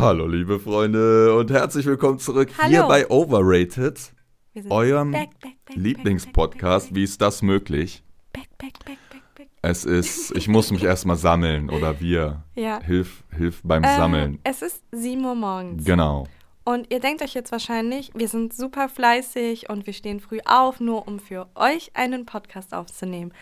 Hallo, 0.00 0.26
liebe 0.26 0.58
Freunde, 0.58 1.36
und 1.36 1.50
herzlich 1.50 1.84
willkommen 1.84 2.18
zurück 2.18 2.48
Hallo. 2.56 2.70
hier 2.70 2.82
bei 2.84 3.10
Overrated, 3.10 4.14
eurem 4.70 5.12
back, 5.12 5.38
back, 5.40 5.56
back, 5.66 5.76
Lieblingspodcast. 5.76 6.94
Wie 6.94 7.04
ist 7.04 7.20
das 7.20 7.42
möglich? 7.42 8.02
Back, 8.32 8.48
back, 8.56 8.72
back, 8.86 8.96
back, 9.10 9.22
back. 9.34 9.48
Es 9.60 9.84
ist, 9.84 10.30
ich 10.34 10.48
muss 10.48 10.70
mich 10.70 10.84
erstmal 10.84 11.16
sammeln 11.16 11.68
oder 11.68 12.00
wir. 12.00 12.44
Ja. 12.54 12.80
Hilf, 12.82 13.24
hilf 13.36 13.60
beim 13.62 13.84
Ähm, 13.84 13.90
Sammeln. 13.98 14.38
es 14.42 14.62
ist 14.62 14.82
7 14.92 15.22
Uhr 15.22 15.34
morgens. 15.34 15.84
Genau. 15.84 16.26
Und 16.64 16.90
ihr 16.90 17.00
denkt 17.00 17.20
euch 17.22 17.34
jetzt 17.34 17.52
wahrscheinlich, 17.52 18.10
wir 18.14 18.28
sind 18.28 18.54
super 18.54 18.88
fleißig 18.88 19.68
und 19.68 19.86
wir 19.86 19.92
stehen 19.92 20.20
früh 20.20 20.38
auf, 20.46 20.80
nur 20.80 21.06
um 21.08 21.18
für 21.18 21.46
euch 21.54 21.90
einen 21.92 22.24
Podcast 22.24 22.72
aufzunehmen. 22.72 23.32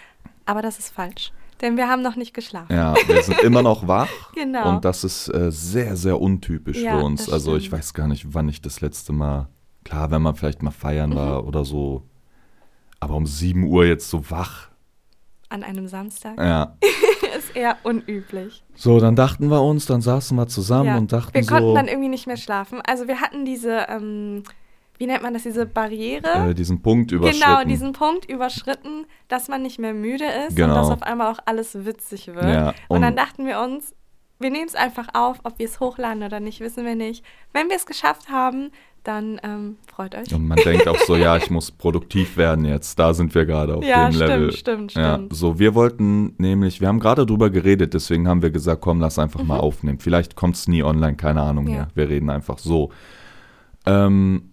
Aber 0.45 0.61
das 0.63 0.81
ist 0.81 0.93
falsch. 0.93 1.33
Denn 1.61 1.77
wir 1.77 1.89
haben 1.89 2.03
noch 2.03 2.17
nicht 2.17 2.35
geschlafen. 2.35 2.73
Ja, 2.73 2.95
wir 3.07 3.23
sind 3.23 3.41
immer 3.41 3.63
noch 3.63 3.87
wach. 3.89 4.09
Genau. 4.35 4.69
Und 4.77 4.85
das 4.85 5.03
ist 5.05 5.29
äh, 5.29 5.51
sehr, 5.51 5.97
sehr 5.97 6.21
untypisch 6.21 6.79
Ja, 6.79 6.99
für 6.99 7.05
uns. 7.05 7.29
Also 7.31 7.57
ich 7.57 7.71
weiß 7.73 7.93
gar 7.95 8.07
nicht, 8.09 8.33
wann 8.35 8.49
ich 8.49 8.63
das 8.63 8.81
letzte 8.81 9.13
Mal, 9.13 9.49
klar, 9.85 10.11
wenn 10.13 10.23
man 10.23 10.37
vielleicht 10.37 10.63
mal 10.63 10.71
feiern 10.71 11.15
war 11.17 11.43
Mhm. 11.43 11.49
oder 11.49 11.65
so. 11.65 12.03
Aber 13.01 13.15
um 13.15 13.27
7 13.27 13.65
Uhr 13.65 13.85
jetzt 13.87 14.09
so 14.11 14.31
wach. 14.31 14.69
An 15.49 15.63
einem 15.65 15.89
Samstag 15.89 16.39
Ja. 16.39 16.77
ist 17.39 17.57
eher 17.57 17.77
unüblich. 17.83 18.63
So, 18.75 19.01
dann 19.01 19.17
dachten 19.17 19.49
wir 19.51 19.63
uns, 19.63 19.87
dann 19.87 20.01
saßen 20.03 20.37
wir 20.37 20.47
zusammen 20.47 20.87
Ja. 20.87 20.99
und 20.99 21.13
dachten 21.13 21.35
wir 21.35 21.43
so. 21.43 21.51
konnten 21.55 21.75
dann 21.75 21.89
irgendwie 21.89 22.09
nicht 22.09 22.27
mehr 22.27 22.37
schlafen. 22.37 22.81
Also 22.87 23.09
wir 23.09 23.21
hatten 23.21 23.45
diese, 23.45 23.87
ähm, 23.89 24.43
wie 24.99 25.07
nennt 25.07 25.23
man 25.23 25.33
das, 25.33 25.45
diese 25.45 25.65
Barriere? 25.67 26.51
äh, 26.51 26.55
diesen 26.55 26.83
Punkt 26.83 27.13
überschritten. 27.13 27.41
Genau, 27.41 27.65
diesen 27.65 27.93
Punkt 27.93 28.25
überschritten, 28.29 29.07
dass 29.29 29.49
man 29.49 29.63
nicht 29.63 29.79
mehr 29.79 29.95
müde 29.95 30.25
ist 30.47 30.57
Genau. 30.57 30.75
und 30.75 30.81
dass 30.83 30.91
auf 30.91 31.03
einmal 31.03 31.33
auch 31.33 31.39
alles 31.47 31.85
witzig 31.87 32.27
wird. 32.29 32.43
Ja, 32.45 32.69
und, 32.89 32.97
und- 32.97 33.03
dann 33.03 33.17
dachten 33.17 33.47
wir 33.47 33.61
uns, 33.61 33.95
wir 34.41 34.51
nehmen 34.51 34.67
es 34.69 34.75
einfach 34.77 35.09
auf, 35.15 35.39
ob 35.45 35.59
wir 35.59 35.67
es 35.67 35.81
hochladen 35.81 36.23
oder 36.23 36.39
nicht, 36.41 36.61
wissen 36.61 36.85
wir 36.85 36.95
nicht. 36.95 37.25
Wenn 37.53 37.69
wir 37.69 37.77
es 37.77 37.87
geschafft 37.87 38.29
haben, 38.29 38.71
dann 39.05 39.41
ähm, 39.43 39.77
freut 39.93 40.15
euch. 40.15 40.35
Und 40.35 40.47
man 40.47 40.59
denkt 40.59 40.87
auch 40.87 40.99
so, 40.99 41.17
ja, 41.17 41.37
ich 41.37 41.51
muss 41.51 41.71
produktiv 41.71 42.37
werden 42.37 42.65
jetzt. 42.65 42.99
Da 42.99 43.15
sind 43.15 43.35
wir 43.35 43.47
gerade 43.47 43.77
auf 43.77 43.85
Ja, 43.85 44.07
dem 44.09 44.13
stimmt, 44.15 44.29
Level. 44.29 44.53
stimmt, 44.53 44.95
Ja, 44.95 45.15
stimmt. 45.15 45.35
so, 45.35 45.59
wir 45.59 45.75
wollten 45.75 46.35
nämlich, 46.39 46.81
wir 46.81 46.89
haben 46.89 47.01
gerade 47.01 47.25
drüber 47.25 47.49
geredet, 47.51 47.95
deswegen 47.95 48.29
haben 48.29 48.43
wir 48.43 48.51
gesagt, 48.51 48.81
komm, 48.83 49.01
lass 49.01 49.19
einfach 49.19 49.43
mal 49.43 49.59
aufnehmen. 49.59 49.99
Vielleicht 49.99 50.37
kommt 50.37 50.57
es 50.57 50.69
nie 50.69 50.83
online, 50.83 51.17
keine 51.17 51.41
Ahnung 51.43 51.65
Mhm. 51.65 51.71
Ja. 51.71 51.77
mehr. 51.77 51.89
Wir 51.95 52.09
reden 52.09 52.29
einfach 52.31 52.59
so. 52.59 52.91
Ähm, 53.87 54.48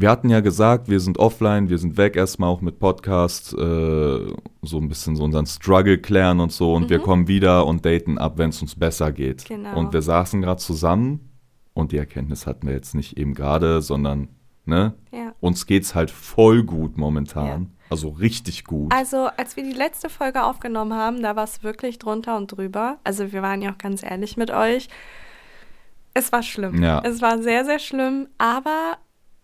wir 0.00 0.10
hatten 0.10 0.28
ja 0.28 0.40
gesagt, 0.40 0.88
wir 0.88 1.00
sind 1.00 1.18
offline, 1.18 1.68
wir 1.68 1.78
sind 1.78 1.96
weg 1.96 2.16
erstmal 2.16 2.50
auch 2.50 2.60
mit 2.60 2.78
Podcast, 2.78 3.52
äh, 3.54 3.56
so 3.56 4.78
ein 4.78 4.88
bisschen 4.88 5.16
so 5.16 5.24
unseren 5.24 5.46
Struggle 5.46 5.98
klären 5.98 6.40
und 6.40 6.52
so 6.52 6.74
und 6.74 6.90
wir 6.90 6.98
kommen 6.98 7.28
wieder 7.28 7.66
und 7.66 7.84
daten 7.84 8.18
ab, 8.18 8.34
wenn 8.36 8.50
es 8.50 8.60
uns 8.60 8.74
besser 8.74 9.12
geht. 9.12 9.48
Mhm. 9.48 9.54
Genau. 9.54 9.78
Und 9.78 9.92
wir 9.92 10.02
saßen 10.02 10.42
gerade 10.42 10.60
zusammen 10.60 11.30
und 11.74 11.92
die 11.92 11.98
Erkenntnis 11.98 12.46
hatten 12.46 12.66
wir 12.66 12.74
jetzt 12.74 12.94
nicht 12.94 13.18
eben 13.18 13.34
gerade, 13.34 13.82
sondern, 13.82 14.28
ne? 14.64 14.94
Ja. 15.12 15.34
Uns 15.40 15.66
geht's 15.66 15.94
halt 15.94 16.10
voll 16.10 16.62
gut 16.64 16.96
momentan. 16.96 17.62
Ja. 17.62 17.66
Also 17.88 18.08
richtig 18.08 18.64
gut. 18.64 18.92
Also, 18.92 19.28
als 19.36 19.56
wir 19.56 19.62
die 19.62 19.72
letzte 19.72 20.08
Folge 20.08 20.42
aufgenommen 20.42 20.94
haben, 20.94 21.22
da 21.22 21.36
war 21.36 21.44
es 21.44 21.62
wirklich 21.62 21.98
drunter 21.98 22.36
und 22.36 22.48
drüber. 22.48 22.98
Also, 23.04 23.32
wir 23.32 23.42
waren 23.42 23.62
ja 23.62 23.70
auch 23.70 23.78
ganz 23.78 24.02
ehrlich 24.02 24.36
mit 24.36 24.50
euch. 24.50 24.88
Es 26.14 26.32
war 26.32 26.42
schlimm. 26.42 26.82
Ja. 26.82 27.00
Es 27.04 27.20
war 27.22 27.40
sehr, 27.42 27.64
sehr 27.64 27.78
schlimm. 27.78 28.26
Aber 28.38 28.96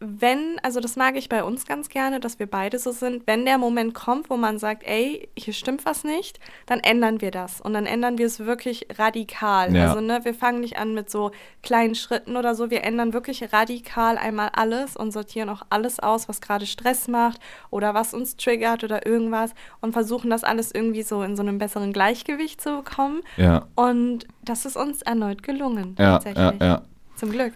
wenn, 0.05 0.59
also 0.63 0.81
das 0.81 0.97
mag 0.97 1.17
ich 1.17 1.29
bei 1.29 1.45
uns 1.45 1.65
ganz 1.65 1.89
gerne, 1.89 2.19
dass 2.19 2.41
wir 2.41 2.47
beide 2.47 2.79
so 2.79 2.91
sind, 2.91 3.27
wenn 3.27 3.45
der 3.45 3.57
Moment 3.57 3.95
kommt, 3.95 4.31
wo 4.31 4.37
man 4.37 4.59
sagt, 4.59 4.83
ey, 4.85 5.29
hier 5.37 5.55
stimmt 5.55 5.87
was 5.87 6.03
nicht, 6.03 6.41
dann 6.67 6.81
ändern 6.81 7.21
wir 7.21 7.31
das. 7.31 7.61
Und 7.61 7.75
dann 7.75 7.87
ändern 7.87 8.19
wir 8.19 8.27
es 8.27 8.41
wirklich 8.41 8.89
radikal. 8.99 9.75
Ja. 9.75 9.89
Also, 9.89 10.01
ne, 10.01 10.21
wir 10.25 10.35
fangen 10.35 10.61
nicht 10.61 10.77
an 10.77 10.93
mit 10.93 11.09
so 11.09 11.31
kleinen 11.63 11.95
Schritten 11.95 12.37
oder 12.37 12.57
so. 12.57 12.71
Wir 12.71 12.83
ändern 12.83 13.13
wirklich 13.13 13.53
radikal 13.53 14.19
einmal 14.19 14.51
alles 14.53 14.97
und 14.97 15.13
sortieren 15.13 15.49
auch 15.49 15.63
alles 15.71 16.01
aus, 16.01 16.29
was 16.29 16.41
gerade 16.41 16.67
Stress 16.67 17.07
macht 17.07 17.41
oder 17.71 17.95
was 17.95 18.13
uns 18.13 18.37
triggert 18.37 18.83
oder 18.83 19.07
irgendwas 19.07 19.53
und 19.81 19.93
versuchen 19.93 20.31
das 20.31 20.43
alles 20.43 20.73
irgendwie 20.73 21.03
so 21.03 21.23
in 21.23 21.37
so 21.37 21.43
einem 21.43 21.59
besseren 21.59 21.93
Gleichgewicht 21.93 22.61
zu 22.61 22.77
bekommen. 22.83 23.23
ja, 23.37 23.67
Und 23.77 24.27
das 24.45 24.65
ist 24.65 24.77
uns 24.77 25.03
erneut 25.03 25.45
gelungen. 25.45 25.95
ja, 25.99 26.15
tatsächlich. 26.19 26.61
ja, 26.61 26.67
ja. 26.67 26.83
Zum 27.15 27.31
Glück. 27.31 27.53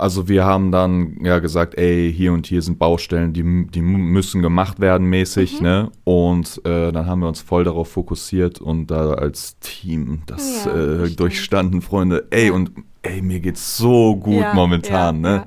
Also 0.00 0.28
wir 0.28 0.44
haben 0.44 0.70
dann 0.70 1.18
ja 1.24 1.40
gesagt, 1.40 1.76
ey, 1.76 2.12
hier 2.16 2.32
und 2.32 2.46
hier 2.46 2.62
sind 2.62 2.78
Baustellen, 2.78 3.32
die, 3.32 3.66
die 3.66 3.82
müssen 3.82 4.42
gemacht 4.42 4.78
werden 4.78 5.08
mäßig, 5.08 5.58
Mhm. 5.58 5.66
ne? 5.66 5.90
Und 6.04 6.60
äh, 6.64 6.92
dann 6.92 7.06
haben 7.06 7.18
wir 7.20 7.26
uns 7.28 7.40
voll 7.40 7.64
darauf 7.64 7.90
fokussiert 7.90 8.60
und 8.60 8.86
da 8.92 9.14
als 9.14 9.58
Team 9.58 10.22
das 10.26 10.64
Ja, 10.66 11.04
äh, 11.04 11.10
durchstanden, 11.10 11.82
Freunde. 11.82 12.28
Ey, 12.30 12.46
Ja. 12.46 12.52
und 12.52 12.70
ey, 13.02 13.20
mir 13.22 13.40
geht's 13.40 13.76
so 13.76 14.14
gut 14.14 14.42
Ja, 14.42 14.54
momentan, 14.54 15.20
ne? 15.20 15.46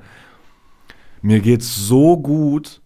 Mir 1.22 1.40
geht's 1.40 1.74
so 1.74 2.18
gut. 2.18 2.80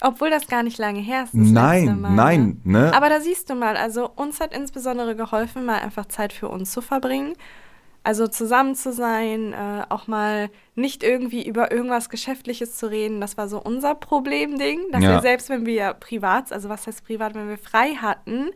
Obwohl 0.00 0.28
das 0.30 0.46
gar 0.48 0.62
nicht 0.62 0.78
lange 0.78 1.00
her 1.00 1.24
ist. 1.24 1.34
Nein, 1.34 2.00
Mal, 2.02 2.10
nein, 2.14 2.60
ne? 2.62 2.92
Aber 2.94 3.08
da 3.08 3.20
siehst 3.20 3.48
du 3.50 3.54
mal, 3.54 3.76
also 3.76 4.08
uns 4.14 4.38
hat 4.38 4.54
insbesondere 4.54 5.16
geholfen, 5.16 5.64
mal 5.64 5.80
einfach 5.80 6.06
Zeit 6.06 6.32
für 6.32 6.48
uns 6.48 6.70
zu 6.72 6.82
verbringen. 6.82 7.32
Also 8.04 8.26
zusammen 8.28 8.74
zu 8.74 8.92
sein, 8.92 9.54
äh, 9.54 9.82
auch 9.88 10.06
mal 10.06 10.50
nicht 10.74 11.02
irgendwie 11.02 11.46
über 11.46 11.72
irgendwas 11.72 12.10
Geschäftliches 12.10 12.76
zu 12.76 12.90
reden. 12.90 13.20
Das 13.20 13.36
war 13.38 13.48
so 13.48 13.58
unser 13.60 13.94
Problemding, 13.94 14.80
dass 14.92 15.02
Ja. 15.02 15.10
wir 15.12 15.20
selbst, 15.20 15.48
wenn 15.48 15.64
wir 15.66 15.94
privat, 15.94 16.52
also 16.52 16.68
was 16.68 16.86
heißt 16.86 17.04
privat, 17.06 17.34
wenn 17.34 17.48
wir 17.48 17.56
frei 17.58 17.94
hatten, 17.94 18.50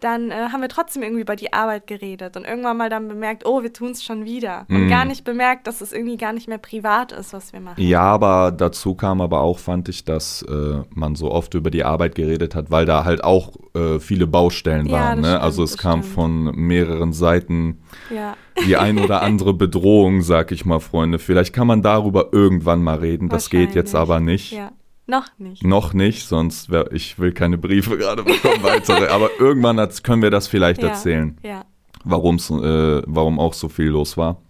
dann 0.00 0.30
äh, 0.30 0.48
haben 0.52 0.60
wir 0.60 0.68
trotzdem 0.68 1.02
irgendwie 1.02 1.22
über 1.22 1.36
die 1.36 1.52
Arbeit 1.52 1.86
geredet 1.86 2.36
und 2.36 2.44
irgendwann 2.44 2.76
mal 2.76 2.90
dann 2.90 3.08
bemerkt, 3.08 3.46
oh, 3.46 3.62
wir 3.62 3.72
tun 3.72 3.92
es 3.92 4.02
schon 4.04 4.24
wieder. 4.26 4.66
Und 4.68 4.86
Mm. 4.86 4.88
gar 4.88 5.04
nicht 5.06 5.24
bemerkt, 5.24 5.66
dass 5.66 5.80
es 5.80 5.92
irgendwie 5.92 6.16
gar 6.18 6.32
nicht 6.34 6.46
mehr 6.48 6.58
privat 6.58 7.12
ist, 7.12 7.32
was 7.32 7.52
wir 7.54 7.60
machen. 7.60 7.82
Ja, 7.82 8.02
aber 8.02 8.52
dazu 8.52 8.94
kam 8.96 9.20
aber 9.22 9.40
auch, 9.40 9.58
fand 9.58 9.88
ich, 9.88 10.04
dass 10.04 10.42
äh, 10.42 10.82
man 10.90 11.14
so 11.14 11.30
oft 11.30 11.54
über 11.54 11.70
die 11.70 11.84
Arbeit 11.84 12.14
geredet 12.16 12.54
hat, 12.54 12.70
weil 12.70 12.84
da 12.86 13.04
halt 13.04 13.22
auch 13.24 13.52
äh, 13.74 13.98
viele 13.98 14.26
Baustellen 14.26 14.86
Ja, 14.86 14.92
waren. 14.92 15.20
Ne? 15.20 15.28
stimmt, 15.28 15.42
also 15.42 15.62
es 15.62 15.78
kam 15.78 16.00
stimmt. 16.02 16.14
von 16.14 16.44
mehreren 16.54 17.12
Seiten 17.14 17.80
Ja. 18.10 18.36
Die 18.66 18.76
ein 18.76 18.98
oder 18.98 19.22
andere 19.22 19.52
Bedrohung, 19.54 20.22
sag 20.22 20.52
ich 20.52 20.64
mal, 20.64 20.80
Freunde. 20.80 21.18
Vielleicht 21.18 21.52
kann 21.52 21.66
man 21.66 21.82
darüber 21.82 22.28
irgendwann 22.32 22.82
mal 22.82 22.96
reden. 22.98 23.28
Das 23.28 23.50
geht 23.50 23.74
jetzt 23.74 23.94
aber 23.94 24.20
nicht. 24.20 24.52
Ja, 24.52 24.72
noch 25.06 25.26
nicht. 25.38 25.64
Noch 25.64 25.92
nicht, 25.92 26.26
sonst 26.26 26.70
wär, 26.70 26.92
ich 26.92 27.18
will 27.18 27.32
keine 27.32 27.58
Briefe 27.58 27.96
gerade 27.98 28.22
bekommen, 28.22 28.62
weitere. 28.62 29.08
aber 29.08 29.30
irgendwann 29.38 29.78
hat- 29.80 30.02
können 30.04 30.22
wir 30.22 30.30
das 30.30 30.46
vielleicht 30.48 30.82
ja. 30.82 30.88
erzählen, 30.88 31.36
Ja. 31.42 31.64
warum's, 32.04 32.48
äh, 32.50 33.02
warum 33.06 33.38
auch 33.40 33.54
so 33.54 33.68
viel 33.68 33.88
los 33.88 34.16
war. 34.16 34.40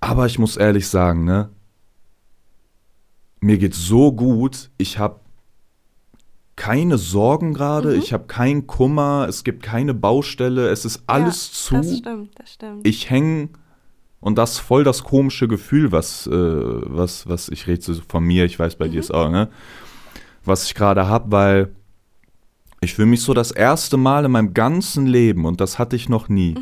Aber 0.00 0.26
ich 0.26 0.38
muss 0.38 0.56
ehrlich 0.56 0.88
sagen, 0.88 1.24
ne, 1.24 1.48
mir 3.40 3.58
geht's 3.58 3.78
so 3.86 4.12
gut. 4.12 4.70
Ich 4.78 4.98
habe 4.98 5.20
keine 6.66 6.98
Sorgen 6.98 7.54
gerade. 7.54 7.90
Mhm. 7.90 7.98
Ich 8.00 8.12
habe 8.12 8.24
keinen 8.26 8.66
Kummer. 8.66 9.26
Es 9.28 9.44
gibt 9.44 9.62
keine 9.62 9.94
Baustelle. 9.94 10.68
Es 10.68 10.84
ist 10.84 11.02
alles 11.06 11.48
ja, 11.48 11.52
zu 11.52 11.74
Das 11.76 11.98
stimmt, 11.98 12.30
das 12.38 12.52
stimmt. 12.52 12.86
ich 12.86 13.08
hänge 13.08 13.50
und 14.20 14.36
das 14.36 14.52
ist 14.52 14.58
voll 14.58 14.82
das 14.82 15.04
komische 15.04 15.46
Gefühl, 15.46 15.92
was, 15.92 16.26
äh, 16.26 16.32
was, 16.32 17.28
was 17.28 17.48
ich 17.48 17.68
rede 17.68 17.82
so 17.82 17.94
von 18.08 18.24
mir, 18.24 18.44
ich 18.44 18.58
weiß 18.58 18.76
bei 18.76 18.88
dir 18.88 18.98
ist 18.98 19.14
auch, 19.14 19.30
ne? 19.30 19.48
Was 20.44 20.64
ich 20.64 20.74
gerade 20.74 21.06
habe, 21.06 21.30
weil 21.30 21.72
ich 22.80 22.94
fühle 22.94 23.06
mich 23.06 23.22
so 23.22 23.34
das 23.34 23.52
erste 23.52 23.96
Mal 23.96 24.24
in 24.24 24.32
meinem 24.32 24.52
ganzen 24.52 25.06
Leben, 25.06 25.44
und 25.44 25.60
das 25.60 25.78
hatte 25.78 25.94
ich 25.94 26.08
noch 26.08 26.28
nie, 26.28 26.56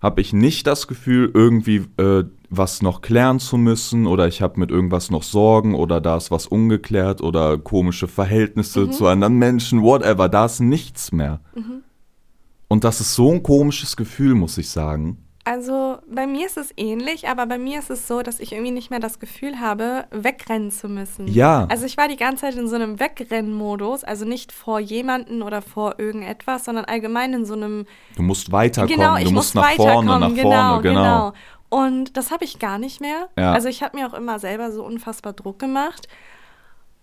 habe 0.00 0.20
ich 0.20 0.32
nicht 0.32 0.66
das 0.68 0.86
Gefühl, 0.86 1.30
irgendwie 1.34 1.86
äh, 1.96 2.24
was 2.50 2.82
noch 2.82 3.02
klären 3.02 3.40
zu 3.40 3.56
müssen 3.56 4.06
oder 4.06 4.26
ich 4.26 4.40
habe 4.40 4.58
mit 4.58 4.70
irgendwas 4.70 5.10
noch 5.10 5.22
Sorgen 5.22 5.74
oder 5.74 6.00
da 6.00 6.16
ist 6.16 6.30
was 6.30 6.46
ungeklärt 6.46 7.20
oder 7.20 7.58
komische 7.58 8.08
Verhältnisse 8.08 8.90
zu 8.90 9.06
anderen 9.06 9.36
Menschen, 9.36 9.82
whatever, 9.82 10.28
da 10.28 10.46
ist 10.46 10.60
nichts 10.60 11.12
mehr. 11.12 11.40
Und 12.68 12.84
das 12.84 13.00
ist 13.00 13.14
so 13.14 13.32
ein 13.32 13.42
komisches 13.42 13.96
Gefühl, 13.96 14.34
muss 14.34 14.58
ich 14.58 14.70
sagen. 14.70 15.24
Also 15.48 15.96
bei 16.06 16.26
mir 16.26 16.44
ist 16.44 16.58
es 16.58 16.74
ähnlich, 16.76 17.26
aber 17.26 17.46
bei 17.46 17.56
mir 17.56 17.78
ist 17.78 17.88
es 17.88 18.06
so, 18.06 18.20
dass 18.20 18.38
ich 18.38 18.52
irgendwie 18.52 18.70
nicht 18.70 18.90
mehr 18.90 19.00
das 19.00 19.18
Gefühl 19.18 19.60
habe, 19.60 20.04
wegrennen 20.10 20.70
zu 20.70 20.90
müssen. 20.90 21.26
Ja. 21.26 21.66
Also 21.70 21.86
ich 21.86 21.96
war 21.96 22.06
die 22.06 22.16
ganze 22.16 22.42
Zeit 22.42 22.56
in 22.56 22.68
so 22.68 22.74
einem 22.74 23.00
Wegrennen-Modus, 23.00 24.04
also 24.04 24.26
nicht 24.26 24.52
vor 24.52 24.78
jemanden 24.78 25.40
oder 25.40 25.62
vor 25.62 25.94
irgendetwas, 25.96 26.66
sondern 26.66 26.84
allgemein 26.84 27.32
in 27.32 27.46
so 27.46 27.54
einem 27.54 27.86
Du 28.16 28.22
musst 28.24 28.52
weiterkommen, 28.52 28.98
genau, 28.98 29.16
ich 29.16 29.24
du 29.24 29.30
muss 29.30 29.54
musst 29.54 29.54
nach 29.54 29.70
vorne, 29.72 30.10
weiterkommen, 30.10 30.20
nach 30.20 30.34
genau, 30.34 30.50
vorne, 30.50 30.82
genau. 30.82 31.02
genau. 31.02 31.32
Und 31.70 32.16
das 32.16 32.30
habe 32.30 32.44
ich 32.44 32.58
gar 32.58 32.78
nicht 32.78 33.00
mehr. 33.00 33.28
Ja. 33.36 33.52
Also 33.52 33.68
ich 33.68 33.82
habe 33.82 33.96
mir 33.96 34.06
auch 34.06 34.14
immer 34.14 34.38
selber 34.38 34.72
so 34.72 34.84
unfassbar 34.84 35.32
Druck 35.34 35.58
gemacht, 35.58 36.08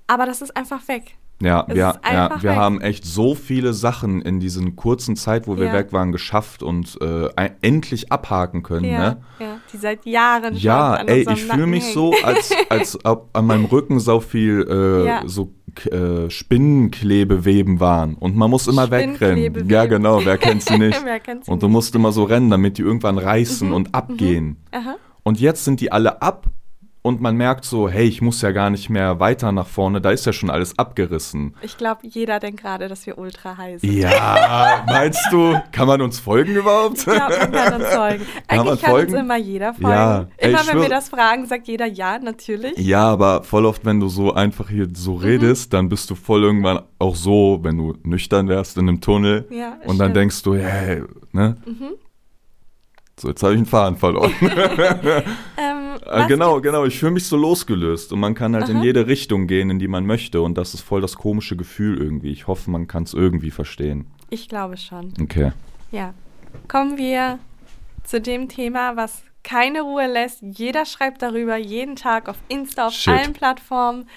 aber 0.07 0.25
das 0.25 0.41
ist 0.41 0.55
einfach 0.55 0.87
weg. 0.87 1.17
Ja, 1.41 1.65
Es 1.67 1.75
wir, 1.75 1.99
ja, 2.11 2.37
wir 2.41 2.55
haben 2.55 2.79
echt 2.79 3.03
so 3.05 3.35
viele 3.35 3.73
Sachen 3.73 4.21
in 4.21 4.39
diesen 4.39 4.77
kurzen 4.77 5.17
Zeit, 5.17 5.47
wo 5.47 5.57
wir 5.57 5.65
Ja. 5.65 5.73
weg 5.73 5.91
waren, 5.91 6.13
geschafft 6.13 6.63
und 6.63 6.97
äh, 7.01 7.27
endlich 7.61 8.09
abhaken 8.11 8.63
können. 8.63 8.85
Ja, 8.85 8.97
Ne? 8.99 9.17
ja, 9.39 9.57
die 9.71 9.77
seit 9.77 10.05
Jahren 10.05 10.55
Ja, 10.55 10.95
ey, 10.95 11.25
ich 11.29 11.43
fühle 11.43 11.67
mich 11.67 11.83
so, 11.91 12.13
als, 12.23 12.51
als 12.69 12.97
ob 13.03 13.29
an 13.33 13.47
meinem 13.47 13.65
Rücken 13.65 13.99
so 13.99 14.21
viel 14.21 14.65
äh, 14.69 15.05
Ja. 15.07 15.21
so 15.25 15.51
äh, 15.91 16.29
Spinnenklebeweben 16.29 17.79
waren. 17.79 18.15
Und 18.15 18.35
man 18.35 18.49
muss 18.49 18.67
immer 18.67 18.89
wegrennen. 18.91 19.69
Ja, 19.69 19.85
genau, 19.85 20.23
wer 20.23 20.37
kennt 20.37 20.63
sie 20.63 20.77
nicht? 20.77 21.03
Und 21.47 21.63
du 21.63 21.67
musst 21.67 21.95
immer 21.95 22.11
so 22.11 22.23
rennen, 22.23 22.49
damit 22.49 22.77
die 22.77 22.81
irgendwann 22.81 23.17
reißen 23.17 23.67
Mhm, 23.69 23.73
und 23.73 23.95
abgehen. 23.95 24.57
Aha. 24.71 24.95
Und 25.23 25.39
jetzt 25.39 25.65
sind 25.65 25.81
die 25.81 25.91
alle 25.91 26.21
ab 26.21 26.45
und 27.05 27.21
man 27.21 27.35
merkt 27.37 27.65
so, 27.65 27.87
hey, 27.87 28.05
ich 28.07 28.21
muss 28.23 28.41
ja 28.41 28.51
gar 28.51 28.71
nicht 28.71 28.89
mehr 28.89 29.19
weiter 29.19 29.51
nach 29.51 29.67
vorne, 29.67 30.01
da 30.01 30.09
ist 30.09 30.25
ja 30.25 30.33
schon 30.33 30.49
alles 30.49 30.77
abgerissen. 30.79 31.53
Ich 31.61 31.77
glaube, 31.77 32.01
jeder 32.07 32.39
denkt 32.39 32.61
gerade, 32.61 32.87
dass 32.87 33.05
wir 33.05 33.19
ultra 33.19 33.57
high 33.57 33.79
sind. 33.79 33.93
Ja, 33.93 34.83
meinst 34.87 35.21
du, 35.31 35.55
kann 35.71 35.87
man 35.87 36.01
uns 36.01 36.19
folgen 36.19 36.55
überhaupt? 36.55 36.97
Ich 36.97 37.03
glaube, 37.05 37.37
man 37.37 37.51
kann 37.51 37.73
uns 37.81 37.87
folgen. 37.93 38.25
Kann 38.47 38.59
Eigentlich 38.59 38.81
kann 38.81 38.89
folgen? 38.91 39.13
uns 39.13 39.21
immer 39.21 39.37
jeder 39.37 39.73
folgen. 39.75 39.89
Ja, 39.91 40.27
ey, 40.37 40.49
immer 40.49 40.61
ich 40.61 40.67
wenn 40.67 40.81
wir 40.81 40.89
das 40.89 41.09
fragen, 41.09 41.45
sagt 41.45 41.67
jeder 41.67 41.85
ja, 41.85 42.17
natürlich. 42.17 42.77
Ja, 42.79 43.03
aber 43.11 43.43
voll 43.43 43.65
oft, 43.65 43.85
wenn 43.85 43.99
du 43.99 44.07
so 44.07 44.33
einfach 44.33 44.69
hier 44.69 44.87
so 44.93 45.13
Mhm. 45.17 45.21
redest, 45.21 45.73
dann 45.73 45.89
bist 45.89 46.09
du 46.09 46.15
voll 46.15 46.41
irgendwann 46.43 46.79
auch 46.97 47.15
so, 47.15 47.59
wenn 47.61 47.77
du 47.77 47.93
nüchtern 48.03 48.47
wärst 48.47 48.77
in 48.77 48.89
einem 48.89 48.99
Tunnel 49.01 49.45
Ja, 49.51 49.73
und 49.85 49.99
dann 49.99 50.07
stimmt. 50.07 50.15
denkst 50.15 50.41
du, 50.43 50.55
hey, 50.55 51.03
ne? 51.33 51.55
Mhm. 51.65 51.89
So, 53.17 53.29
jetzt 53.29 53.41
habe 53.43 53.53
ich 53.53 53.57
einen 53.57 53.65
Faden 53.65 53.97
verloren. 53.97 54.33
Ähm, 55.57 55.85
Äh, 56.05 56.27
genau, 56.27 56.59
genau. 56.61 56.85
Ich 56.85 56.99
fühle 56.99 57.13
mich 57.13 57.25
so 57.25 57.37
losgelöst 57.37 58.11
und 58.13 58.19
man 58.19 58.35
kann 58.35 58.53
halt 58.55 58.69
in 58.69 58.77
Aha. 58.77 58.83
jede 58.83 59.07
Richtung 59.07 59.47
gehen, 59.47 59.69
in 59.69 59.79
die 59.79 59.87
man 59.87 60.05
möchte 60.05 60.41
und 60.41 60.57
das 60.57 60.73
ist 60.73 60.81
voll 60.81 61.01
das 61.01 61.15
komische 61.15 61.55
Gefühl 61.55 61.97
irgendwie. 61.97 62.31
Ich 62.31 62.47
hoffe, 62.47 62.69
man 62.69 62.87
kann 62.87 63.03
es 63.03 63.13
irgendwie 63.13 63.51
verstehen. 63.51 64.07
Ich 64.29 64.49
glaube 64.49 64.77
schon. 64.77 65.13
Okay. 65.21 65.51
Ja. 65.91 66.13
Kommen 66.67 66.97
wir 66.97 67.39
zu 68.03 68.19
dem 68.21 68.49
Thema, 68.49 68.95
was 68.95 69.23
keine 69.43 69.81
Ruhe 69.81 70.07
lässt. 70.07 70.41
Jeder 70.41 70.85
schreibt 70.85 71.21
darüber, 71.21 71.55
jeden 71.55 71.95
Tag 71.95 72.27
auf 72.29 72.37
Insta, 72.49 72.87
auf 72.87 72.93
Shit. 72.93 73.13
allen 73.13 73.33
Plattformen. 73.33 74.07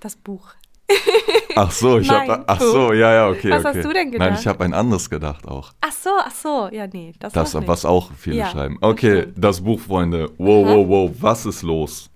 Das 0.00 0.14
Buch. 0.16 0.54
Ach 1.56 1.70
so, 1.70 1.98
ich 1.98 2.10
habe, 2.10 2.44
ach 2.46 2.60
so, 2.60 2.92
ja, 2.92 3.12
ja, 3.14 3.28
okay, 3.28 3.50
Was 3.50 3.64
okay. 3.64 3.78
hast 3.78 3.84
du 3.84 3.92
denn 3.92 4.10
Nein, 4.10 4.12
gedacht? 4.12 4.40
ich 4.40 4.46
habe 4.46 4.62
ein 4.64 4.74
anderes 4.74 5.08
gedacht 5.10 5.48
auch. 5.48 5.72
Ach 5.80 5.90
so, 5.92 6.10
ach 6.22 6.30
so. 6.34 6.68
Ja, 6.70 6.86
nee, 6.86 7.12
das, 7.18 7.32
Das, 7.32 7.54
auch 7.56 7.60
nicht. 7.60 7.68
was 7.68 7.84
auch 7.84 8.10
viele 8.16 8.36
Ja, 8.36 8.50
schreiben. 8.50 8.76
das 8.80 8.90
Okay, 8.90 9.22
stimmt. 9.22 9.34
das 9.44 9.60
Buch, 9.62 9.80
Freunde. 9.80 10.30
Wow, 10.38 10.66
Aha. 10.66 10.74
wow, 10.76 10.88
wow, 10.88 11.10
was 11.18 11.46
ist 11.46 11.62
los? 11.62 12.10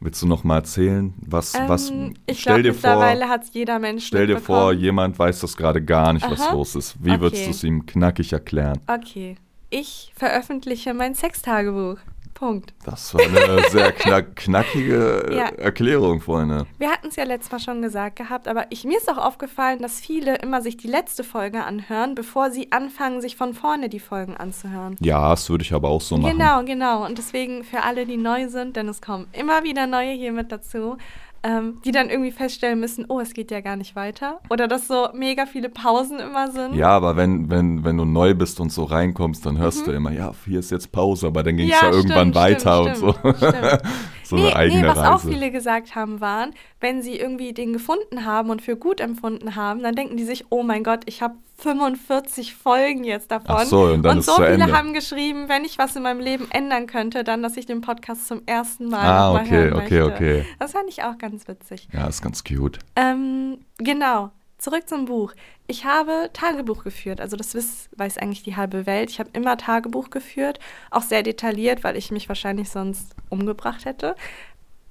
Willst 0.00 0.20
du 0.22 0.26
noch 0.26 0.44
mal 0.44 0.56
erzählen, 0.58 1.14
was, 1.26 1.54
was? 1.66 1.88
Ähm, 1.90 2.14
ich 2.26 2.40
stell 2.42 2.60
glaube, 2.62 2.62
dir 2.64 2.74
vor, 2.74 2.90
mittlerweile 2.90 3.28
hat 3.30 3.42
jeder 3.52 3.78
Mensch 3.78 4.06
stell 4.06 4.26
dir 4.26 4.38
vor, 4.38 4.72
jemand 4.72 5.18
weiß 5.18 5.40
das 5.40 5.56
gerade 5.56 5.82
gar 5.82 6.12
nicht, 6.12 6.30
was 6.30 6.42
Aha. 6.42 6.52
los 6.52 6.74
ist. 6.74 6.96
Wie 7.02 7.18
würdest 7.18 7.42
Okay. 7.42 7.44
du 7.46 7.50
es 7.50 7.64
ihm 7.64 7.86
knackig 7.86 8.32
erklären? 8.34 8.78
Okay. 8.86 9.36
Ich 9.70 10.12
veröffentliche 10.14 10.92
mein 10.92 11.14
Sextagebuch. 11.14 11.96
Punkt. 12.34 12.74
Das 12.84 13.14
war 13.14 13.22
eine 13.22 13.62
sehr 13.70 13.92
knack, 13.92 14.36
knackige 14.36 15.30
Ja. 15.34 15.46
Erklärung, 15.46 16.20
Freunde. 16.20 16.66
Wir 16.78 16.90
hatten 16.90 17.08
es 17.08 17.16
ja 17.16 17.24
letztes 17.24 17.50
Mal 17.52 17.60
schon 17.60 17.80
gesagt 17.82 18.16
gehabt, 18.16 18.48
aber 18.48 18.66
ich, 18.70 18.84
mir 18.84 18.98
ist 18.98 19.10
auch 19.10 19.18
aufgefallen, 19.18 19.80
dass 19.80 20.00
viele 20.00 20.36
immer 20.36 20.60
sich 20.60 20.76
die 20.76 20.88
letzte 20.88 21.24
Folge 21.24 21.64
anhören, 21.64 22.14
bevor 22.14 22.50
sie 22.50 22.72
anfangen, 22.72 23.20
sich 23.20 23.36
von 23.36 23.54
vorne 23.54 23.88
die 23.88 24.00
Folgen 24.00 24.36
anzuhören. 24.36 24.96
Ja, 25.00 25.30
das 25.30 25.48
würde 25.48 25.62
ich 25.62 25.72
aber 25.72 25.88
auch 25.88 26.00
so 26.00 26.16
machen. 26.16 26.36
Genau, 26.36 26.62
genau. 26.64 27.04
Und 27.04 27.18
deswegen 27.18 27.64
für 27.64 27.82
alle, 27.82 28.04
die 28.06 28.16
neu 28.16 28.48
sind, 28.48 28.76
denn 28.76 28.88
es 28.88 29.00
kommen 29.00 29.26
immer 29.32 29.64
wieder 29.64 29.86
neue 29.86 30.12
hier 30.12 30.32
mit 30.32 30.52
dazu, 30.52 30.98
ähm, 31.44 31.78
die 31.84 31.92
dann 31.92 32.08
irgendwie 32.08 32.32
feststellen 32.32 32.80
müssen, 32.80 33.04
oh, 33.08 33.20
es 33.20 33.34
geht 33.34 33.50
ja 33.50 33.60
gar 33.60 33.76
nicht 33.76 33.94
weiter. 33.94 34.40
Oder 34.48 34.66
dass 34.66 34.88
so 34.88 35.08
mega 35.12 35.44
viele 35.44 35.68
Pausen 35.68 36.18
immer 36.18 36.50
sind. 36.50 36.74
Ja, 36.74 36.88
aber 36.88 37.16
wenn, 37.16 37.50
wenn, 37.50 37.84
wenn 37.84 37.98
du 37.98 38.06
neu 38.06 38.34
bist 38.34 38.60
und 38.60 38.72
so 38.72 38.84
reinkommst, 38.84 39.44
dann 39.44 39.58
hörst 39.58 39.86
du 39.86 39.92
immer, 39.92 40.10
ja, 40.10 40.32
hier 40.46 40.58
ist 40.60 40.70
jetzt 40.70 40.90
Pause, 40.90 41.26
aber 41.26 41.42
dann 41.42 41.56
ging 41.58 41.68
es 41.68 41.80
ja, 41.80 41.90
irgendwann 41.90 42.28
Mhm. 42.28 42.32
stimmt, 42.32 42.34
weiter 42.34 42.94
stimmt, 42.96 43.02
und 43.24 43.38
so. 43.38 43.46
stimmt. 43.46 43.82
so 44.24 44.36
nee, 44.36 44.46
eine 44.46 44.56
eigene 44.56 44.80
nee, 44.82 44.88
was 44.88 44.98
Reise. 44.98 45.12
auch 45.14 45.20
viele 45.20 45.50
gesagt 45.50 45.94
haben, 45.94 46.20
waren, 46.20 46.54
wenn 46.80 47.02
sie 47.02 47.18
irgendwie 47.18 47.52
den 47.52 47.72
gefunden 47.72 48.24
haben 48.24 48.50
und 48.50 48.62
für 48.62 48.76
gut 48.76 49.00
empfunden 49.00 49.56
haben, 49.56 49.82
dann 49.82 49.94
denken 49.94 50.16
die 50.16 50.24
sich, 50.24 50.46
oh 50.50 50.62
mein 50.62 50.82
Gott, 50.84 51.00
ich 51.06 51.22
habe 51.22 51.34
45 51.58 52.54
Folgen 52.54 53.04
jetzt 53.04 53.30
davon. 53.30 53.56
Ach 53.58 53.64
so, 53.64 53.82
und 53.84 54.02
dann 54.02 54.18
ist 54.18 54.26
so 54.26 54.34
viele 54.36 54.48
Ende. 54.48 54.72
haben 54.76 54.92
geschrieben, 54.92 55.48
wenn 55.48 55.64
ich 55.64 55.78
was 55.78 55.94
in 55.96 56.02
meinem 56.02 56.20
Leben 56.20 56.46
ändern 56.50 56.86
könnte, 56.86 57.22
dann, 57.24 57.42
dass 57.42 57.56
ich 57.56 57.66
den 57.66 57.80
Podcast 57.80 58.26
zum 58.26 58.42
ersten 58.46 58.88
Mal 58.88 59.00
Ah, 59.06 59.26
noch 59.28 59.34
mal 59.34 59.42
okay, 59.42 59.50
hören 59.56 59.72
okay, 59.74 60.00
möchte. 60.00 60.04
okay. 60.14 60.46
Das 60.58 60.72
fand 60.72 60.88
ich 60.88 61.02
auch 61.04 61.16
ganz 61.18 61.46
witzig. 61.46 61.88
Ja, 61.92 62.06
ist 62.06 62.22
ganz 62.22 62.42
cute. 62.44 62.78
Ähm, 62.96 63.58
genau. 63.78 64.30
Zurück 64.64 64.88
zum 64.88 65.04
Buch. 65.04 65.34
Ich 65.66 65.84
habe 65.84 66.30
Tagebuch 66.32 66.84
geführt. 66.84 67.20
Also 67.20 67.36
das 67.36 67.54
weiß, 67.54 67.90
weiß 67.98 68.16
eigentlich 68.16 68.44
die 68.44 68.56
halbe 68.56 68.86
Welt. 68.86 69.10
Ich 69.10 69.20
habe 69.20 69.28
immer 69.34 69.58
Tagebuch 69.58 70.08
geführt. 70.08 70.58
Auch 70.90 71.02
sehr 71.02 71.22
detailliert, 71.22 71.84
weil 71.84 71.98
ich 71.98 72.10
mich 72.10 72.30
wahrscheinlich 72.30 72.70
sonst 72.70 73.14
umgebracht 73.28 73.84
hätte. 73.84 74.16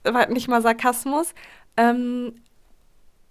War 0.04 0.28
nicht 0.28 0.48
mal 0.48 0.62
Sarkasmus. 0.62 1.34
Ähm, 1.75 2.36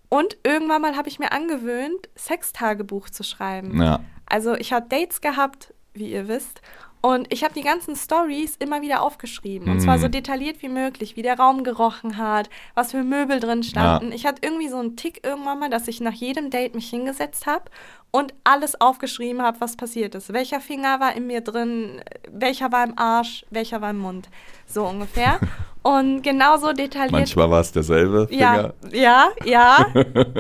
und 0.09 0.37
irgendwann 0.43 0.83
mal 0.83 0.97
habe 0.97 1.09
ich 1.09 1.21
mir 1.21 1.31
angewöhnt, 1.31 2.09
Sextagebuch 2.17 3.09
zu 3.09 3.23
schreiben. 3.23 3.81
Ja. 3.81 4.01
Also 4.27 4.57
ich 4.57 4.73
habe 4.73 4.89
Dates 4.89 5.21
gehabt, 5.21 5.73
wie 5.95 6.11
ihr 6.11 6.27
wisst. 6.27 6.61
Und 7.05 7.33
ich 7.33 7.43
habe 7.43 7.53
die 7.53 7.63
ganzen 7.63 7.97
Stories 7.97 8.55
immer 8.61 8.81
wieder 8.81 9.03
aufgeschrieben. 9.03 9.69
Und 9.69 9.81
zwar 9.81 9.97
Mhm. 9.97 10.03
so 10.03 10.09
detailliert 10.09 10.63
wie 10.63 10.69
möglich, 10.69 11.17
wie 11.17 11.23
der 11.23 11.37
Raum 11.37 11.65
gerochen 11.65 12.17
hat, 12.17 12.49
was 12.75 12.93
für 12.93 13.03
Möbel 13.03 13.41
drin 13.41 13.65
standen. 13.65 14.13
Ich 14.13 14.25
hatte 14.25 14.41
irgendwie 14.43 14.69
so 14.69 14.77
einen 14.79 14.95
Tick 14.97 15.27
irgendwann 15.27 15.59
mal, 15.59 15.69
dass 15.69 15.89
ich 15.89 16.01
nach 16.01 16.13
jedem 16.13 16.51
Date 16.51 16.77
mich 16.77 16.89
hingesetzt 16.89 17.47
habe 17.47 17.65
und 18.13 18.33
alles 18.45 18.81
aufgeschrieben 18.81 19.43
habe, 19.43 19.61
was 19.61 19.77
passiert 19.77 20.15
ist. 20.15 20.33
Welcher 20.33 20.61
Finger 20.61 21.01
war 21.01 21.17
in 21.17 21.27
mir 21.27 21.41
drin, 21.41 22.01
welcher 22.31 22.71
war 22.71 22.85
im 22.85 22.97
Arsch, 22.97 23.45
welcher 23.51 23.81
war 23.81 23.91
im 23.91 23.99
Mund. 23.99 24.29
So 24.67 24.85
ungefähr. 24.87 25.41
und 25.83 26.23
genauso 26.23 26.73
detailliert. 26.73 27.11
Manchmal 27.11 27.51
war 27.51 27.63
es 27.63 27.73
derselbe 27.73 28.29
Ja, 28.31 28.73
Finger. 28.83 28.97
ja, 28.97 29.29
ja. 29.45 29.87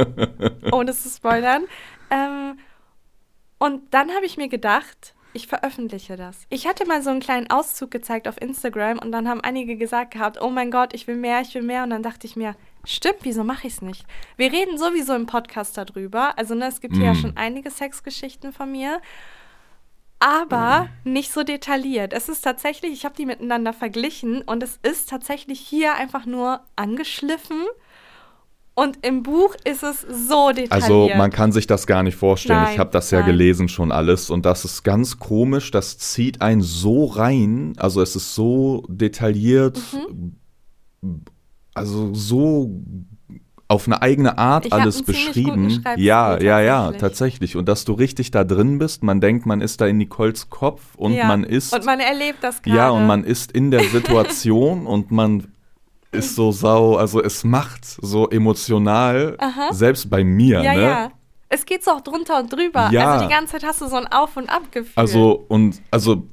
Ohne 0.70 0.92
zu 0.94 1.08
spoilern. 1.08 1.64
Ähm, 2.10 2.58
und 3.58 3.92
dann 3.92 4.10
habe 4.14 4.26
ich 4.26 4.36
mir 4.36 4.48
gedacht, 4.48 5.14
ich 5.34 5.46
veröffentliche 5.46 6.16
das. 6.16 6.46
Ich 6.50 6.66
hatte 6.66 6.86
mal 6.86 7.02
so 7.02 7.10
einen 7.10 7.20
kleinen 7.20 7.50
Auszug 7.50 7.90
gezeigt 7.90 8.28
auf 8.28 8.40
Instagram 8.40 8.98
und 8.98 9.12
dann 9.12 9.28
haben 9.28 9.40
einige 9.40 9.76
gesagt 9.76 10.12
gehabt, 10.12 10.40
oh 10.40 10.50
mein 10.50 10.70
Gott, 10.70 10.92
ich 10.94 11.06
will 11.06 11.16
mehr, 11.16 11.40
ich 11.40 11.54
will 11.54 11.62
mehr. 11.62 11.84
Und 11.84 11.90
dann 11.90 12.02
dachte 12.02 12.26
ich 12.26 12.36
mir, 12.36 12.54
stimmt, 12.84 13.18
wieso 13.22 13.42
mache 13.44 13.66
ich 13.66 13.74
es 13.74 13.82
nicht? 13.82 14.04
Wir 14.36 14.52
reden 14.52 14.76
sowieso 14.78 15.14
im 15.14 15.26
Podcast 15.26 15.76
darüber. 15.78 16.36
Also 16.38 16.54
ne, 16.54 16.66
es 16.66 16.80
gibt 16.80 16.96
hier 16.96 17.06
ja 17.06 17.12
Mm. 17.12 17.16
schon 17.16 17.36
einige 17.36 17.70
Sexgeschichten 17.70 18.52
von 18.52 18.70
mir. 18.70 19.00
Aber 20.18 20.88
nicht 21.02 21.32
so 21.32 21.42
detailliert. 21.42 22.12
Es 22.12 22.28
ist 22.28 22.42
tatsächlich, 22.42 22.92
ich 22.92 23.04
habe 23.04 23.16
die 23.16 23.26
miteinander 23.26 23.72
verglichen 23.72 24.42
und 24.42 24.62
es 24.62 24.78
ist 24.82 25.08
tatsächlich 25.08 25.58
hier 25.58 25.94
einfach 25.94 26.26
nur 26.26 26.60
angeschliffen. 26.76 27.64
Und 28.74 29.04
im 29.06 29.22
Buch 29.22 29.54
ist 29.64 29.82
es 29.82 30.00
so 30.00 30.48
detailliert. 30.48 30.72
Also 30.72 31.10
man 31.16 31.30
kann 31.30 31.52
sich 31.52 31.66
das 31.66 31.86
gar 31.86 32.02
nicht 32.02 32.16
vorstellen. 32.16 32.62
Nein, 32.62 32.72
ich 32.72 32.78
habe 32.78 32.90
das 32.90 33.10
ja 33.10 33.18
nein. 33.18 33.26
gelesen 33.28 33.68
schon 33.68 33.92
alles 33.92 34.30
und 34.30 34.46
das 34.46 34.64
ist 34.64 34.82
ganz 34.82 35.18
komisch. 35.18 35.70
Das 35.70 35.98
zieht 35.98 36.40
einen 36.40 36.62
so 36.62 37.04
rein. 37.04 37.74
Also 37.76 38.00
es 38.00 38.16
ist 38.16 38.34
so 38.34 38.84
detailliert, 38.88 39.78
Mhm. 41.02 41.22
also 41.74 42.14
so 42.14 42.80
auf 43.68 43.86
eine 43.86 44.02
eigene 44.02 44.36
Art 44.38 44.66
Ich 44.66 44.72
alles 44.72 45.02
beschrieben. 45.02 45.82
Ja, 45.96 46.38
ja, 46.40 46.60
ja, 46.60 46.82
tatsächlich. 46.92 47.00
tatsächlich. 47.00 47.56
Und 47.56 47.68
dass 47.68 47.84
du 47.84 47.92
richtig 47.94 48.30
da 48.30 48.44
drin 48.44 48.78
bist, 48.78 49.02
man 49.02 49.20
denkt, 49.20 49.46
man 49.46 49.60
ist 49.62 49.80
da 49.80 49.86
in 49.86 49.96
Nicoles 49.98 50.50
Kopf 50.50 50.94
und 50.96 51.14
ja. 51.14 51.26
man 51.26 51.42
ist 51.44 51.74
Und 51.74 51.84
man 51.86 51.98
erlebt 52.00 52.38
das 52.42 52.60
gerade. 52.62 52.76
ja, 52.76 52.90
und 52.90 53.06
man 53.06 53.24
ist 53.24 53.52
in 53.52 53.70
der 53.70 53.84
Situation 53.84 54.86
und 54.86 55.10
man 55.10 55.48
ist 56.12 56.34
so 56.36 56.52
sau, 56.52 56.96
also 56.96 57.22
es 57.22 57.42
macht 57.44 57.84
so 57.84 58.28
emotional, 58.30 59.36
Aha. 59.38 59.72
selbst 59.72 60.08
bei 60.10 60.22
mir, 60.24 60.62
Ja, 60.62 60.74
ne? 60.74 60.82
ja. 60.82 61.10
Es 61.48 61.66
geht 61.66 61.84
so 61.84 61.90
auch 61.90 62.00
drunter 62.00 62.38
und 62.40 62.50
drüber. 62.52 62.88
Ja. 62.92 63.12
Also 63.12 63.26
die 63.26 63.30
ganze 63.32 63.52
Zeit 63.52 63.64
hast 63.64 63.80
du 63.82 63.86
so 63.86 63.96
ein 63.96 64.06
Auf 64.06 64.36
und 64.38 64.48
Ab 64.48 64.70
gefühl. 64.70 64.92
Also 64.96 65.44
und 65.48 65.82
also 65.90 66.26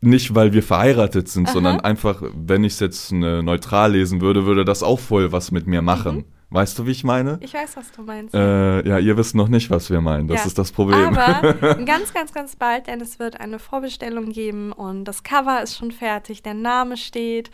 nicht, 0.00 0.34
weil 0.34 0.52
wir 0.52 0.62
verheiratet 0.62 1.28
sind, 1.28 1.46
Aha. 1.46 1.52
sondern 1.52 1.80
einfach, 1.80 2.20
wenn 2.34 2.64
ich 2.64 2.74
es 2.74 2.80
jetzt 2.80 3.12
ne, 3.12 3.42
neutral 3.42 3.92
lesen 3.92 4.20
würde, 4.20 4.44
würde 4.44 4.64
das 4.64 4.82
auch 4.82 4.98
voll 4.98 5.30
was 5.32 5.50
mit 5.50 5.66
mir 5.66 5.82
machen. 5.82 6.16
Mhm. 6.16 6.24
Weißt 6.50 6.78
du, 6.78 6.86
wie 6.86 6.90
ich 6.90 7.02
meine? 7.04 7.38
Ich 7.40 7.54
weiß, 7.54 7.76
was 7.76 7.90
du 7.90 8.02
meinst. 8.02 8.34
Äh, 8.34 8.86
ja, 8.86 8.98
ihr 8.98 9.16
wisst 9.16 9.34
noch 9.34 9.48
nicht, 9.48 9.70
was 9.70 9.90
wir 9.90 10.00
meinen. 10.00 10.28
Das 10.28 10.40
Ja. 10.42 10.46
ist 10.46 10.58
das 10.58 10.72
Problem. 10.72 11.16
Aber 11.16 11.54
ganz, 11.84 12.12
ganz, 12.12 12.32
ganz 12.32 12.54
bald, 12.56 12.86
denn 12.86 13.00
es 13.00 13.18
wird 13.18 13.40
eine 13.40 13.58
Vorbestellung 13.58 14.30
geben 14.30 14.72
und 14.72 15.04
das 15.04 15.22
Cover 15.22 15.62
ist 15.62 15.76
schon 15.78 15.90
fertig, 15.90 16.42
der 16.42 16.54
Name 16.54 16.96
steht. 16.96 17.50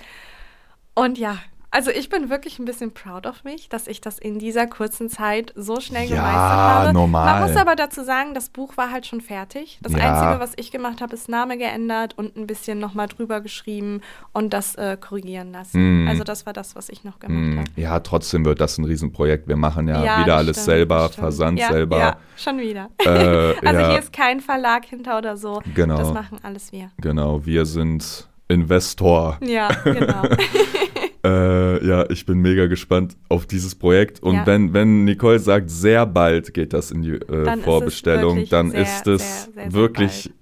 Und 0.94 1.18
ja, 1.18 1.38
Also 1.72 1.92
ich 1.92 2.08
bin 2.08 2.30
wirklich 2.30 2.58
ein 2.58 2.64
bisschen 2.64 2.92
proud 2.92 3.26
of 3.28 3.44
mich, 3.44 3.68
dass 3.68 3.86
ich 3.86 4.00
das 4.00 4.18
in 4.18 4.40
dieser 4.40 4.66
kurzen 4.66 5.08
Zeit 5.08 5.52
so 5.54 5.78
schnell 5.78 6.08
Ja, 6.08 6.16
gemeistert 6.16 6.34
habe. 6.34 6.92
normal. 6.92 7.40
Man 7.40 7.48
muss 7.48 7.56
aber 7.60 7.76
dazu 7.76 8.02
sagen, 8.02 8.34
das 8.34 8.48
Buch 8.48 8.76
war 8.76 8.90
halt 8.90 9.06
schon 9.06 9.20
fertig. 9.20 9.78
Das 9.80 9.92
Ja. 9.92 9.98
Einzige, 10.00 10.40
was 10.40 10.52
ich 10.56 10.72
gemacht 10.72 11.00
habe, 11.00 11.14
ist 11.14 11.28
Name 11.28 11.56
geändert 11.58 12.18
und 12.18 12.36
ein 12.36 12.48
bisschen 12.48 12.80
nochmal 12.80 13.06
drüber 13.06 13.40
geschrieben 13.40 14.00
und 14.32 14.52
das 14.52 14.74
äh, 14.74 14.96
korrigieren 15.00 15.52
lassen. 15.52 16.02
Mhm. 16.02 16.08
Also 16.08 16.24
das 16.24 16.44
war 16.44 16.52
das, 16.52 16.74
was 16.74 16.88
ich 16.88 17.04
noch 17.04 17.20
gemacht 17.20 17.38
Hm, 17.38 17.58
habe. 17.60 17.70
Ja, 17.80 18.00
trotzdem 18.00 18.44
wird 18.44 18.60
das 18.60 18.76
ein 18.76 18.84
Riesenprojekt. 18.84 19.46
Wir 19.46 19.54
machen 19.56 19.86
ja, 19.86 20.02
wieder 20.02 20.26
das 20.26 20.36
alles 20.38 20.56
stimmt, 20.56 20.64
selber, 20.64 21.00
stimmt. 21.04 21.14
Versand 21.20 21.58
ja, 21.60 21.68
selber. 21.68 21.98
Ja, 22.00 22.16
schon 22.36 22.58
wieder. 22.58 22.90
Äh, 22.98 23.06
also 23.64 23.80
ja, 23.80 23.90
hier 23.90 23.98
ist 24.00 24.12
kein 24.12 24.40
Verlag 24.40 24.86
hinter 24.86 25.18
oder 25.18 25.36
so. 25.36 25.62
Genau. 25.72 25.98
Das 25.98 26.12
machen 26.12 26.38
alles 26.42 26.72
wir. 26.72 26.90
genau, 27.00 27.46
wir 27.46 27.64
sind 27.64 28.26
Investor. 28.50 29.38
Ja, 29.42 29.68
genau. 29.84 30.22
Äh, 31.22 31.86
ja, 31.86 32.08
ich 32.08 32.24
bin 32.24 32.38
mega 32.38 32.66
gespannt 32.66 33.14
auf 33.28 33.44
dieses 33.44 33.74
Projekt. 33.74 34.22
Und 34.22 34.36
Ja. 34.36 34.46
wenn, 34.46 34.72
wenn 34.72 35.04
Nicole 35.04 35.38
sagt, 35.38 35.68
sehr 35.68 36.06
bald 36.06 36.54
geht 36.54 36.72
das 36.72 36.90
in 36.90 37.02
die 37.02 37.10
äh, 37.10 37.44
Dann 37.44 37.46
ist 37.46 37.58
es 37.58 37.64
Vorbestellung, 37.64 38.36
wirklich 38.36 38.48
dann 38.48 38.70
sehr, 38.70 38.80
ist 38.80 39.06
es 39.06 39.42
sehr, 39.44 39.52
sehr 39.52 39.72
wirklich. 39.74 40.32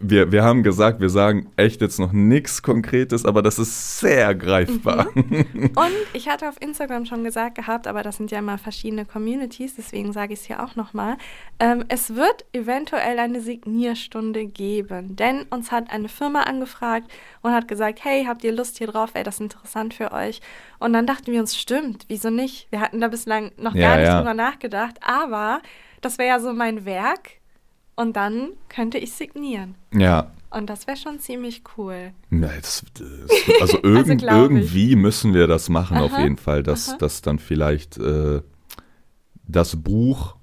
Wir, 0.00 0.30
wir 0.32 0.44
haben 0.44 0.62
gesagt, 0.62 1.00
wir 1.00 1.08
sagen 1.08 1.50
echt 1.56 1.80
jetzt 1.80 1.98
noch 1.98 2.12
nichts 2.12 2.62
Konkretes, 2.62 3.24
aber 3.24 3.42
das 3.42 3.58
ist 3.58 4.00
sehr 4.00 4.34
greifbar. 4.34 5.08
Und 5.14 5.92
ich 6.12 6.28
hatte 6.28 6.48
auf 6.48 6.60
Instagram 6.60 7.06
schon 7.06 7.24
gesagt 7.24 7.54
gehabt, 7.54 7.86
aber 7.86 8.02
das 8.02 8.18
sind 8.18 8.30
ja 8.30 8.38
immer 8.38 8.58
verschiedene 8.58 9.06
Communities, 9.06 9.76
deswegen 9.76 10.12
sage 10.12 10.34
ich 10.34 10.40
es 10.40 10.46
hier 10.46 10.62
auch 10.62 10.76
nochmal. 10.76 11.16
Ähm, 11.58 11.84
es 11.88 12.14
wird 12.14 12.44
eventuell 12.52 13.18
eine 13.18 13.40
Signierstunde 13.40 14.46
geben, 14.46 15.16
denn 15.16 15.42
uns 15.50 15.72
hat 15.72 15.90
eine 15.90 16.08
Firma 16.08 16.42
angefragt 16.42 17.10
und 17.42 17.52
hat 17.52 17.66
gesagt, 17.66 18.04
hey, 18.04 18.24
habt 18.26 18.44
ihr 18.44 18.52
Lust 18.52 18.78
hier 18.78 18.88
drauf, 18.88 19.14
wäre 19.14 19.24
das 19.24 19.40
interessant 19.40 19.94
für 19.94 20.12
euch? 20.12 20.40
Und 20.78 20.92
dann 20.92 21.06
dachten 21.06 21.32
wir 21.32 21.40
uns, 21.40 21.56
stimmt, 21.56 22.04
wieso 22.08 22.30
nicht? 22.30 22.68
Wir 22.70 22.80
hatten 22.80 23.00
da 23.00 23.08
bislang 23.08 23.52
noch 23.56 23.74
Ja, 23.74 23.88
gar 23.88 23.96
nicht 23.96 24.06
ja. 24.06 24.18
drüber 24.18 24.34
nachgedacht, 24.34 24.96
aber 25.02 25.60
das 26.00 26.18
wäre 26.18 26.28
ja 26.28 26.40
so 26.40 26.52
mein 26.52 26.84
Werk 26.84 27.37
und 27.98 28.16
dann 28.16 28.50
könnte 28.68 28.96
ich 28.98 29.12
signieren. 29.12 29.74
ja. 29.92 30.30
Und 30.50 30.70
das 30.70 30.86
wäre 30.86 30.96
schon 30.96 31.18
ziemlich 31.20 31.62
cool. 31.76 32.12
Ja, 32.30 32.48
das, 32.58 32.82
das, 32.94 33.60
also, 33.60 33.78
irgend, 33.82 34.22
ich. 34.22 34.28
irgendwie 34.30 34.96
müssen 34.96 35.34
wir 35.34 35.46
das 35.46 35.68
machen, 35.68 35.98
auf 35.98 36.14
Aha, 36.14 36.22
jeden 36.22 36.38
Fall, 36.38 36.62
dass, 36.62 36.88
aha. 36.88 36.96
dass 36.96 37.20
dann 37.20 37.38
vielleicht 37.38 37.98
äh, 37.98 38.40
das 39.46 39.76
Buch 39.76 40.36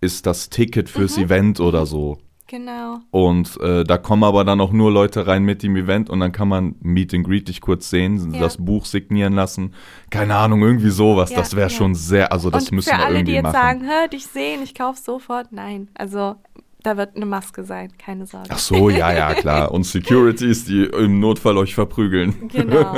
ist 0.00 0.24
das 0.24 0.48
Ticket 0.48 0.88
fürs 0.88 1.18
Mhm. 1.18 1.24
Event 1.24 1.60
oder 1.60 1.84
so. 1.84 2.16
Genau. 2.46 2.98
Und 3.12 3.60
äh, 3.60 3.84
da 3.84 3.96
kommen 3.98 4.24
aber 4.24 4.42
dann 4.44 4.60
auch 4.60 4.72
nur 4.72 4.90
Leute 4.90 5.26
rein 5.26 5.44
mit 5.44 5.62
dem 5.62 5.76
Event 5.76 6.10
und 6.10 6.18
dann 6.18 6.32
kann 6.32 6.48
man 6.48 6.74
Meet 6.80 7.12
and 7.14 7.24
Greet 7.26 7.46
dich 7.48 7.60
kurz 7.60 7.90
sehen, 7.90 8.32
Ja. 8.32 8.40
das 8.40 8.56
Buch 8.56 8.86
signieren 8.86 9.34
lassen. 9.34 9.74
Keine 10.08 10.34
Ahnung, 10.34 10.62
irgendwie 10.62 10.90
sowas. 10.90 11.30
Ja, 11.30 11.36
das 11.36 11.54
wäre 11.54 11.68
ja. 11.70 11.76
schon 11.76 11.94
sehr, 11.94 12.32
also 12.32 12.48
das 12.50 12.64
und 12.70 12.76
müssen 12.76 12.90
für 12.90 12.96
wir 12.96 13.04
alle, 13.04 13.16
irgendwie 13.18 13.32
die 13.32 13.36
jetzt 13.36 13.42
machen. 13.44 13.52
sagen, 13.52 13.82
hör, 13.86 14.08
dich 14.08 14.26
sehen, 14.26 14.62
ich 14.64 14.74
kauf 14.74 14.96
sofort, 14.96 15.52
nein. 15.52 15.88
Also 15.94 16.36
da 16.82 16.96
wird 16.96 17.16
eine 17.16 17.26
Maske 17.26 17.64
sein, 17.64 17.92
keine 17.98 18.26
Sorge. 18.26 18.48
Ach 18.50 18.58
so, 18.58 18.90
ja, 18.90 19.12
ja, 19.12 19.34
klar. 19.34 19.70
Und 19.72 19.84
Securities, 19.84 20.64
die 20.64 20.84
im 20.84 21.20
Notfall 21.20 21.58
euch 21.58 21.74
verprügeln. 21.74 22.48
Genau. 22.48 22.94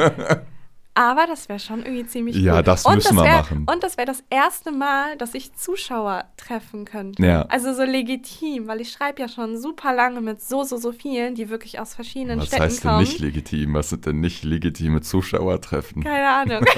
Aber 0.94 1.26
das 1.26 1.48
wäre 1.48 1.58
schon 1.58 1.82
irgendwie 1.86 2.04
ziemlich 2.06 2.36
Ja, 2.36 2.56
cool. 2.56 2.62
das 2.64 2.84
und 2.84 2.96
müssen 2.96 3.16
wir 3.16 3.24
wär, 3.24 3.32
machen. 3.38 3.66
Und 3.70 3.82
das 3.82 3.96
wäre 3.96 4.06
das 4.06 4.22
erste 4.28 4.72
Mal, 4.72 5.16
dass 5.16 5.34
ich 5.34 5.54
Zuschauer 5.54 6.24
treffen 6.36 6.84
könnte. 6.84 7.22
Ja. 7.24 7.42
Also 7.48 7.72
so 7.72 7.82
legitim, 7.82 8.66
weil 8.68 8.82
ich 8.82 8.92
schreibe 8.92 9.22
ja 9.22 9.28
schon 9.28 9.56
super 9.58 9.94
lange 9.94 10.20
mit 10.20 10.42
so, 10.42 10.64
so, 10.64 10.76
so 10.76 10.92
vielen, 10.92 11.34
die 11.34 11.48
wirklich 11.48 11.80
aus 11.80 11.94
verschiedenen 11.94 12.40
Was 12.40 12.48
Städten 12.48 12.62
heißt 12.64 12.84
denn 12.84 12.90
kommen. 12.90 13.00
nicht 13.04 13.18
legitim? 13.20 13.72
Was 13.72 13.88
sind 13.88 14.04
denn 14.04 14.20
nicht 14.20 14.44
legitime 14.44 15.00
Zuschauertreffen? 15.00 16.02
Keine 16.04 16.28
Ahnung. 16.28 16.64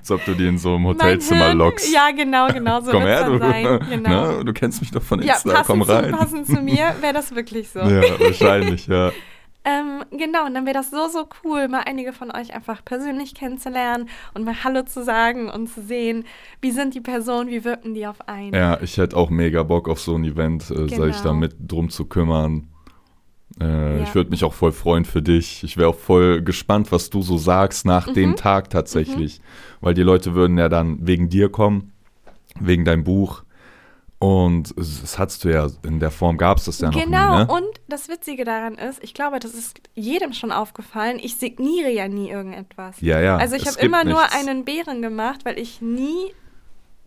Als 0.00 0.10
ob 0.10 0.24
du 0.24 0.34
die 0.34 0.48
in 0.48 0.58
so 0.58 0.74
einem 0.74 0.86
Hotelzimmer 0.86 1.54
lockst. 1.54 1.92
Ja, 1.92 2.10
genau, 2.10 2.48
genau. 2.48 2.80
So 2.80 2.90
Komm 2.90 3.02
her, 3.02 3.24
du. 3.24 3.38
sein. 3.38 3.80
Genau. 3.88 4.10
Na, 4.38 4.42
du 4.42 4.52
kennst 4.52 4.80
mich 4.80 4.90
doch 4.90 5.02
von 5.02 5.22
Ja, 5.22 5.34
Insta, 5.34 5.62
komm 5.64 5.80
passend 5.80 5.86
zu, 5.86 6.04
rein. 6.04 6.12
passend 6.18 6.46
zu 6.46 6.60
mir 6.60 6.94
wäre 7.00 7.12
das 7.12 7.32
wirklich 7.34 7.68
so. 7.68 7.78
Ja, 7.78 8.02
wahrscheinlich, 8.18 8.86
ja. 8.88 9.12
Ähm, 9.62 10.04
genau, 10.10 10.46
und 10.46 10.54
dann 10.54 10.64
wäre 10.64 10.74
das 10.74 10.90
so, 10.90 11.08
so 11.08 11.28
cool, 11.44 11.68
mal 11.68 11.82
einige 11.84 12.14
von 12.14 12.30
euch 12.34 12.54
einfach 12.54 12.82
persönlich 12.84 13.34
kennenzulernen 13.34 14.08
und 14.32 14.44
mal 14.44 14.64
Hallo 14.64 14.82
zu 14.84 15.04
sagen 15.04 15.50
und 15.50 15.66
zu 15.68 15.82
sehen, 15.82 16.24
wie 16.62 16.70
sind 16.70 16.94
die 16.94 17.00
Personen, 17.02 17.50
wie 17.50 17.62
wirken 17.64 17.92
die 17.94 18.06
auf 18.06 18.26
einen. 18.26 18.54
Ja, 18.54 18.80
ich 18.80 18.96
hätte 18.96 19.16
auch 19.16 19.28
mega 19.28 19.62
Bock 19.62 19.88
auf 19.88 20.00
so 20.00 20.14
ein 20.14 20.24
Event, 20.24 20.70
äh, 20.70 20.88
sich 20.88 20.96
da 20.96 21.06
Genau. 21.08 21.34
mit 21.34 21.56
drum 21.70 21.90
zu 21.90 22.06
kümmern. 22.06 22.68
Äh, 23.60 23.98
Ja. 23.98 24.02
Ich 24.04 24.14
würde 24.14 24.30
mich 24.30 24.44
auch 24.44 24.54
voll 24.54 24.72
freuen 24.72 25.04
für 25.04 25.20
dich. 25.20 25.62
Ich 25.62 25.76
wäre 25.76 25.88
auch 25.90 25.94
voll 25.98 26.40
gespannt, 26.40 26.90
was 26.90 27.10
du 27.10 27.20
so 27.20 27.36
sagst 27.36 27.84
nach 27.84 28.06
Mhm. 28.06 28.14
dem 28.14 28.36
Tag 28.36 28.70
tatsächlich. 28.70 29.40
Weil 29.82 29.92
die 29.92 30.02
Leute 30.02 30.34
würden 30.34 30.56
ja 30.56 30.70
dann 30.70 31.06
wegen 31.06 31.28
dir 31.28 31.50
kommen, 31.50 31.92
wegen 32.58 32.84
deinem 32.86 33.04
Buch. 33.04 33.42
Und 34.22 34.74
das 34.76 35.18
hattest 35.18 35.44
du 35.44 35.48
ja, 35.48 35.68
in 35.82 35.98
der 35.98 36.10
Form 36.10 36.36
gab 36.36 36.58
es 36.58 36.66
das 36.66 36.80
ja 36.80 36.90
noch 36.90 37.02
genau, 37.02 37.38
nie, 37.38 37.44
ne? 37.46 37.52
und 37.52 37.80
das 37.88 38.10
Witzige 38.10 38.44
daran 38.44 38.74
ist, 38.74 39.02
ich 39.02 39.14
glaube, 39.14 39.38
das 39.38 39.54
ist 39.54 39.80
jedem 39.94 40.34
schon 40.34 40.52
aufgefallen, 40.52 41.18
ich 41.18 41.36
signiere 41.36 41.88
ja 41.88 42.06
nie 42.06 42.28
irgendetwas. 42.28 43.00
Ja, 43.00 43.18
ja. 43.18 43.38
Also 43.38 43.56
ich 43.56 43.66
habe 43.66 43.80
immer 43.80 44.04
nur 44.04 44.20
nichts. 44.20 44.36
einen 44.36 44.66
Bären 44.66 45.00
gemacht, 45.00 45.46
weil 45.46 45.58
ich 45.58 45.80
nie 45.80 46.34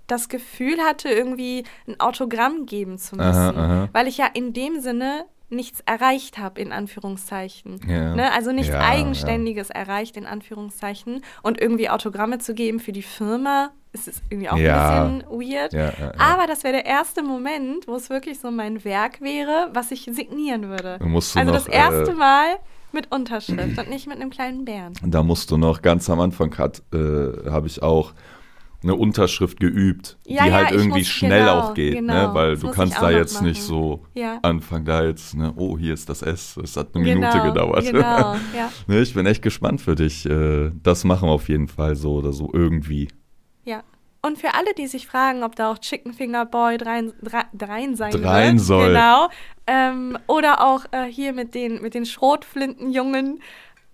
das 0.07 0.27
Gefühl 0.27 0.79
hatte, 0.79 1.07
irgendwie 1.07 1.65
ein 1.87 1.99
Autogramm 1.99 2.65
geben 2.65 2.97
zu 2.97 3.15
müssen. 3.15 3.29
Aha, 3.29 3.49
aha. 3.49 3.89
Weil 3.93 4.07
ich 4.07 4.17
ja 4.17 4.25
in 4.33 4.53
dem 4.53 4.81
Sinne 4.81 5.25
nichts 5.53 5.81
erreicht 5.85 6.37
habe, 6.37 6.59
in 6.61 6.71
Anführungszeichen. 6.71 7.79
Ja. 7.87 8.15
Ne? 8.15 8.31
Also 8.31 8.51
nichts 8.51 8.73
Ja, 8.73 8.81
Eigenständiges 8.81 9.69
erreicht, 9.69 10.17
in 10.17 10.25
Anführungszeichen. 10.25 11.23
Und 11.41 11.59
irgendwie 11.61 11.89
Autogramme 11.89 12.39
zu 12.39 12.53
geben 12.53 12.79
für 12.79 12.91
die 12.91 13.01
Firma, 13.03 13.71
ist 13.93 14.07
es 14.07 14.21
irgendwie 14.29 14.49
auch 14.49 14.57
Ja. 14.57 15.05
ein 15.05 15.19
bisschen 15.19 15.31
weird. 15.51 15.73
Ja, 15.73 15.85
ja, 15.85 15.93
ja. 15.99 16.11
Aber 16.17 16.47
das 16.47 16.63
wäre 16.63 16.73
der 16.73 16.85
erste 16.85 17.21
Moment, 17.23 17.87
wo 17.87 17.95
es 17.95 18.09
wirklich 18.09 18.39
so 18.39 18.51
mein 18.51 18.83
Werk 18.83 19.21
wäre, 19.21 19.69
was 19.73 19.91
ich 19.91 20.09
signieren 20.11 20.69
würde. 20.69 20.99
Also 21.01 21.43
noch, 21.43 21.53
das 21.53 21.67
erste 21.67 22.11
äh, 22.11 22.15
Mal 22.15 22.47
mit 22.91 23.11
Unterschrift 23.11 23.77
und 23.77 23.89
nicht 23.89 24.07
mit 24.07 24.17
einem 24.17 24.29
kleinen 24.29 24.65
Bären. 24.65 24.93
Da 25.03 25.23
musst 25.23 25.49
du 25.51 25.57
noch 25.57 25.81
ganz 25.81 26.09
am 26.09 26.19
Anfang 26.19 26.53
äh, 26.53 27.49
habe 27.49 27.67
ich 27.67 27.81
auch 27.81 28.13
eine 28.83 28.95
Unterschrift 28.95 29.59
geübt, 29.59 30.17
Ja, 30.25 30.43
die 30.43 30.49
ja, 30.49 30.55
halt 30.55 30.71
irgendwie 30.71 30.99
muss- 30.99 31.07
schnell 31.07 31.39
genau, 31.41 31.59
auch 31.59 31.73
geht, 31.73 31.93
genau. 31.95 32.13
ne? 32.29 32.33
Weil 32.33 32.57
du 32.57 32.69
kannst 32.71 33.01
da 33.01 33.09
jetzt 33.09 33.41
nicht 33.41 33.59
machen. 33.59 33.67
so 33.67 34.05
Ja. 34.13 34.39
anfangen, 34.41 34.85
da 34.85 35.03
jetzt, 35.03 35.35
ne, 35.35 35.53
oh, 35.55 35.77
hier 35.77 35.93
ist 35.93 36.09
das 36.09 36.21
S, 36.21 36.57
es 36.57 36.75
hat 36.75 36.95
eine 36.95 37.03
genau, 37.03 37.19
Minute 37.27 37.41
gedauert. 37.47 37.85
Genau, 37.85 37.99
ja. 38.57 38.71
ne, 38.87 38.99
ich 39.01 39.13
bin 39.13 39.25
echt 39.25 39.41
gespannt 39.41 39.81
für 39.81 39.95
dich. 39.95 40.25
Äh, 40.25 40.71
das 40.83 41.03
machen 41.03 41.27
wir 41.29 41.33
auf 41.33 41.49
jeden 41.49 41.67
Fall 41.67 41.95
so 41.95 42.15
oder 42.15 42.33
so 42.33 42.49
irgendwie. 42.53 43.07
Ja. 43.65 43.83
Und 44.25 44.37
für 44.37 44.53
alle, 44.53 44.73
die 44.77 44.87
sich 44.87 45.05
fragen, 45.05 45.43
ob 45.43 45.55
da 45.57 45.69
auch 45.71 45.77
Chicken 45.79 46.13
Finger 46.13 46.45
Boy 46.45 46.77
drein, 46.77 47.11
drei- 47.21 47.43
drein 47.53 47.95
sein 47.97 48.11
Drein 48.11 48.53
wird, 48.55 48.65
soll. 48.65 48.87
Genau. 48.89 49.27
Ähm, 49.67 50.17
oder 50.27 50.61
auch 50.65 50.85
äh, 50.91 51.05
hier 51.11 51.33
mit 51.33 51.53
den, 51.55 51.81
mit 51.81 51.93
den 51.93 52.05
Schrotflintenjungen. 52.05 53.39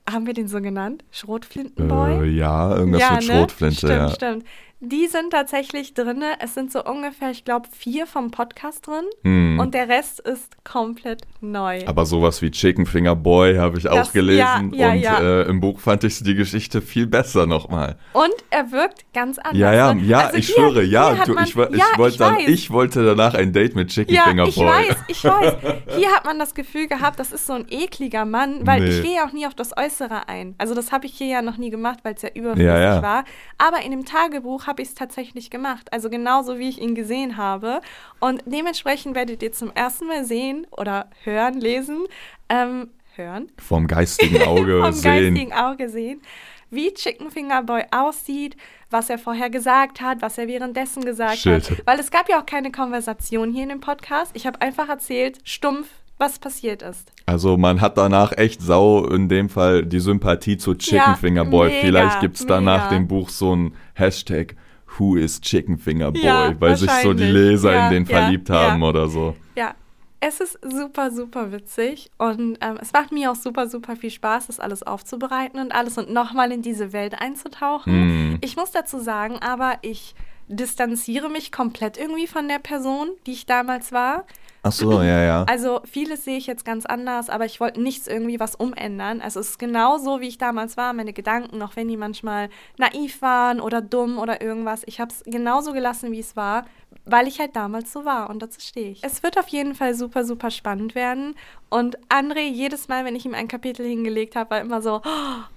Haben 0.09 0.25
wir 0.25 0.33
den 0.33 0.47
so 0.47 0.59
genannt? 0.61 1.03
Schrotflintenboy? 1.11 2.27
Äh, 2.27 2.31
ja, 2.37 2.75
irgendwas 2.75 3.11
mit 3.11 3.23
Schrotflinte, 3.25 3.75
Stimmt, 3.77 3.91
ja. 3.93 4.09
stimmt. 4.09 4.43
Die 4.81 5.07
sind 5.07 5.31
tatsächlich 5.31 5.93
drin. 5.93 6.23
Es 6.39 6.53
sind 6.53 6.71
so 6.71 6.81
ungefähr, 6.85 7.31
ich 7.31 7.43
glaube, 7.43 7.67
vier 7.77 8.07
vom 8.07 8.31
Podcast 8.31 8.87
drin. 8.87 9.03
Hm. 9.23 9.59
Und 9.59 9.73
der 9.73 9.89
Rest 9.89 10.21
ist 10.21 10.63
komplett 10.63 11.23
neu. 11.41 11.81
Aber 11.85 12.05
sowas 12.05 12.41
wie 12.41 12.49
Chicken 12.49 12.85
Finger 12.85 13.13
Boy 13.15 13.57
habe 13.57 13.77
ich 13.77 13.89
auch 13.89 13.95
Das- 13.95 14.13
gelesen 14.13 14.71
ja, 14.73 14.87
ja, 14.87 14.91
und 14.93 14.99
ja. 15.01 15.41
Äh, 15.41 15.49
im 15.49 15.59
Buch 15.59 15.81
fand 15.81 16.05
ich 16.05 16.23
die 16.23 16.33
Geschichte 16.33 16.81
viel 16.81 17.07
besser 17.07 17.45
nochmal. 17.45 17.97
Und 18.13 18.31
er 18.51 18.71
wirkt 18.71 19.03
ganz 19.13 19.37
anders. 19.37 19.57
Ja, 19.57 19.73
ja, 19.73 19.93
ne? 19.93 20.01
ja, 20.03 20.19
Also 20.27 20.37
ich 20.37 20.45
hier- 20.47 20.55
schwöre, 20.55 20.83
ja, 20.83 21.25
du, 21.25 21.33
man- 21.33 21.43
ich, 21.43 21.49
ich, 21.49 21.55
wollte 21.97 22.17
dann, 22.17 22.35
weiß. 22.37 22.47
ich 22.47 22.71
wollte 22.71 23.03
danach 23.05 23.33
ein 23.33 23.51
Date 23.51 23.75
mit 23.75 23.89
Chicken 23.89 24.15
Finger 24.17 24.47
ich 24.47 24.55
Boy. 24.55 24.65
weiß, 24.65 24.95
ich 25.09 25.23
weiß. 25.25 25.55
Hier 25.97 26.09
hat 26.15 26.23
man 26.23 26.39
das 26.39 26.53
Gefühl 26.55 26.87
gehabt, 26.87 27.19
das 27.19 27.33
ist 27.33 27.45
so 27.47 27.51
ein 27.53 27.65
ekliger 27.69 28.23
Mann, 28.23 28.65
weil 28.65 28.79
Nee. 28.81 28.89
ich 28.91 29.01
gehe 29.03 29.15
ja 29.17 29.25
auch 29.27 29.33
nie 29.33 29.45
auf 29.45 29.55
das 29.55 29.75
Äußere 29.75 30.29
ein. 30.29 30.55
Also 30.57 30.73
das 30.73 30.93
habe 30.93 31.05
ich 31.05 31.13
hier 31.17 31.27
ja 31.27 31.41
noch 31.41 31.57
nie 31.57 31.69
gemacht, 31.69 31.99
weil 32.03 32.13
es 32.13 32.21
ja 32.21 32.29
überflüssig 32.33 32.65
war. 32.69 33.25
Aber 33.57 33.81
in 33.83 33.91
dem 33.91 34.05
Tagebuch 34.05 34.67
habe 34.69 34.81
ich 34.81 34.87
es 34.89 34.95
tatsächlich 34.95 35.49
gemacht. 35.49 35.91
Also 35.91 36.09
genauso, 36.09 36.57
wie 36.59 36.69
ich 36.69 36.79
ihn 36.79 36.95
gesehen 36.95 37.35
habe. 37.35 37.81
Und 38.21 38.41
dementsprechend 38.45 39.15
werdet 39.15 39.43
ihr 39.43 39.51
zum 39.51 39.71
ersten 39.73 40.07
Mal 40.07 40.23
sehen 40.23 40.65
oder 40.71 41.09
hören, 41.23 41.59
lesen, 41.59 42.05
ähm, 42.47 42.91
hören, 43.15 43.51
Vom 43.57 43.87
geistigen 43.87 44.41
Auge 44.47 44.81
vom 44.81 44.93
sehen. 44.93 45.33
geistigen 45.33 45.53
Auge 45.53 45.89
sehen, 45.89 46.21
wie 46.69 46.93
Chicken 46.93 47.31
Finger 47.31 47.63
Boy 47.63 47.83
aussieht, 47.91 48.55
was 48.91 49.09
er 49.09 49.17
vorher 49.17 49.49
gesagt 49.49 50.01
hat, 50.01 50.21
was 50.21 50.37
er 50.37 50.47
währenddessen 50.47 51.03
gesagt 51.03 51.37
Shit. 51.39 51.69
hat. 51.69 51.85
Weil 51.85 51.99
es 51.99 52.11
gab 52.11 52.29
ja 52.29 52.39
auch 52.39 52.45
keine 52.45 52.71
Konversation 52.71 53.51
hier 53.51 53.63
in 53.63 53.69
dem 53.69 53.81
Podcast. 53.81 54.31
Ich 54.35 54.45
habe 54.47 54.61
einfach 54.61 54.87
erzählt, 54.87 55.39
stumpf, 55.43 55.87
was 56.19 56.37
passiert 56.37 56.81
ist. 56.83 57.11
Also 57.25 57.57
man 57.57 57.81
hat 57.81 57.97
danach 57.97 58.37
echt 58.37 58.61
sau 58.61 59.05
in 59.05 59.29
dem 59.29 59.49
Fall 59.49 59.85
die 59.85 59.99
Sympathie 59.99 60.57
zu 60.57 60.75
Chicken 60.75 60.97
Ja, 60.97 61.15
Finger 61.15 61.45
Boy. 61.45 61.69
mega, 61.69 61.81
Vielleicht 61.81 62.19
gibt 62.19 62.35
es 62.39 62.45
danach 62.45 62.89
dem 62.89 63.07
Buch 63.07 63.29
so 63.29 63.55
ein 63.55 63.73
Hashtag 63.93 64.55
Who 64.97 65.15
is 65.15 65.39
Chicken 65.41 65.77
Finger 65.77 66.11
Boy, 66.11 66.23
Ja, 66.23 66.53
weil 66.59 66.75
sich 66.75 66.91
so 67.03 67.13
die. 67.13 67.23
Leser 67.23 67.73
Ja, 67.73 67.87
in 67.87 67.93
den 67.93 68.05
verliebt 68.05 68.49
haben 68.49 68.83
oder 68.83 69.07
so. 69.07 69.35
Ja. 69.55 69.73
Es 70.21 70.41
ist 70.41 70.59
super, 70.69 71.11
super 71.11 71.53
witzig 71.53 72.11
und 72.17 72.57
ähm, 72.59 72.77
es 72.81 72.91
macht 72.91 73.13
mir 73.13 73.31
auch 73.31 73.37
super, 73.37 73.69
super 73.69 73.95
viel 73.95 74.09
Spaß, 74.11 74.47
das 74.47 74.59
alles 74.59 74.83
aufzubereiten 74.83 75.61
und 75.61 75.71
alles 75.71 75.97
und 75.97 76.11
nochmal 76.11 76.51
in 76.51 76.61
diese 76.61 76.91
Welt 76.91 77.15
einzutauchen. 77.21 78.33
Mm. 78.33 78.37
Ich 78.41 78.57
muss 78.57 78.71
dazu 78.71 78.99
sagen, 78.99 79.37
aber 79.39 79.77
ich 79.81 80.15
distanziere 80.49 81.29
mich 81.29 81.53
komplett 81.53 81.97
irgendwie 81.97 82.27
von 82.27 82.49
der 82.49 82.59
Person, 82.59 83.07
die 83.25 83.31
ich 83.31 83.45
damals 83.45 83.93
war. 83.93 84.25
Ach 84.61 84.71
so, 84.71 85.01
ja, 85.01 85.23
ja. 85.23 85.43
Also 85.47 85.81
vieles 85.85 86.25
sehe 86.25 86.37
ich 86.37 86.47
jetzt 86.47 86.65
ganz 86.65 86.85
anders, 86.85 87.29
aber 87.29 87.45
ich 87.45 87.59
wollte 87.59 87.81
nichts 87.81 88.07
irgendwie 88.07 88.39
was 88.39 88.55
umändern. 88.55 89.21
Also 89.21 89.39
es 89.39 89.51
ist 89.51 89.59
genau 89.59 89.97
so, 89.97 90.19
wie 90.19 90.27
ich 90.27 90.37
damals 90.37 90.75
war. 90.75 90.91
Meine 90.93 91.13
Gedanken, 91.13 91.61
auch 91.61 91.75
wenn 91.75 91.87
die 91.87 91.97
manchmal 91.97 92.49
naiv 92.77 93.21
waren 93.21 93.61
oder 93.61 93.81
dumm 93.81 94.17
oder 94.17 94.41
irgendwas. 94.41 94.81
Ich 94.85 94.99
habe 94.99 95.11
es 95.11 95.23
genauso 95.25 95.71
gelassen, 95.71 96.11
wie 96.11 96.19
es 96.19 96.35
war, 96.35 96.65
weil 97.05 97.27
ich 97.27 97.39
halt 97.39 97.55
damals 97.55 97.93
so 97.93 98.03
war 98.03 98.29
und 98.29 98.41
dazu 98.41 98.59
stehe 98.59 98.91
ich. 98.91 99.03
Es 99.03 99.23
wird 99.23 99.37
auf 99.39 99.47
jeden 99.47 99.75
Fall 99.75 99.95
super, 99.95 100.25
super 100.25 100.51
spannend 100.51 100.93
werden. 100.93 101.35
Und 101.69 101.97
André, 102.09 102.49
jedes 102.49 102.87
Mal, 102.87 103.05
wenn 103.05 103.15
ich 103.15 103.25
ihm 103.25 103.35
ein 103.35 103.47
Kapitel 103.47 103.85
hingelegt 103.85 104.35
habe, 104.35 104.51
war 104.51 104.61
immer 104.61 104.81
so, 104.81 105.01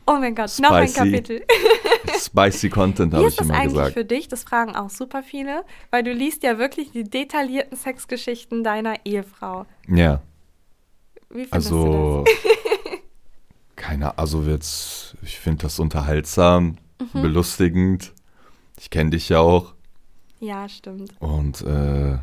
oh 0.07 0.13
mein 0.13 0.35
Gott, 0.35 0.53
noch 0.61 0.73
ein 0.73 0.89
Spicy. 0.89 1.11
Kapitel. 1.11 1.45
Spicy 2.19 2.69
Content, 2.69 3.13
Wie 3.13 3.17
habe 3.17 3.27
ist 3.27 3.33
ich 3.33 3.39
das 3.39 3.49
immer 3.49 3.59
eigentlich 3.59 3.73
gesagt. 3.73 3.95
für 3.95 4.05
dich? 4.05 4.29
Das 4.29 4.45
fragen 4.45 4.77
auch 4.77 4.91
super 4.91 5.23
viele, 5.23 5.65
weil 5.91 6.03
du 6.03 6.13
liest 6.13 6.43
ja 6.43 6.59
wirklich 6.59 6.93
die 6.93 7.05
detaillierten 7.05 7.77
Sexgeschichten 7.77 8.63
deiner 8.63 8.92
Ehefrau. 9.05 9.67
Ja, 9.89 10.21
Wie 11.31 11.45
findest 11.45 11.53
also, 11.55 12.25
keine 13.77 14.19
also 14.19 14.47
wird's, 14.47 15.17
ich 15.23 15.39
finde 15.39 15.63
das 15.63 15.79
unterhaltsam, 15.79 16.77
Mhm. 17.15 17.23
belustigend. 17.23 18.13
Ich 18.79 18.91
kenne 18.91 19.11
dich 19.11 19.29
ja 19.29 19.41
auch 19.41 19.73
du 19.73 19.77
das? 20.41 20.49
Ja, 20.49 20.69
stimmt. 20.69 21.13
und 21.21 21.63
äh, 21.63 22.19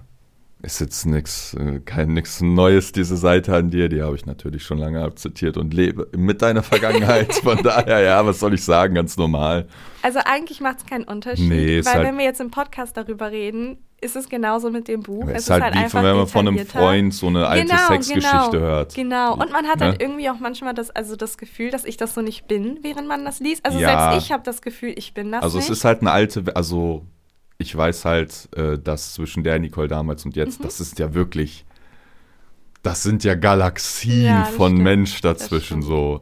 ist 0.62 0.80
jetzt 0.82 1.06
nichts, 1.06 1.54
äh, 1.54 1.80
kein 1.82 2.14
nichts 2.14 2.42
Neues, 2.42 2.92
diese 2.94 3.16
Seite 3.18 3.56
an 3.56 3.70
dir, 3.72 3.88
die 3.90 4.02
habe 4.02 4.16
ich 4.16 4.26
natürlich 4.26 4.64
schon 4.64 4.78
lange 4.78 5.02
akzeptiert 5.02 5.56
und 5.58 5.74
lebe 5.74 6.08
mit 6.18 6.42
deiner 6.42 6.64
Vergangenheit. 6.64 7.34
Von 7.44 7.62
daher, 7.64 8.00
ja, 8.02 8.26
was 8.26 8.40
soll 8.40 8.54
ich 8.54 8.64
sagen, 8.64 8.94
ganz 8.96 9.16
normal. 9.18 9.68
Also 10.02 10.20
eigentlich 10.26 10.60
macht 10.62 10.80
es 10.80 10.86
keinen 10.86 11.04
Unterschied, 11.06 11.50
Nee, 11.50 11.84
weil 11.86 11.94
halt- 11.94 12.08
wenn 12.08 12.18
wir 12.18 12.26
jetzt 12.26 12.42
im 12.42 12.52
Podcast 12.52 12.96
darüber 12.98 13.32
reden, 13.32 13.78
ist 14.02 14.16
es 14.16 14.30
genauso 14.30 14.70
mit 14.72 14.88
dem 14.88 15.02
Buch. 15.02 15.24
Aber 15.24 15.36
es 15.36 15.44
ist 15.44 15.50
halt, 15.50 15.74
wie 15.76 15.94
wenn 15.94 16.16
man 16.16 16.28
von 16.28 16.48
einem. 16.48 16.66
Freund 16.66 17.14
so 17.14 17.28
eine 17.28 17.48
alte 17.48 17.66
Genau, 17.68 17.88
Sexgeschichte 17.88 18.28
genau, 18.52 18.52
hört. 18.54 18.96
Genau. 18.96 19.34
Und 19.34 19.52
man 19.52 19.66
hat 19.68 19.80
Ne? 19.80 19.86
halt 19.88 20.02
irgendwie 20.02 20.30
auch 20.30 20.40
manchmal 20.40 20.74
das, 20.74 20.90
also 20.90 21.16
das 21.16 21.38
Gefühl, 21.38 21.70
dass 21.72 21.86
ich 21.86 21.98
das 21.98 22.14
so 22.14 22.22
nicht 22.22 22.48
bin, 22.48 22.80
während 22.82 23.08
man 23.08 23.26
das 23.26 23.40
liest. 23.40 23.66
Also 23.66 23.78
Ja. 23.80 24.10
selbst 24.12 24.26
ich 24.26 24.32
habe 24.32 24.44
das 24.44 24.62
Gefühl, 24.62 24.94
ich 24.98 25.14
bin 25.14 25.32
das 25.32 25.44
Also 25.44 25.58
nicht. 25.58 25.70
es 25.70 25.78
ist 25.80 25.86
halt 25.86 26.02
eine 26.02 26.12
alte, 26.12 26.44
also 26.56 27.06
ich 27.58 27.76
weiß 27.76 28.06
halt, 28.06 28.48
äh, 28.56 28.78
dass 28.78 29.14
zwischen 29.14 29.44
der 29.44 29.60
Nicole 29.60 29.88
damals 29.88 30.24
und 30.26 30.36
Mhm. 30.36 30.42
jetzt, 30.44 30.64
das 30.64 30.80
ist 30.80 30.98
ja 31.00 31.14
wirklich, 31.14 31.66
das 32.84 33.04
sind 33.04 33.24
ja 33.24 33.36
Galaxien 33.36 34.24
Ja, 34.26 34.44
von 34.46 34.72
stimmt. 34.72 34.84
Mensch 34.84 35.20
dazwischen 35.22 35.82
so. 35.82 36.22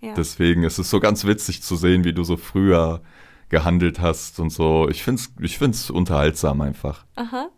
ja. 0.00 0.14
Deswegen 0.14 0.62
ist 0.62 0.78
es 0.78 0.88
so 0.90 1.00
ganz 1.00 1.24
witzig 1.24 1.62
zu 1.62 1.74
sehen, 1.74 2.04
wie 2.04 2.12
du 2.12 2.22
so 2.22 2.36
früher 2.36 3.00
gehandelt 3.48 4.00
hast 4.00 4.38
und 4.40 4.50
so. 4.50 4.88
Ich 4.88 5.02
find's, 5.02 5.32
ich 5.40 5.58
find's 5.58 5.90
unterhaltsam 5.90 6.60
einfach. 6.60 7.04
Aha. 7.16 7.48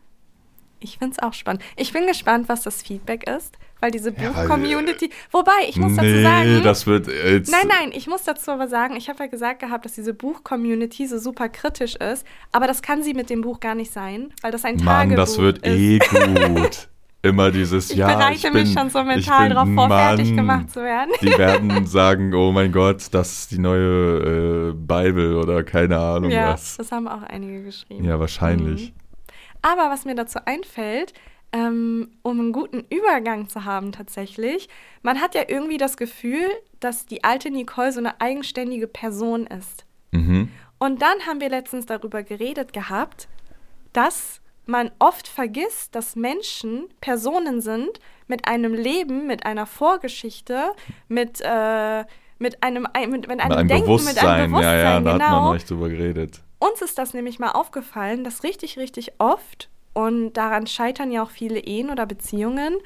Ich 0.83 0.99
finde 0.99 1.17
es 1.19 1.23
auch 1.23 1.35
spannend. 1.35 1.63
Ich 1.77 1.93
bin 1.93 2.07
gespannt, 2.07 2.49
was 2.49 2.63
das 2.63 2.81
Feedback 2.81 3.29
ist, 3.29 3.59
weil 3.81 3.91
diese 3.91 4.15
Ja, 4.15 4.31
Buch-Community. 4.33 5.11
Wobei, 5.31 5.53
ich 5.69 5.77
muss 5.77 5.95
dazu 5.95 6.09
nee, 6.09 6.23
sagen. 6.23 6.63
das 6.63 6.87
wird 6.87 7.07
jetzt. 7.07 7.51
Nein, 7.53 7.69
nein, 7.69 7.91
ich 7.93 8.07
muss 8.07 8.23
dazu 8.25 8.51
aber 8.51 8.67
sagen, 8.67 8.97
ich 8.97 9.11
habe 9.11 9.19
ja 9.25 9.27
gesagt 9.27 9.61
gehabt, 9.61 9.85
dass 9.85 9.93
diese 9.93 10.15
Buch-Community 10.15 11.07
so 11.07 11.19
super 11.19 11.51
kritisch 11.51 11.97
ist, 11.97 12.27
aber 12.53 12.67
das 12.67 12.81
kann 12.81 13.03
sie 13.03 13.13
mit 13.13 13.29
dem 13.29 13.43
Buch 13.43 13.61
gar 13.61 13.75
nicht 13.75 13.93
sein, 13.93 14.33
weil 14.41 14.53
das 14.53 14.65
ein 14.65 14.77
Mann, 14.77 15.11
Tagebuch 15.11 15.17
das 15.17 15.39
wird 15.39 15.59
ist. 15.59 15.77
eh 15.79 15.99
gut. 15.99 16.89
Immer 17.23 17.51
dieses 17.51 17.91
Ich 17.91 17.99
ja. 17.99 18.07
bereite 18.07 18.37
ich 18.37 18.43
mich 18.45 18.53
bin, 18.53 18.67
schon 18.67 18.89
so 18.91 19.05
mental 19.05 19.49
bin 19.49 19.55
darauf 19.55 19.69
vor, 19.75 19.89
fertig 19.89 20.29
Mann. 20.29 20.37
gemacht 20.37 20.71
zu 20.71 20.83
werden. 20.83 21.11
Die 21.21 21.37
werden 21.37 21.87
sagen, 21.87 22.33
oh 22.35 22.51
mein 22.51 22.73
Gott, 22.73 23.09
das 23.13 23.33
ist 23.33 23.51
die 23.51 23.59
neue 23.59 24.71
äh, 24.71 24.73
Bible 24.73 25.37
oder 25.37 25.63
keine 25.63 25.99
Ahnung 25.99 26.31
Ja, 26.31 26.55
was. 26.55 26.79
das 26.79 26.91
haben 26.93 27.07
auch 27.07 27.23
einige 27.23 27.63
geschrieben. 27.65 28.05
Ja, 28.05 28.19
wahrscheinlich. 28.19 28.95
Aber 29.61 29.91
was 29.91 30.07
mir 30.07 30.15
dazu 30.15 30.39
einfällt, 30.47 31.13
ähm, 31.53 32.09
um 32.23 32.41
einen 32.41 32.53
guten 32.53 32.85
Übergang 32.89 33.49
zu 33.51 33.67
haben 33.67 33.93
tatsächlich, 33.93 34.69
man 35.03 35.21
hat 35.21 35.35
ja 35.35 35.43
irgendwie 35.47 35.77
das 35.77 35.99
Gefühl, 35.99 36.47
dass 36.79 37.05
die 37.05 37.23
alte 37.25 37.51
Nicole 37.51 37.93
so 37.93 37.99
eine 37.99 38.19
eigenständige 38.21 38.87
Person 38.87 39.47
ist. 39.47 39.85
Mhm. 40.13 40.49
Und 40.79 41.03
dann 41.03 41.27
haben 41.29 41.43
wir 41.43 41.51
letztens 41.51 41.85
darüber 41.85 42.23
geredet 42.23 42.73
gehabt, 42.73 43.29
dass 43.93 44.40
man 44.71 44.91
oft 44.99 45.29
vergisst, 45.29 45.95
dass 45.95 46.17
Menschen 46.17 46.89
Personen 47.01 47.61
sind 47.61 48.01
mit 48.27 48.47
einem 48.47 48.73
Leben, 48.75 49.27
mit 49.27 49.45
einer 49.45 49.67
Vorgeschichte, 49.67 50.73
mit, 51.09 51.41
äh, 51.43 52.05
mit 52.39 52.63
einem, 52.63 52.87
ein- 52.93 53.11
mit, 53.11 53.29
mit 53.29 53.41
einem 53.41 53.49
Mit 53.49 53.59
einem 53.59 53.69
Denken, 53.69 53.85
Bewusstsein, 53.87 54.15
mit 54.15 54.25
einem 54.25 54.51
Bewusstsein, 54.53 54.79
ja, 54.79 54.83
ja, 54.83 55.01
da 55.01 55.13
hat 55.13 55.19
man 55.19 55.19
genau. 55.19 55.45
noch 55.47 55.53
nicht 55.55 55.69
drüber 55.71 55.89
geredet. 55.89 56.41
Uns 56.59 56.83
ist 56.83 56.99
das 56.99 57.15
nämlich 57.15 57.39
mal 57.39 57.51
aufgefallen, 57.53 58.23
dass 58.25 58.43
richtig, 58.45 58.79
richtig 58.79 59.13
oft, 59.19 59.69
und 59.93 60.35
daran 60.35 60.67
scheitern 60.69 61.11
ja 61.11 61.23
auch 61.23 61.31
viele 61.31 61.59
Ehen 61.59 61.91
oder 61.91 62.07
Beziehungen, 62.07 62.77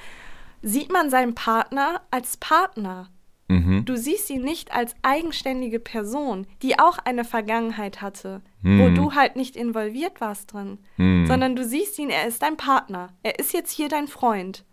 sieht 0.63 0.91
man 0.91 1.09
seinen 1.11 1.35
Partner 1.35 2.01
als 2.09 2.37
Partner. 2.37 3.09
Mhm. 3.47 3.85
Du 3.85 3.95
siehst 3.95 4.29
ihn 4.31 4.41
nicht 4.43 4.73
als 4.73 4.95
eigenständige 5.03 5.79
Person, 5.79 6.47
die 6.63 6.79
auch 6.79 6.97
eine 7.05 7.23
Vergangenheit 7.23 8.01
hatte, 8.01 8.41
wo 8.63 8.87
Hm. 8.87 8.95
du 8.95 9.13
halt 9.13 9.35
nicht 9.35 9.55
involviert 9.55 10.19
warst 10.19 10.53
drin, 10.53 10.79
Hm. 10.95 11.25
sondern 11.27 11.55
du 11.55 11.63
siehst 11.63 11.99
ihn, 11.99 12.09
er 12.09 12.27
ist 12.27 12.41
dein 12.41 12.57
Partner, 12.57 13.09
er 13.21 13.37
ist 13.37 13.53
jetzt 13.53 13.71
hier 13.71 13.87
dein 13.89 14.07
Freund. 14.07 14.65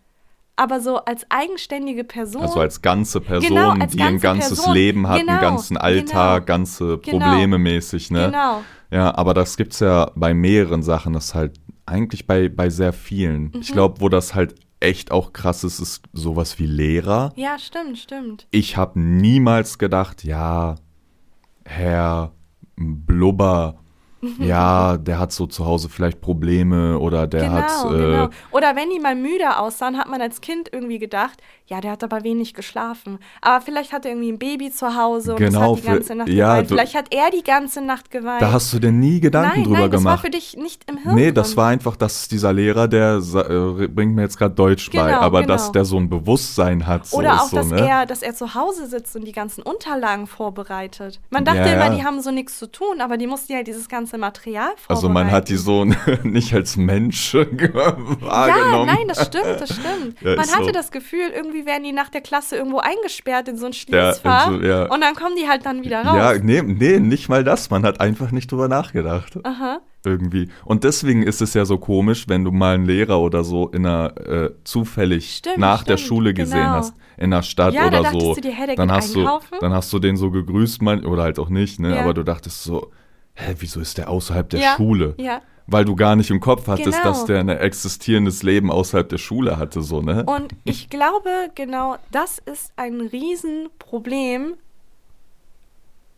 Aber 0.55 0.79
so 0.81 0.97
als 0.97 1.25
eigenständige 1.29 2.03
Person. 2.03 2.41
Also 2.43 2.59
als 2.59 2.81
ganze 2.83 3.21
Person, 3.21 3.49
Genau, 3.49 3.69
als 3.71 3.91
die 3.93 4.01
ein 4.01 4.19
ganze 4.19 4.23
ganzes 4.27 4.57
Person. 4.59 4.73
Leben 4.73 5.07
hat, 5.09 5.19
Genau, 5.19 5.31
einen 5.33 5.41
ganzen 5.41 5.77
Alltag, 5.77 6.45
genau. 6.45 6.57
ganze 6.57 6.97
Genau. 6.99 7.25
Probleme 7.25 7.57
mäßig, 7.57 8.11
ne? 8.11 8.25
Genau. 8.27 8.63
Ja, 8.91 9.15
aber 9.15 9.33
das 9.33 9.57
gibt's 9.57 9.79
ja 9.79 10.11
bei 10.15 10.33
mehreren 10.35 10.83
Sachen, 10.83 11.13
das 11.13 11.33
halt 11.33 11.59
eigentlich 11.87 12.27
bei, 12.27 12.49
bei 12.49 12.69
sehr 12.69 12.93
vielen. 12.93 13.51
Ich 13.59 13.69
Mhm. 13.71 13.73
glaube, 13.73 14.01
wo 14.01 14.09
das 14.09 14.35
halt 14.35 14.53
echt 14.83 15.11
auch 15.11 15.33
krass 15.33 15.63
ist, 15.63 15.79
ist 15.79 16.03
sowas 16.13 16.59
wie 16.59 16.65
Lehrer. 16.65 17.31
Ja, 17.35 17.57
stimmt, 17.57 17.97
stimmt. 17.97 18.47
Ich 18.51 18.77
habe 18.77 18.99
niemals 18.99 19.77
gedacht, 19.77 20.23
ja, 20.23 20.75
Herr 21.65 22.33
Blubber, 22.75 23.82
ja, 24.39 24.97
der 24.97 25.19
hat 25.19 25.31
so 25.31 25.47
zu 25.47 25.65
Hause 25.65 25.89
vielleicht 25.89 26.21
Probleme 26.21 26.97
oder 26.99 27.27
der 27.27 27.41
genau, 27.41 27.53
hat. 27.53 27.85
Äh, 27.85 27.97
genau. 27.97 28.29
Oder 28.51 28.75
wenn 28.75 28.89
die 28.89 28.99
mal 28.99 29.15
müde 29.15 29.57
aussahen, 29.57 29.97
hat 29.97 30.09
man 30.09 30.21
als 30.21 30.41
Kind 30.41 30.69
irgendwie 30.71 30.99
gedacht, 30.99 31.41
ja, 31.67 31.79
der 31.81 31.91
hat 31.91 32.03
aber 32.03 32.23
wenig 32.23 32.53
geschlafen. 32.53 33.19
Aber 33.41 33.61
vielleicht 33.61 33.93
hat 33.93 34.05
er 34.05 34.11
irgendwie 34.11 34.31
ein 34.31 34.39
Baby 34.39 34.69
zu 34.69 34.95
Hause 34.97 35.31
und 35.31 35.39
Genau, 35.39 35.75
das 35.75 35.77
hat 35.77 35.77
die 35.77 35.87
ganze 35.87 36.15
Nacht 36.15 36.29
ja, 36.29 36.51
geweint. 36.53 36.67
Vielleicht 36.67 36.95
hat 36.95 37.13
er 37.13 37.31
die 37.31 37.43
ganze 37.43 37.81
Nacht 37.81 38.11
geweint. 38.11 38.41
Da 38.41 38.51
hast 38.51 38.73
du 38.73 38.79
dir 38.79 38.91
nie 38.91 39.19
Gedanken 39.19 39.49
nein, 39.55 39.63
drüber 39.63 39.79
nein, 39.79 39.91
das 39.91 40.03
war 40.03 40.11
gemacht. 40.17 40.25
für 40.25 40.29
dich 40.29 40.57
nicht 40.57 40.89
im 40.89 40.97
Hirn. 40.97 41.15
Nee, 41.15 41.31
das 41.31 41.49
drin. 41.49 41.57
war 41.57 41.67
einfach, 41.69 41.95
das 41.95 42.21
ist 42.21 42.31
dieser 42.31 42.51
Lehrer, 42.51 42.87
der 42.87 43.15
äh, 43.15 43.87
bringt 43.87 44.15
mir 44.15 44.23
jetzt 44.23 44.37
gerade 44.37 44.53
Deutsch 44.53 44.91
bei, 44.91 45.03
Genau, 45.05 45.19
aber 45.19 45.41
genau. 45.41 45.53
dass 45.53 45.71
der 45.71 45.85
so 45.85 45.97
ein 45.97 46.09
Bewusstsein 46.09 46.85
hat, 46.85 47.07
so 47.07 47.17
Oder 47.17 47.41
auch, 47.41 47.47
so, 47.47 47.57
dass, 47.57 47.69
ne? 47.69 47.87
er, 47.87 48.05
dass 48.05 48.21
er 48.21 48.35
zu 48.35 48.55
Hause 48.55 48.87
sitzt 48.87 49.15
und 49.15 49.25
die 49.25 49.31
ganzen 49.31 49.61
Unterlagen 49.63 50.27
vorbereitet. 50.27 51.21
Man 51.29 51.45
dachte 51.45 51.59
Ja, 51.59 51.73
immer, 51.73 51.95
die 51.95 52.03
haben 52.03 52.21
so 52.21 52.31
nichts 52.31 52.59
zu 52.59 52.71
tun, 52.71 52.99
aber 52.99 53.17
die 53.17 53.27
mussten 53.27 53.53
ja 53.53 53.63
dieses 53.63 53.87
ganze 53.87 54.12
Material 54.19 54.67
vorbereiten. 54.67 54.83
also 54.89 55.09
man 55.09 55.31
hat 55.31 55.49
die 55.49 55.55
so 55.57 55.85
nicht 56.23 56.53
als 56.53 56.77
Mensch 56.77 57.33
Ja, 57.33 57.45
wahrgenommen. 58.21 58.87
nein, 58.87 59.07
das 59.07 59.25
stimmt, 59.25 59.59
das 59.59 59.69
stimmt. 59.73 60.21
Ja, 60.21 60.35
Man 60.35 60.47
hatte 60.49 60.65
so. 60.65 60.71
das 60.71 60.91
Gefühl, 60.91 61.29
irgendwie 61.35 61.65
werden 61.65 61.83
die 61.83 61.91
nach 61.93 62.09
der 62.09 62.21
Klasse 62.21 62.55
irgendwo 62.57 62.79
eingesperrt 62.79 63.47
in 63.47 63.57
so 63.57 63.65
ein 63.65 63.71
Ja, 63.87 64.09
in 64.09 64.13
Schließfach 64.13 64.47
so- 64.51 64.61
ja. 64.61 64.83
und 64.91 65.01
dann 65.01 65.15
kommen 65.15 65.35
die 65.35 65.47
halt 65.47 65.65
dann 65.65 65.83
wieder 65.83 66.03
raus. 66.03 66.15
Ja, 66.17 66.33
nee, 66.41 66.61
nee, 66.61 66.99
nicht 66.99 67.29
mal 67.29 67.43
das. 67.43 67.69
Man 67.69 67.83
hat 67.85 67.99
einfach 68.01 68.31
nicht 68.31 68.51
drüber 68.51 68.67
nachgedacht. 68.67 69.37
Aha. 69.43 69.79
Irgendwie. 70.05 70.49
Und 70.65 70.83
deswegen 70.83 71.23
ist 71.23 71.41
es 71.41 71.53
ja 71.53 71.63
so 71.63 71.77
komisch, 71.77 72.25
wenn 72.27 72.43
du 72.43 72.51
mal 72.51 72.75
einen 72.75 72.85
Lehrer 72.85 73.21
oder 73.21 73.45
so 73.45 73.69
in 73.69 73.85
einer 73.85 74.17
äh, 74.27 74.49
zufällig 74.65 75.37
Stimmt, 75.37 75.59
nach 75.59 75.83
der 75.83 75.95
stimmt, 75.95 76.07
Schule 76.09 76.33
gesehen 76.33 76.57
genau. 76.59 76.71
hast, 76.71 76.93
in 77.15 77.31
der 77.31 77.41
Stadt 77.41 77.73
Ja, 77.73 77.87
oder 77.87 78.03
so. 78.11 78.35
du 78.35 78.41
dir, 78.41 78.51
der 78.67 78.75
dann 78.75 78.91
hast 78.91 79.15
du, 79.15 79.21
einkaufen? 79.21 79.57
dann 79.61 79.71
hast 79.71 79.93
du 79.93 79.99
den 79.99 80.17
so 80.17 80.29
gegrüßt, 80.29 80.81
man, 80.81 81.05
oder 81.05 81.23
halt 81.23 81.39
auch 81.39 81.47
nicht, 81.47 81.79
ne? 81.79 81.95
Ja. 81.95 82.01
Aber 82.01 82.13
du 82.13 82.23
dachtest 82.23 82.63
so, 82.65 82.91
hä, 83.35 83.55
wieso 83.59 83.79
ist 83.79 83.97
der 83.97 84.09
außerhalb 84.09 84.49
der 84.49 84.59
Ja, 84.59 84.75
Schule? 84.75 85.15
ja. 85.17 85.41
Weil 85.65 85.85
du 85.85 85.95
gar 85.95 86.17
nicht 86.17 86.29
im 86.29 86.41
Kopf 86.41 86.67
hattest, 86.67 86.85
Genau. 86.97 87.03
dass 87.03 87.23
der 87.25 87.39
ein 87.39 87.47
existierendes 87.47 88.43
Leben 88.43 88.69
außerhalb 88.69 89.07
der 89.07 89.17
Schule 89.17 89.57
hatte, 89.57 89.81
so, 89.81 90.01
ne? 90.01 90.25
Und 90.25 90.53
ich 90.65 90.89
glaube, 90.89 91.29
genau 91.55 91.95
das 92.11 92.37
ist 92.39 92.73
ein 92.75 92.99
Riesenproblem, 92.99 94.55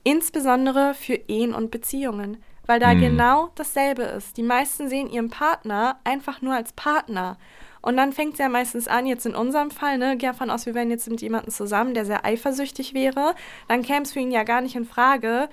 insbesondere 0.04 0.94
für 0.94 1.14
Ehen 1.28 1.54
und 1.54 1.72
Beziehungen, 1.72 2.38
weil 2.66 2.80
da 2.80 2.92
Hm. 2.92 3.00
genau 3.02 3.50
dasselbe 3.56 4.04
ist. 4.04 4.38
Die 4.38 4.44
meisten 4.44 4.90
sehen 4.90 5.10
ihren 5.10 5.30
Partner 5.30 6.00
einfach 6.04 6.42
nur 6.42 6.54
als 6.56 6.74
Partner. 6.74 7.38
Und 7.82 7.98
dann 7.98 8.14
fängt 8.14 8.34
es 8.34 8.40
ja 8.40 8.50
meistens 8.50 8.88
an, 8.88 9.06
jetzt 9.06 9.28
in 9.28 9.36
unserem 9.36 9.70
Fall, 9.70 10.00
ne, 10.00 10.18
geh 10.18 10.26
davon 10.26 10.50
aus, 10.50 10.66
wir 10.66 10.74
wären 10.74 10.90
jetzt 10.90 11.08
mit 11.10 11.22
jemandem 11.22 11.52
zusammen, 11.52 11.94
der 11.94 12.06
sehr 12.06 12.26
eifersüchtig 12.26 12.96
wäre, 12.96 13.36
dann 13.68 13.84
käme 13.84 14.02
es 14.02 14.12
für 14.14 14.20
ihn 14.20 14.32
ja 14.32 14.44
gar 14.44 14.62
nicht 14.62 14.76
in 14.76 14.86
Frage, 14.86 15.50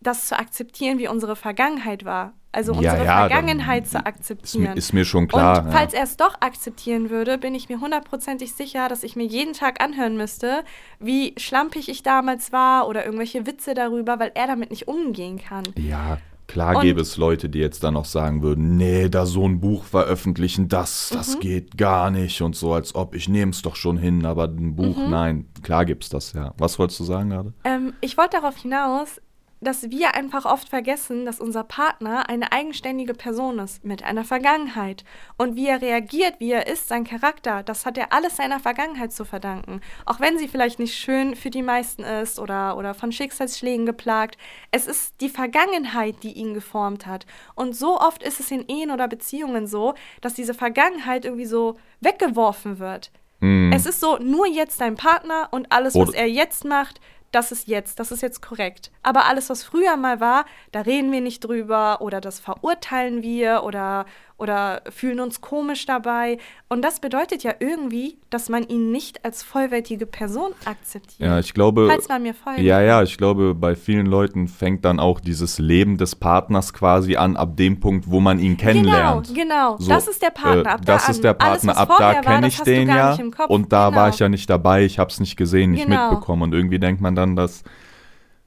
das 0.00 0.26
zu 0.26 0.38
akzeptieren, 0.38 0.98
wie 0.98 1.08
unsere 1.08 1.36
Vergangenheit 1.36 2.04
war. 2.04 2.32
Also 2.52 2.72
Ja, 2.72 2.78
unsere 2.78 2.96
ja, 3.04 3.04
dann 3.04 3.30
Vergangenheit 3.30 3.86
zu 3.86 3.98
Ist, 3.98 4.06
akzeptieren. 4.06 4.62
mir- 4.64 4.76
ist 4.76 4.92
mir 4.92 5.04
schon 5.04 5.28
klar. 5.28 5.64
Und 5.66 5.72
falls 5.72 5.92
er 5.94 6.02
es 6.02 6.16
doch 6.16 6.34
akzeptieren 6.40 7.08
würde, 7.10 7.38
bin 7.38 7.54
ich 7.54 7.68
mir 7.68 7.80
hundertprozentig 7.80 8.54
sicher, 8.54 8.88
dass 8.88 9.04
ich 9.04 9.14
mir 9.14 9.24
jeden 9.26 9.52
Tag 9.52 9.80
anhören 9.82 10.16
müsste, 10.16 10.64
wie 10.98 11.34
schlampig 11.36 11.88
ich 11.88 12.02
damals 12.02 12.50
war 12.50 12.88
oder 12.88 13.04
irgendwelche 13.04 13.46
Witze 13.46 13.74
darüber, 13.74 14.18
weil 14.18 14.32
er 14.34 14.46
damit 14.48 14.70
nicht 14.70 14.88
umgehen 14.88 15.38
kann. 15.38 15.62
ja. 15.76 15.82
ja, 15.84 16.18
klar 16.48 16.74
Und- 16.76 16.82
gäbe 16.82 17.00
es 17.02 17.16
Leute, 17.16 17.48
die 17.48 17.60
jetzt 17.60 17.84
dann 17.84 17.94
noch 17.94 18.04
sagen 18.06 18.42
würden, 18.42 18.76
nee, 18.76 19.08
da 19.08 19.26
so 19.26 19.46
ein 19.46 19.60
Buch 19.60 19.84
veröffentlichen, 19.84 20.66
das, 20.66 21.10
das 21.12 21.36
Mhm. 21.36 21.40
geht 21.40 21.78
gar 21.78 22.10
nicht 22.10 22.42
und 22.42 22.56
so, 22.56 22.72
als 22.72 22.96
ob 22.96 23.14
ich 23.14 23.28
nehme 23.28 23.52
es 23.52 23.62
doch 23.62 23.76
schon 23.76 23.96
hin, 23.96 24.26
aber 24.26 24.46
ein 24.48 24.74
Buch, 24.74 24.96
Mhm. 24.96 25.10
nein, 25.10 25.46
klar 25.62 25.84
gibt's 25.84 26.08
das, 26.08 26.32
ja. 26.32 26.52
Was 26.58 26.80
wolltest 26.80 26.98
du 26.98 27.04
sagen 27.04 27.30
gerade? 27.30 27.52
Ähm, 27.62 27.92
ich 28.00 28.18
wollte 28.18 28.38
darauf 28.40 28.56
hinaus, 28.56 29.20
dass 29.60 29.90
wir 29.90 30.14
einfach 30.14 30.44
oft 30.44 30.68
vergessen, 30.68 31.24
dass 31.26 31.40
unser 31.40 31.64
Partner 31.64 32.28
eine 32.28 32.52
eigenständige 32.52 33.14
Person 33.14 33.58
ist 33.58 33.84
mit 33.84 34.02
einer 34.02 34.24
Vergangenheit. 34.24 35.04
Und 35.36 35.56
wie 35.56 35.66
er 35.66 35.82
reagiert, 35.82 36.34
wie 36.38 36.52
er 36.52 36.66
ist, 36.66 36.88
sein 36.88 37.04
Charakter, 37.04 37.62
das 37.62 37.84
hat 37.84 37.98
er 37.98 38.12
alles 38.12 38.36
seiner 38.36 38.58
Vergangenheit 38.58 39.12
zu 39.12 39.24
verdanken. 39.24 39.80
Auch 40.06 40.20
wenn 40.20 40.38
sie 40.38 40.48
vielleicht 40.48 40.78
nicht 40.78 40.94
schön 40.94 41.36
für 41.36 41.50
die 41.50 41.62
meisten 41.62 42.02
ist 42.02 42.38
oder, 42.38 42.76
oder 42.76 42.94
von 42.94 43.12
Schicksalsschlägen 43.12 43.86
geplagt. 43.86 44.38
Es 44.70 44.86
ist 44.86 45.20
die 45.20 45.28
Vergangenheit, 45.28 46.22
die 46.22 46.32
ihn 46.32 46.54
geformt 46.54 47.06
hat. 47.06 47.26
Und 47.54 47.76
so 47.76 47.98
oft 47.98 48.22
ist 48.22 48.40
es 48.40 48.50
in 48.50 48.66
Ehen 48.68 48.90
oder 48.90 49.08
Beziehungen 49.08 49.66
so, 49.66 49.94
dass 50.20 50.34
diese 50.34 50.54
Vergangenheit 50.54 51.24
irgendwie 51.24 51.46
so 51.46 51.76
weggeworfen 52.00 52.78
wird. 52.78 53.10
Hm. 53.40 53.72
Es 53.74 53.86
ist 53.86 54.00
so, 54.00 54.18
nur 54.18 54.46
jetzt 54.46 54.80
dein 54.80 54.96
Partner 54.96 55.48
und 55.50 55.72
alles, 55.72 55.94
was 55.94 56.10
Oder- 56.10 56.18
er 56.18 56.28
jetzt 56.28 56.64
macht, 56.64 57.00
das 57.32 57.52
ist 57.52 57.68
jetzt, 57.68 58.00
das 58.00 58.10
ist 58.12 58.22
jetzt 58.22 58.42
korrekt. 58.42 58.90
Aber 59.02 59.26
alles, 59.26 59.50
was 59.50 59.62
früher 59.62 59.96
mal 59.96 60.20
war, 60.20 60.44
da 60.72 60.80
reden 60.80 61.12
wir 61.12 61.20
nicht 61.20 61.44
drüber 61.44 62.00
oder 62.00 62.20
das 62.20 62.40
verurteilen 62.40 63.22
wir 63.22 63.62
oder, 63.64 64.06
oder 64.40 64.82
fühlen 64.90 65.20
uns 65.20 65.40
komisch 65.40 65.84
dabei. 65.86 66.38
Und 66.68 66.82
das 66.82 67.00
bedeutet 67.00 67.42
ja 67.42 67.52
irgendwie, 67.58 68.16
dass 68.30 68.48
man 68.48 68.66
ihn 68.66 68.90
nicht 68.90 69.24
als 69.24 69.42
vollwertige 69.42 70.06
Person 70.06 70.52
akzeptiert. 70.64 71.20
Ja, 71.20 71.38
ich 71.38 71.52
glaube. 71.52 71.86
Falls 71.90 72.08
man 72.08 72.22
mir 72.22 72.32
folgt. 72.34 72.60
Ja, 72.60 72.80
ja, 72.80 73.02
ich 73.02 73.18
glaube, 73.18 73.54
bei 73.54 73.74
vielen 73.76 74.06
Leuten 74.06 74.48
fängt 74.48 74.84
dann 74.84 74.98
auch 74.98 75.20
dieses 75.20 75.58
Leben 75.58 75.98
des 75.98 76.16
Partners 76.16 76.72
quasi 76.72 77.16
an, 77.16 77.36
ab 77.36 77.56
dem 77.56 77.80
Punkt, 77.80 78.10
wo 78.10 78.20
man 78.20 78.38
ihn 78.38 78.56
kennenlernt. 78.56 79.28
Genau, 79.28 79.40
genau. 79.42 79.76
So, 79.78 79.88
das 79.90 80.08
ist 80.08 80.22
der 80.22 80.30
Partner. 80.30 80.70
Äh, 80.70 80.74
ab 80.74 80.80
da 80.86 80.92
das 80.94 81.04
an. 81.04 81.10
ist 81.10 81.24
der 81.24 81.40
Alles, 81.40 81.66
Partner. 81.66 81.72
was 81.72 81.78
ab 81.78 81.96
da 81.98 82.14
kenne 82.22 82.46
ich 82.48 82.60
den 82.62 82.88
ja. 82.88 83.16
Und 83.48 83.72
da 83.72 83.88
genau. 83.90 84.00
war 84.00 84.08
ich 84.08 84.18
ja 84.18 84.28
nicht 84.28 84.48
dabei, 84.48 84.84
ich 84.84 84.98
habe 84.98 85.10
es 85.10 85.20
nicht 85.20 85.36
gesehen, 85.36 85.72
nicht 85.72 85.86
Genau. 85.86 86.10
mitbekommen. 86.10 86.42
Und 86.42 86.54
irgendwie 86.54 86.78
denkt 86.78 87.00
man 87.00 87.14
dann, 87.14 87.36
dass 87.36 87.62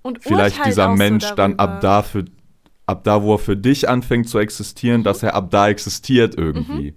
Und 0.01 0.23
vielleicht 0.23 0.65
dieser 0.65 0.87
auch 0.87 0.91
so 0.91 0.97
Mensch 0.97 1.31
dann 1.35 1.59
ab 1.59 1.81
darüber. 1.81 2.29
Ab 2.85 3.03
da, 3.03 3.23
wo 3.23 3.35
er 3.35 3.39
für 3.39 3.55
dich 3.57 3.87
anfängt 3.89 4.27
zu 4.29 4.39
existieren, 4.39 5.01
Mhm. 5.01 5.03
dass 5.05 5.23
er 5.23 5.35
ab 5.35 5.49
da 5.51 5.69
existiert 5.69 6.35
irgendwie. 6.37 6.93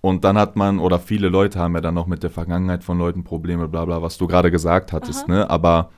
Und 0.00 0.24
dann 0.24 0.38
hat 0.38 0.56
man, 0.56 0.78
oder 0.78 0.98
viele 1.00 1.28
Leute 1.28 1.58
haben 1.58 1.74
ja 1.74 1.80
dann 1.80 1.94
noch 1.94 2.06
mit 2.06 2.22
der 2.22 2.30
Vergangenheit 2.30 2.84
von 2.84 2.98
Leuten 2.98 3.24
Probleme, 3.24 3.68
bla 3.68 3.84
bla, 3.84 4.00
was 4.00 4.16
du 4.16 4.26
gerade 4.26 4.50
gesagt 4.50 4.92
hattest, 4.92 5.28
ne? 5.28 5.50
Aber 5.50 5.90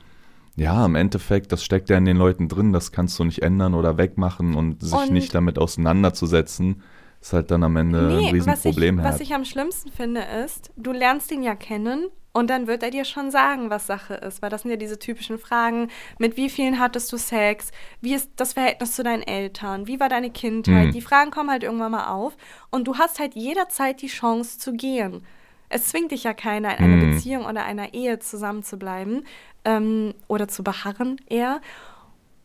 ja, 0.57 0.85
im 0.85 0.95
Endeffekt, 0.95 1.53
das 1.53 1.62
steckt 1.62 1.90
ja 1.90 1.97
in 1.97 2.05
den 2.07 2.16
Leuten 2.16 2.49
drin, 2.49 2.73
das 2.73 2.93
kannst 2.93 3.19
du 3.19 3.25
nicht 3.25 3.43
ändern 3.43 3.75
oder 3.75 3.99
wegmachen 3.99 4.55
und 4.55 4.83
sich 4.83 4.93
Und- 4.93 5.12
nicht 5.12 5.35
damit 5.35 5.59
auseinanderzusetzen, 6.05 6.83
ist 7.21 7.33
halt 7.35 7.51
dann 7.51 7.62
am 7.62 7.77
Ende 7.77 7.99
ein 7.99 8.14
was 8.16 8.23
ich, 8.25 8.33
Riesenproblem. 8.33 8.99
was 9.05 9.21
ich 9.21 9.35
am 9.35 9.45
schlimmsten 9.45 9.90
finde, 9.90 10.23
ist, 10.45 10.71
du 10.77 10.93
lernst 10.93 11.31
ihn 11.31 11.43
ja 11.43 11.55
kennen 11.55 12.07
und 12.33 12.49
dann 12.49 12.66
wird 12.66 12.83
er 12.83 12.90
dir 12.90 13.05
schon 13.05 13.31
sagen, 13.31 13.71
was 13.71 13.87
Sache 13.87 14.14
ist. 14.14 14.40
Weil 14.40 14.51
das 14.51 14.62
sind 14.62 14.71
ja 14.71 14.77
diese 14.77 14.99
typischen 14.99 15.38
Fragen, 15.38 15.88
mit 16.19 16.37
wie 16.37 16.49
vielen 16.49 16.79
hattest 16.79 17.12
du 17.12 17.16
Sex? 17.16 17.73
Wie 18.01 18.14
ist 18.14 18.31
das 18.37 18.53
Verhältnis 18.53 18.95
zu 18.95 19.03
deinen 19.03 19.23
Eltern? 19.23 19.87
Wie 19.87 19.99
war 19.99 20.09
deine 20.09 20.31
Kindheit? 20.31 20.87
Hm. 20.87 20.93
Die 20.93 21.01
Fragen 21.01 21.31
kommen 21.31 21.51
halt 21.51 21.64
irgendwann 21.64 21.93
mal 21.93 22.07
auf 22.07 22.37
und 22.71 22.87
du 22.87 22.99
hast 22.99 23.19
halt 23.19 23.35
jederzeit 23.35 24.01
die 24.01 24.07
Chance 24.07 24.59
zu 24.59 24.73
gehen. 24.73 25.27
Es 25.69 25.88
zwingt 25.88 26.12
dich 26.12 26.25
ja 26.25 26.35
keiner, 26.35 26.79
in 26.79 26.85
einer 26.85 27.03
Hm. 27.03 27.14
Beziehung 27.14 27.47
oder 27.47 27.64
einer 27.64 27.95
Ehe 27.95 28.19
zusammen 28.21 28.62
zu 28.62 28.77
bleiben 28.77 29.25
ähm, 29.64 30.14
oder 30.29 30.47
zu 30.47 30.62
beharren 30.62 31.21
eher. 31.27 31.61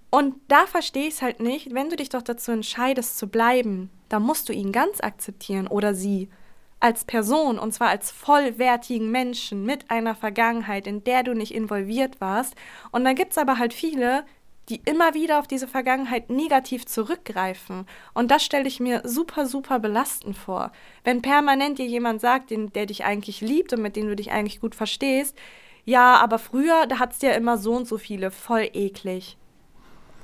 Und 0.09 0.35
da 0.47 0.65
verstehe 0.65 1.07
ich 1.07 1.15
es 1.15 1.21
halt 1.21 1.39
nicht, 1.41 1.73
wenn 1.73 1.89
du 1.89 1.95
dich 1.95 2.09
doch 2.09 2.21
dazu 2.21 2.51
entscheidest 2.51 3.17
zu 3.17 3.27
bleiben, 3.27 3.89
dann 4.09 4.23
musst 4.23 4.47
du 4.49 4.53
ihn 4.53 4.71
ganz 4.71 5.01
akzeptieren 5.01 5.67
oder 5.67 5.93
sie 5.93 6.29
als 6.85 7.03
Person 7.03 7.57
und 7.57 7.73
zwar 7.73 7.89
als 7.89 8.11
vollwertigen 8.11 9.09
Menschen 9.09 9.65
mit 9.65 9.89
einer 9.89 10.13
Vergangenheit, 10.13 10.85
in 10.85 11.03
der 11.03 11.23
du 11.23 11.33
nicht 11.33 11.51
involviert 11.51 12.21
warst. 12.21 12.53
Und 12.91 13.03
dann 13.05 13.15
gibt 13.15 13.31
es 13.31 13.39
aber 13.39 13.57
halt 13.57 13.73
viele, 13.73 14.23
die 14.69 14.81
immer 14.85 15.15
wieder 15.15 15.39
auf 15.39 15.47
diese 15.47 15.67
Vergangenheit 15.67 16.29
negativ 16.29 16.85
zurückgreifen. 16.85 17.87
Und 18.13 18.29
das 18.29 18.45
stelle 18.45 18.67
ich 18.67 18.79
mir 18.79 19.01
super, 19.03 19.47
super 19.47 19.79
belastend 19.79 20.37
vor. 20.37 20.71
Wenn 21.03 21.23
permanent 21.23 21.79
dir 21.79 21.87
jemand 21.87 22.21
sagt, 22.21 22.51
den, 22.51 22.71
der 22.71 22.85
dich 22.85 23.03
eigentlich 23.03 23.41
liebt 23.41 23.73
und 23.73 23.81
mit 23.81 23.95
dem 23.95 24.07
du 24.07 24.15
dich 24.15 24.31
eigentlich 24.31 24.61
gut 24.61 24.75
verstehst, 24.75 25.35
ja, 25.85 26.17
aber 26.17 26.37
früher, 26.37 26.85
da 26.85 26.99
hat 26.99 27.13
es 27.13 27.21
ja 27.23 27.31
immer 27.31 27.57
so 27.57 27.73
und 27.73 27.87
so 27.87 27.97
viele, 27.97 28.29
voll 28.29 28.69
eklig. 28.73 29.37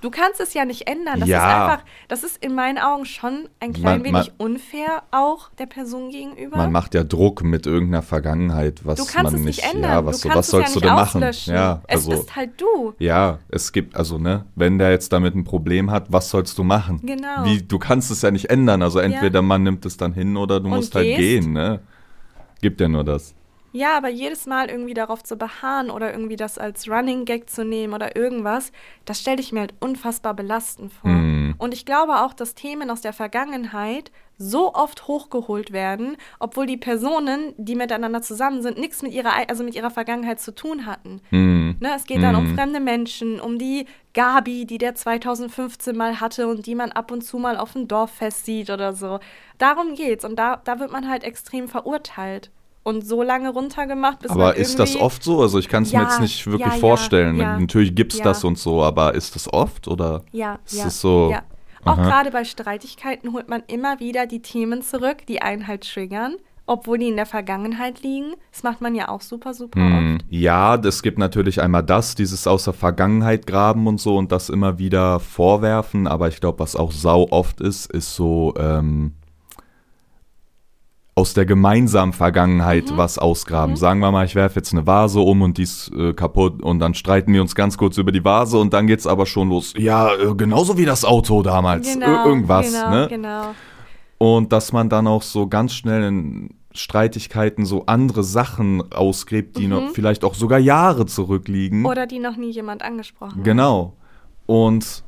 Du 0.02 0.10
kannst 0.10 0.42
es 0.42 0.54
ja 0.56 0.66
nicht 0.66 0.88
ändern. 0.88 1.20
Das 1.20 1.30
Ja. 1.30 1.38
ist 1.38 1.44
einfach, 1.72 1.86
das 2.08 2.24
ist 2.24 2.44
in 2.44 2.56
meinen 2.56 2.78
Augen 2.80 3.06
schon 3.06 3.48
ein 3.60 3.72
klein 3.72 4.02
Man- 4.02 4.12
man- 4.12 4.22
wenig 4.26 4.34
unfair 4.40 5.04
auch 5.12 5.50
der 5.60 5.68
Person 5.68 6.10
gegenüber. 6.10 6.58
Man 6.58 6.72
macht 6.72 6.96
ja 6.96 7.04
Druck 7.04 7.44
mit 7.44 7.68
irgendeiner 7.68 8.02
Vergangenheit, 8.02 8.82
was 8.84 8.98
du 8.98 9.06
kannst 9.06 9.32
man 9.34 9.42
es 9.42 9.46
nicht, 9.46 9.64
ändern. 9.64 9.92
ja, 9.92 10.06
was, 10.06 10.18
du 10.18 10.22
so, 10.24 10.30
kannst 10.30 10.38
was 10.38 10.46
es 10.48 10.52
sollst 10.52 10.68
ja 10.70 10.74
du 10.74 10.80
nicht 10.80 11.14
denn 11.16 11.22
machen? 11.22 11.56
Ja, 11.56 11.82
es 11.88 11.96
also 11.98 12.10
bist 12.12 12.36
halt 12.36 12.60
du. 12.60 12.94
Ja, 13.00 13.38
es 13.50 13.72
gibt, 13.72 13.96
also, 13.96 14.18
ne, 14.18 14.46
wenn 14.56 14.80
der 14.80 14.90
jetzt 14.90 15.14
damit 15.14 15.36
ein 15.36 15.44
Problem 15.44 15.92
hat, 15.92 16.12
was 16.12 16.30
sollst 16.32 16.58
du 16.58 16.64
machen? 16.64 17.00
Genau. 17.04 17.46
Wie, 17.46 17.62
du 17.62 17.78
kannst 17.78 18.10
es 18.10 18.24
ja 18.24 18.32
nicht 18.32 18.50
ändern. 18.50 18.82
Also 18.82 19.00
entweder 19.00 19.42
man 19.44 19.62
nimmt 19.64 19.86
es 19.86 19.98
dann 19.98 20.14
hin 20.14 20.36
oder 20.36 20.60
du 20.60 20.66
Und 20.68 20.76
musst 20.78 20.96
halt 20.96 21.06
gehst. 21.06 21.20
gehen, 21.20 21.54
ne? 21.54 21.80
Gibt 22.62 22.82
ja 22.82 22.88
nur 22.88 23.04
das. 23.04 23.36
Ja, 23.74 23.96
aber 23.98 24.10
jedes 24.10 24.46
Mal 24.48 24.70
irgendwie 24.70 24.94
darauf 24.94 25.24
zu 25.24 25.38
beharren 25.38 25.90
oder 25.90 26.12
irgendwie 26.12 26.36
das 26.36 26.58
als 26.58 26.90
Running 26.90 27.26
Gag 27.26 27.50
zu 27.50 27.64
nehmen 27.64 27.94
oder 27.94 28.16
irgendwas, 28.16 28.72
das 29.06 29.20
stelle 29.22 29.40
ich 29.40 29.52
mir 29.52 29.62
halt 29.62 29.74
unfassbar 29.80 30.34
belastend 30.34 30.92
vor. 30.94 31.10
Hm. 31.10 31.56
Und 31.58 31.74
ich 31.74 31.86
glaube 31.86 32.22
auch, 32.22 32.34
dass 32.34 32.56
Themen 32.56 32.90
aus 32.90 33.02
der 33.02 33.14
Vergangenheit 33.14 34.12
so 34.38 34.74
oft 34.74 35.08
hochgeholt 35.08 35.72
werden, 35.72 36.18
obwohl 36.40 36.66
die 36.66 36.78
Personen, 36.78 37.54
die 37.58 37.76
miteinander 37.76 38.24
zusammen 38.24 38.64
sind, 38.64 38.80
nichts 38.80 39.04
mit 39.04 39.14
ihrer, 39.14 39.34
also 39.48 39.64
mit 39.64 39.76
ihrer 39.76 39.92
Vergangenheit 39.92 40.40
zu 40.40 40.54
tun 40.56 40.88
hatten. 40.88 41.22
Hm. 41.30 41.76
Ne, 41.80 41.92
es 41.96 42.06
geht 42.06 42.24
dann 42.24 42.36
um 42.36 42.52
Mhm. 42.52 42.56
fremde 42.56 42.80
Menschen, 42.80 43.40
um 43.40 43.60
die 43.60 43.86
Gabi, 44.14 44.66
die 44.66 44.80
der 44.80 44.96
2015 44.96 45.96
mal 45.96 46.20
hatte 46.20 46.48
und 46.48 46.66
die 46.66 46.76
man 46.76 46.92
ab 46.92 47.12
und 47.12 47.22
zu 47.22 47.38
mal 47.38 47.56
auf 47.58 47.74
dem 47.74 47.88
Dorffest 47.88 48.46
sieht 48.46 48.70
oder 48.72 48.94
so. 48.94 49.20
Darum 49.60 49.94
geht's. 49.96 50.26
Und 50.26 50.38
da, 50.38 50.58
da 50.64 50.80
wird 50.80 50.92
man 50.92 51.08
halt 51.08 51.24
extrem 51.24 51.68
verurteilt. 51.68 52.50
Und 52.84 53.06
so 53.08 53.22
lange 53.22 53.50
runtergemacht, 53.52 54.20
bis 54.20 54.30
man 54.30 54.40
Aber 54.40 54.56
ist 54.56 54.80
das 54.80 54.96
oft 54.96 55.24
so? 55.24 55.42
Also 55.42 55.60
ich 55.60 55.70
kann 55.70 55.84
es 55.84 55.92
mir 55.94 56.00
Ja, 56.00 56.04
jetzt 56.10 56.20
nicht 56.20 56.48
wirklich 56.48 56.74
ja, 56.74 56.80
vorstellen. 56.80 57.36
ja. 57.38 57.60
Natürlich 57.60 57.94
gibt 57.94 58.14
es 58.14 58.22
das 58.22 58.44
und 58.44 58.58
so, 58.58 58.82
aber 58.84 59.14
ist 59.14 59.36
das 59.36 59.52
oft 59.54 59.88
oder 59.88 60.24
Ja, 60.32 60.58
ist 60.66 60.84
es 60.86 61.00
so? 61.02 61.36
Auch 61.86 61.98
gerade 61.98 62.32
bei 62.32 62.44
Streitigkeiten 62.44 63.34
holt 63.34 63.50
man 63.50 63.64
immer 63.68 64.00
wieder 64.00 64.26
die 64.28 64.42
Themen 64.42 64.82
zurück, 64.82 65.26
die 65.28 65.42
einen 65.42 65.68
halt 65.68 65.88
triggern, 65.92 66.36
obwohl 66.68 66.98
die 67.00 67.08
in 67.08 67.16
der 67.16 67.26
Vergangenheit 67.26 68.02
liegen. 68.04 68.34
Das 68.52 68.62
macht 68.64 68.82
man 68.82 68.94
ja 68.96 69.10
auch 69.10 69.22
super, 69.22 69.54
super 69.54 69.80
Hm, 69.80 70.16
oft. 70.18 70.26
Ja, 70.30 70.76
es 70.76 71.02
gibt 71.04 71.18
natürlich 71.18 71.62
einmal 71.62 71.84
das, 71.84 72.16
dieses 72.16 72.46
aus 72.48 72.66
der 72.66 72.74
Vergangenheit 72.74 73.46
graben 73.48 73.88
und 73.88 74.00
so 74.00 74.18
und 74.18 74.32
das 74.32 74.50
immer 74.50 74.78
wieder 74.80 75.20
vorwerfen, 75.20 76.08
aber 76.08 76.28
ich 76.28 76.40
glaube, 76.40 76.60
was 76.60 76.76
auch 76.76 76.92
sau 76.92 77.28
oft 77.32 77.62
ist, 77.62 77.92
ist 77.92 78.16
so 78.16 78.54
ähm, 78.58 79.14
aus 81.14 81.34
der 81.34 81.46
gemeinsamen 81.46 82.14
Vergangenheit 82.14 82.92
Mhm. 82.92 82.98
was 82.98 83.18
ausgraben. 83.18 83.76
Sagen 83.76 84.00
wir 84.00 84.12
mal, 84.12 84.26
ich 84.26 84.34
werfe 84.36 84.56
jetzt 84.60 84.72
eine 84.72 84.88
Vase 84.88 85.20
um 85.20 85.42
und 85.42 85.58
die 85.58 85.64
ist 85.64 85.92
äh, 85.94 86.14
kaputt 86.14 86.62
und 86.64 86.80
dann 86.80 86.94
streiten 86.94 87.34
wir 87.34 87.42
uns 87.42 87.54
ganz 87.54 87.78
kurz 87.78 87.98
über 87.98 88.12
die 88.14 88.24
Vase 88.24 88.58
und 88.58 88.74
dann 88.74 88.88
geht's 88.88 89.06
aber 89.06 89.26
schon 89.26 89.50
los. 89.50 89.74
Ja, 89.78 90.14
äh, 90.16 90.34
genauso 90.36 90.78
wie 90.78 90.86
das 90.86 91.04
Auto 91.04 91.44
damals. 91.44 91.88
Ir- 91.96 92.26
irgendwas, 92.26 92.72
genau, 92.72 92.90
ne? 92.90 93.08
genau. 93.10 93.42
Und 94.18 94.54
dass 94.54 94.72
man 94.72 94.88
dann 94.88 95.06
auch 95.08 95.22
so 95.24 95.48
ganz 95.48 95.74
schnell 95.74 96.04
in 96.04 96.50
Streitigkeiten 96.74 97.66
so 97.66 97.86
andere 97.88 98.24
Sachen 98.24 98.94
ausgräbt, 98.94 99.58
die 99.58 99.68
noch 99.68 99.90
vielleicht 99.90 100.24
auch 100.24 100.34
sogar 100.36 100.60
Jahre 100.60 101.06
zurückliegen. 101.06 101.86
Oder 101.86 102.08
die 102.08 102.20
noch 102.20 102.38
nie 102.38 102.52
jemand 102.52 102.82
angesprochen 102.84 103.38
hat. 103.40 103.44
Genau. 103.44 103.94
Und 104.46 105.04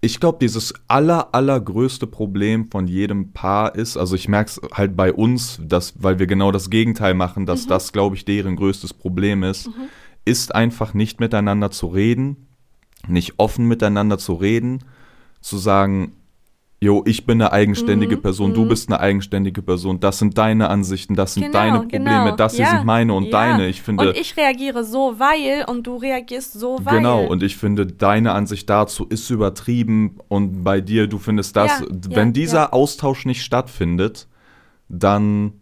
ich 0.00 0.20
glaube, 0.20 0.38
dieses 0.40 0.74
aller, 0.86 1.34
allergrößte 1.34 2.06
Problem 2.06 2.70
von 2.70 2.86
jedem 2.86 3.32
Paar 3.32 3.74
ist, 3.74 3.96
also 3.96 4.14
ich 4.14 4.28
merke 4.28 4.50
es 4.50 4.60
halt 4.72 4.96
bei 4.96 5.12
uns, 5.12 5.60
dass, 5.62 5.94
weil 6.00 6.18
wir 6.20 6.26
genau 6.26 6.52
das 6.52 6.70
Gegenteil 6.70 7.14
machen, 7.14 7.46
dass 7.46 7.66
das, 7.66 7.92
glaube 7.92 8.14
ich, 8.14 8.24
deren 8.24 8.54
größtes 8.54 8.94
Problem 8.94 9.42
ist, 9.42 9.68
ist 10.24 10.54
einfach 10.54 10.94
nicht 10.94 11.18
miteinander 11.18 11.70
zu 11.70 11.88
reden, 11.88 12.48
nicht 13.08 13.34
offen 13.38 13.66
miteinander 13.66 14.18
zu 14.18 14.34
reden, 14.34 14.84
zu 15.40 15.58
sagen, 15.58 16.12
jo, 16.80 17.02
ich 17.06 17.26
bin 17.26 17.42
eine 17.42 17.52
eigenständige 17.52 18.16
Mhm, 18.16 18.22
Person, 18.22 18.54
du 18.54 18.64
mhm. 18.64 18.68
bist 18.68 18.88
eine 18.88 19.00
eigenständige 19.00 19.62
Person, 19.62 19.98
das 19.98 20.18
sind 20.18 20.38
deine 20.38 20.68
Ansichten, 20.68 21.14
das 21.16 21.34
sind 21.34 21.44
Genau, 21.44 21.52
deine 21.52 21.78
Probleme, 21.80 22.04
genau. 22.04 22.36
das 22.36 22.54
hier 22.54 22.66
Ja, 22.66 22.70
sind 22.70 22.84
meine 22.84 23.12
und 23.14 23.24
ja. 23.24 23.30
deine. 23.30 23.66
Ich 23.68 23.82
finde, 23.82 24.10
und 24.10 24.16
ich 24.16 24.36
reagiere 24.36 24.84
so, 24.84 25.14
weil 25.18 25.64
und 25.66 25.86
du 25.86 25.96
reagierst 25.96 26.52
so, 26.52 26.78
weil. 26.84 26.96
Genau, 26.98 27.24
und 27.24 27.42
ich 27.42 27.56
finde, 27.56 27.86
deine 27.86 28.32
Ansicht 28.32 28.70
dazu 28.70 29.06
ist 29.06 29.28
übertrieben 29.30 30.18
und 30.28 30.62
bei 30.62 30.80
dir, 30.80 31.06
du 31.08 31.18
findest 31.18 31.56
das. 31.56 31.80
Ja, 31.80 31.86
Wenn 31.90 32.32
dieser. 32.32 32.72
Austausch 32.72 33.24
nicht 33.24 33.42
stattfindet, 33.42 34.28
dann, 34.88 35.52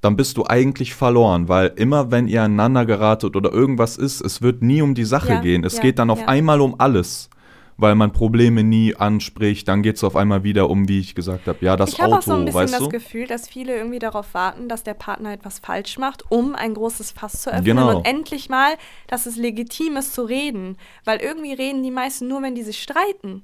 dann 0.00 0.16
bist 0.16 0.36
du 0.36 0.44
eigentlich 0.46 0.94
verloren, 0.94 1.48
weil 1.48 1.72
immer 1.76 2.10
wenn 2.10 2.28
ihr 2.28 2.42
aneinander 2.42 2.84
geratet 2.86 3.34
oder 3.36 3.52
irgendwas 3.52 3.96
ist, 3.96 4.20
es 4.20 4.42
wird 4.42 4.62
nie 4.62 4.82
um 4.82 4.94
die 4.94 5.04
Sache 5.04 5.40
gehen. 5.40 5.64
Es 5.64 5.80
geht 5.80 5.98
dann 5.98 6.10
auf 6.10 6.26
einmal 6.28 6.60
um 6.60 6.74
alles. 6.78 7.30
Weil 7.78 7.94
man 7.94 8.12
Probleme 8.12 8.64
nie 8.64 8.94
anspricht, 8.96 9.68
dann 9.68 9.82
geht 9.82 9.96
es 9.96 10.04
auf 10.04 10.16
einmal 10.16 10.44
wieder 10.44 10.70
um, 10.70 10.88
wie 10.88 10.98
ich 10.98 11.14
gesagt 11.14 11.46
habe, 11.46 11.58
ja, 11.62 11.76
das 11.76 11.90
ich 11.90 12.00
habe 12.00 12.12
Auto, 12.12 12.18
auch 12.18 12.22
so 12.22 12.32
ein 12.34 12.44
bisschen 12.46 12.60
weißt 12.62 12.72
das 12.74 12.80
du? 12.80 12.88
Gefühl, 12.88 13.26
dass 13.26 13.48
viele 13.48 13.76
irgendwie 13.76 13.98
darauf 13.98 14.32
warten, 14.32 14.68
dass 14.68 14.82
der 14.82 14.94
Partner 14.94 15.32
etwas 15.34 15.58
falsch 15.58 15.98
macht, 15.98 16.24
um 16.30 16.54
ein 16.54 16.72
großes 16.72 17.10
Fass 17.10 17.42
zu 17.42 17.50
öffnen 17.50 17.64
Genau. 17.64 17.98
und 17.98 18.06
endlich 18.06 18.48
mal, 18.48 18.74
dass 19.08 19.26
es 19.26 19.36
legitim 19.36 19.96
ist 19.98 20.14
zu 20.14 20.22
reden. 20.22 20.78
Weil 21.04 21.20
irgendwie 21.20 21.52
reden 21.52 21.82
die 21.82 21.90
meisten 21.90 22.28
nur, 22.28 22.40
wenn 22.42 22.54
die 22.54 22.62
sich 22.62 22.82
streiten. 22.82 23.42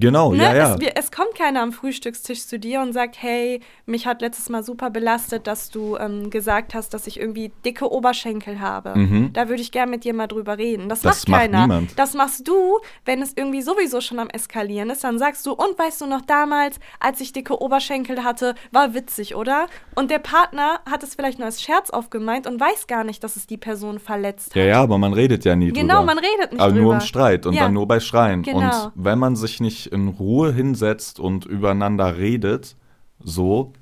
Genau, 0.00 0.32
Ne? 0.32 0.42
ja, 0.42 0.54
ja. 0.54 0.74
Es, 0.74 1.04
es 1.06 1.12
kommt 1.12 1.34
keiner 1.36 1.60
am 1.62 1.72
Frühstückstisch 1.72 2.46
zu 2.46 2.58
dir 2.58 2.80
und 2.80 2.92
sagt, 2.92 3.16
hey, 3.20 3.60
mich 3.86 4.06
hat 4.06 4.20
letztes 4.22 4.48
Mal 4.48 4.62
super 4.62 4.90
belastet, 4.90 5.46
dass 5.46 5.70
du 5.70 5.96
ähm, 5.96 6.30
gesagt 6.30 6.74
hast, 6.74 6.94
dass 6.94 7.06
ich 7.06 7.18
irgendwie 7.20 7.52
dicke 7.64 7.90
Oberschenkel 7.90 8.60
habe. 8.60 8.96
Mhm. 8.98 9.32
Da 9.32 9.48
würde 9.48 9.62
ich 9.62 9.72
gern 9.72 9.90
mit 9.90 10.04
dir 10.04 10.14
mal 10.14 10.26
drüber 10.26 10.58
reden. 10.58 10.88
Das, 10.88 11.00
Das 11.02 11.26
macht 11.28 11.38
keiner. 11.38 11.62
niemand. 11.62 11.98
Das 11.98 12.14
machst 12.14 12.46
du, 12.48 12.78
wenn 13.04 13.20
es 13.22 13.32
irgendwie 13.36 13.62
sowieso 13.62 14.00
schon 14.00 14.18
am 14.18 14.28
Eskalieren 14.30 14.90
ist. 14.90 15.04
Dann 15.04 15.18
sagst 15.18 15.44
du, 15.46 15.52
und 15.52 15.78
weißt 15.78 16.00
du 16.00 16.06
noch 16.06 16.22
damals, 16.22 16.78
als 17.00 17.20
ich 17.20 17.32
dicke 17.32 17.60
Oberschenkel 17.60 18.24
hatte, 18.24 18.54
war 18.70 18.94
witzig, 18.94 19.34
oder? 19.34 19.66
Und 19.94 20.10
der 20.10 20.18
Partner 20.20 20.80
hat 20.90 21.02
es 21.02 21.14
vielleicht 21.14 21.38
nur 21.38 21.46
als 21.46 21.60
Scherz 21.62 21.90
aufgemeint 21.90 22.46
und 22.46 22.60
weiß 22.60 22.86
gar 22.86 23.04
nicht, 23.04 23.22
dass 23.24 23.36
es 23.36 23.46
die 23.46 23.56
Person 23.58 23.98
verletzt 23.98 24.50
hat. 24.50 24.56
Ja, 24.56 24.64
ja, 24.64 24.82
aber 24.82 24.98
man 24.98 25.12
redet 25.12 25.44
ja 25.44 25.54
nie 25.56 25.72
Genau, 25.72 25.96
drüber. 26.00 26.06
man 26.06 26.18
redet 26.18 26.52
nicht 26.52 26.60
Aber 26.60 26.72
nur 26.72 26.82
drüber. 26.82 26.94
im 26.94 27.00
Streit 27.00 27.46
und 27.46 27.54
Ja. 27.54 27.64
dann 27.64 27.72
nur 27.74 27.86
bei 27.86 28.00
Schreien. 28.00 28.42
Genau. 28.42 28.58
Und 28.86 28.92
wenn 28.94 29.18
man 29.18 29.36
sich 29.36 29.60
nicht 29.60 29.81
in 29.86 30.08
Ruhe 30.08 30.52
hinsetzt 30.52 31.20
und 31.20 31.44
übereinander 31.44 32.16
redet, 32.18 32.76
so, 33.18 33.72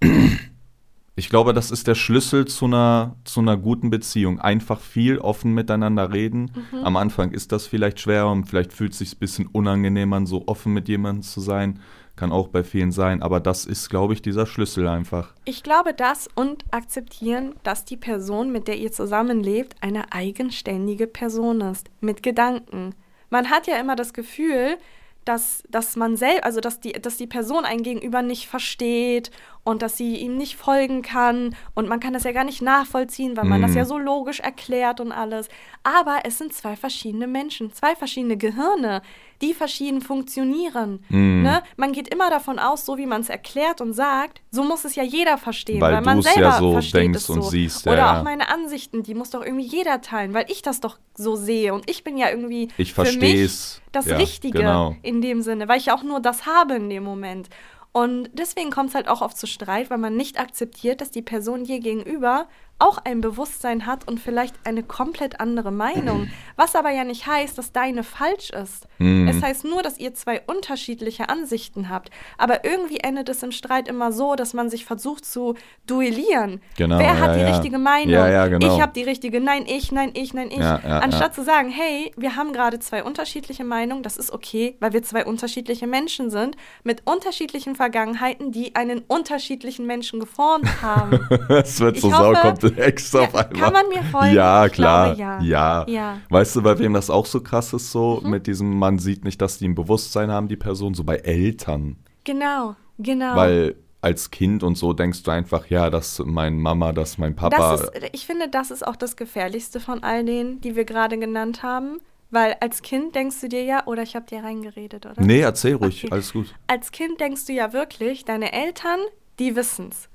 ich 1.16 1.28
glaube, 1.28 1.52
das 1.52 1.70
ist 1.70 1.86
der 1.86 1.94
Schlüssel 1.94 2.46
zu 2.46 2.66
einer, 2.66 3.16
zu 3.24 3.40
einer 3.40 3.56
guten 3.56 3.90
Beziehung. 3.90 4.40
Einfach 4.40 4.80
viel 4.80 5.18
offen 5.18 5.54
miteinander 5.54 6.12
reden. 6.12 6.50
Mhm. 6.72 6.84
Am 6.84 6.96
Anfang 6.96 7.30
ist 7.30 7.52
das 7.52 7.66
vielleicht 7.66 8.00
schwer 8.00 8.26
und 8.28 8.46
vielleicht 8.46 8.72
fühlt 8.72 8.92
es 8.92 8.98
sich 8.98 9.14
ein 9.14 9.18
bisschen 9.18 9.46
unangenehm 9.46 10.12
an, 10.12 10.26
so 10.26 10.44
offen 10.46 10.72
mit 10.72 10.88
jemandem 10.88 11.22
zu 11.22 11.40
sein. 11.40 11.80
Kann 12.16 12.30
auch 12.30 12.46
bei 12.46 12.62
vielen 12.62 12.92
sein, 12.92 13.22
aber 13.22 13.40
das 13.40 13.64
ist, 13.64 13.90
glaube 13.90 14.12
ich, 14.12 14.22
dieser 14.22 14.46
Schlüssel 14.46 14.86
einfach. 14.86 15.34
Ich 15.44 15.64
glaube 15.64 15.94
das 15.94 16.28
und 16.36 16.64
akzeptieren, 16.70 17.54
dass 17.64 17.84
die 17.84 17.96
Person, 17.96 18.52
mit 18.52 18.68
der 18.68 18.78
ihr 18.78 18.92
zusammenlebt, 18.92 19.74
eine 19.80 20.12
eigenständige 20.12 21.08
Person 21.08 21.60
ist, 21.60 21.90
mit 22.00 22.22
Gedanken. 22.22 22.94
Man 23.30 23.50
hat 23.50 23.66
ja 23.66 23.80
immer 23.80 23.96
das 23.96 24.12
Gefühl, 24.12 24.76
dass, 25.24 25.62
dass 25.68 25.96
man 25.96 26.16
selbst, 26.16 26.44
also 26.44 26.60
dass 26.60 26.80
die, 26.80 26.92
dass 26.92 27.16
die 27.16 27.26
Person 27.26 27.64
einen 27.64 27.82
gegenüber 27.82 28.22
nicht 28.22 28.46
versteht 28.48 29.30
und 29.64 29.80
dass 29.82 29.96
sie 29.96 30.16
ihm 30.16 30.36
nicht 30.36 30.56
folgen 30.56 31.02
kann 31.02 31.56
und 31.74 31.88
man 31.88 32.00
kann 32.00 32.12
das 32.12 32.24
ja 32.24 32.32
gar 32.32 32.44
nicht 32.44 32.60
nachvollziehen, 32.62 33.36
weil 33.36 33.44
man 33.44 33.62
das 33.62 33.70
Mhm. 33.72 33.76
ja 33.78 33.84
so 33.86 33.98
logisch 33.98 34.40
erklärt 34.40 35.00
und 35.00 35.12
alles. 35.12 35.48
Aber 35.82 36.20
es 36.24 36.38
sind 36.38 36.52
zwei 36.52 36.76
verschiedene 36.76 37.26
Menschen, 37.26 37.72
zwei 37.72 37.96
verschiedene 37.96 38.36
Gehirne, 38.36 39.00
die 39.42 39.54
verschieden 39.54 40.00
funktionieren. 40.00 41.04
Mhm. 41.08 41.42
Ne? 41.42 41.62
Man 41.76 41.92
geht 41.92 42.08
immer 42.08 42.30
davon 42.30 42.58
aus, 42.58 42.84
so 42.84 42.98
wie 42.98 43.06
man 43.06 43.20
es 43.20 43.28
erklärt 43.28 43.80
und 43.80 43.92
sagt, 43.92 44.40
so 44.50 44.62
muss 44.62 44.84
es 44.84 44.94
ja 44.94 45.02
jeder 45.02 45.38
verstehen, 45.38 45.80
Weil 45.80 45.94
weil, 45.94 46.02
man 46.02 46.16
du's 46.16 46.26
ja 46.26 46.32
selber 46.32 46.58
so 46.58 46.72
versteht 46.72 47.00
denkst 47.00 47.18
es 47.18 47.30
und 47.30 47.42
so. 47.42 47.50
siehst, 47.50 47.86
ja, 47.86 47.92
Oder 47.92 48.00
ja. 48.00 48.18
auch 48.18 48.24
meine 48.24 48.48
Ansichten, 48.48 49.02
die 49.02 49.14
muss 49.14 49.30
doch 49.30 49.42
irgendwie 49.42 49.66
jeder 49.66 50.00
teilen, 50.00 50.34
weil 50.34 50.46
ich 50.48 50.62
das 50.62 50.80
doch 50.80 50.98
so 51.14 51.36
sehe 51.36 51.74
und 51.74 51.88
ich 51.88 52.04
bin 52.04 52.16
ja 52.16 52.30
irgendwie 52.30 52.68
Ich 52.76 52.94
für 52.94 53.12
mich 53.12 53.80
das 53.92 54.06
Richtige 54.06 54.58
genau. 54.58 54.96
in 55.02 55.20
dem 55.20 55.42
Sinne, 55.42 55.68
weil 55.68 55.78
ich 55.78 55.86
ja 55.86 55.96
auch 55.96 56.02
nur 56.02 56.20
das 56.20 56.46
habe 56.46 56.74
in 56.74 56.90
dem 56.90 57.04
Moment. 57.04 57.48
Und 57.96 58.28
deswegen 58.32 58.72
kommt 58.72 58.88
es 58.88 58.96
halt 58.96 59.06
auch 59.06 59.22
oft 59.22 59.38
zu 59.38 59.46
Streit, 59.46 59.88
weil 59.88 59.98
man 59.98 60.16
nicht 60.16 60.40
akzeptiert, 60.40 61.00
dass 61.00 61.12
die 61.12 61.22
Person 61.22 61.62
dir 61.62 61.78
gegenüber 61.78 62.48
auch 62.78 62.98
ein 63.04 63.20
Bewusstsein 63.20 63.86
hat 63.86 64.06
und 64.08 64.20
vielleicht 64.20 64.54
eine 64.64 64.82
komplett 64.82 65.40
andere 65.40 65.70
Meinung. 65.70 66.28
Was 66.56 66.74
aber 66.76 66.90
ja 66.90 67.04
nicht 67.04 67.26
heißt, 67.26 67.56
dass 67.56 67.72
deine 67.72 68.02
falsch 68.04 68.50
ist. 68.50 68.86
Mhm. 68.98 69.28
Es 69.28 69.42
heißt 69.42 69.64
nur, 69.64 69.82
dass 69.82 69.98
ihr 69.98 70.14
zwei 70.14 70.40
unterschiedliche 70.46 71.28
Ansichten 71.28 71.88
habt. 71.88 72.10
Aber 72.38 72.64
irgendwie 72.64 72.98
endet 72.98 73.28
es 73.28 73.42
im 73.42 73.52
Streit 73.52 73.88
immer 73.88 74.12
so, 74.12 74.34
dass 74.34 74.54
man 74.54 74.70
sich 74.70 74.84
versucht 74.84 75.24
zu 75.24 75.54
duellieren. 75.86 76.60
Genau, 76.76 76.98
Wer 76.98 77.18
hat 77.20 77.30
ja, 77.30 77.34
die 77.34 77.40
ja. 77.40 77.48
richtige 77.54 77.78
Meinung? 77.78 78.10
Ja, 78.12 78.46
genau. 78.48 78.74
Ich 78.74 78.80
habe 78.80 78.92
die 78.92 79.02
richtige, 79.02 79.40
nein, 79.40 79.64
ich, 79.66 79.90
nein, 79.92 80.10
ich, 80.14 80.34
nein, 80.34 80.50
ich. 80.50 80.60
Anstatt 80.60 81.34
zu 81.34 81.42
sagen, 81.42 81.68
hey, 81.70 82.12
wir 82.16 82.36
haben 82.36 82.52
gerade 82.52 82.78
zwei 82.80 83.02
unterschiedliche 83.02 83.64
Meinungen, 83.64 84.02
das 84.02 84.16
ist 84.16 84.32
okay, 84.32 84.76
weil 84.80 84.92
wir 84.92 85.02
zwei 85.02 85.24
unterschiedliche 85.24 85.86
Menschen 85.86 86.30
sind, 86.30 86.56
mit 86.82 87.02
unterschiedlichen 87.06 87.74
Vergangenheiten, 87.76 88.52
die 88.52 88.74
einen 88.76 89.00
unterschiedlichen 89.06 89.86
Menschen 89.86 90.20
geformt 90.20 90.82
haben. 90.82 91.20
Es 91.48 91.80
wird 91.80 91.96
Ich 91.96 92.02
so 92.02 92.16
hoffe- 92.16 92.34
saukomplex 92.68 93.14
auf 93.14 93.34
einmal. 93.34 93.60
kann 93.60 93.72
man 93.72 93.88
mir 93.88 94.02
folgen? 94.04 94.34
Ja, 94.34 94.66
Ich 94.66 94.72
klar. 94.72 95.14
glaube, 95.14 95.20
ja. 95.20 95.40
ja. 95.40 95.84
Ja. 95.88 96.14
Mhm. 96.14 96.20
Weißt 96.34 96.56
du, 96.56 96.62
bei 96.62 96.78
wem 96.78 96.94
das 96.94 97.10
auch 97.10 97.26
so 97.26 97.40
krass 97.40 97.72
ist, 97.72 97.90
so 97.92 98.20
mit 98.24 98.46
diesem, 98.46 98.78
man 98.78 98.98
sieht 98.98 99.24
nicht, 99.24 99.40
dass 99.40 99.58
die 99.58 99.68
ein 99.68 99.74
Bewusstsein 99.74 100.30
haben, 100.30 100.48
die 100.48 100.56
Person, 100.56 100.94
so 100.94 101.04
bei 101.04 101.16
Eltern. 101.16 101.96
Genau, 102.24 102.76
genau. 102.98 103.36
Weil 103.36 103.76
als 104.00 104.30
Kind 104.30 104.62
und 104.62 104.76
so 104.76 104.92
denkst 104.92 105.22
du 105.22 105.30
einfach, 105.30 105.66
ja, 105.68 105.88
das 105.88 106.18
ist 106.18 106.26
mein 106.26 106.58
Mama, 106.58 106.92
das 106.92 107.10
ist 107.12 107.18
mein 107.18 107.34
Papa. 107.34 107.56
das 107.56 107.80
ist, 107.82 107.92
ich 108.12 108.26
finde, 108.26 108.48
das 108.48 108.70
ist 108.70 108.86
auch 108.86 108.96
das 108.96 109.16
Gefährlichste 109.16 109.80
von 109.80 110.02
all 110.02 110.24
denen, 110.24 110.60
die 110.60 110.76
wir 110.76 110.84
gerade 110.84 111.18
genannt 111.18 111.62
haben. 111.62 111.98
Weil 112.30 112.56
als 112.60 112.82
Kind 112.82 113.14
denkst 113.14 113.40
du 113.42 113.48
dir 113.48 113.62
ja, 113.62 113.86
oder 113.86 114.02
ich 114.02 114.16
habe 114.16 114.26
dir 114.26 114.42
reingeredet, 114.42 115.06
oder? 115.06 115.22
nee, 115.22 115.40
erzähl 115.40 115.76
ruhig, 115.76 116.02
Okay. 116.04 116.12
alles 116.12 116.32
gut. 116.32 116.52
als 116.66 116.90
Kind 116.90 117.20
denkst 117.20 117.46
du 117.46 117.52
ja 117.52 117.72
wirklich, 117.72 118.24
deine 118.24 118.52
Eltern, 118.52 118.98
die 119.38 119.54
wissen's. 119.54 120.08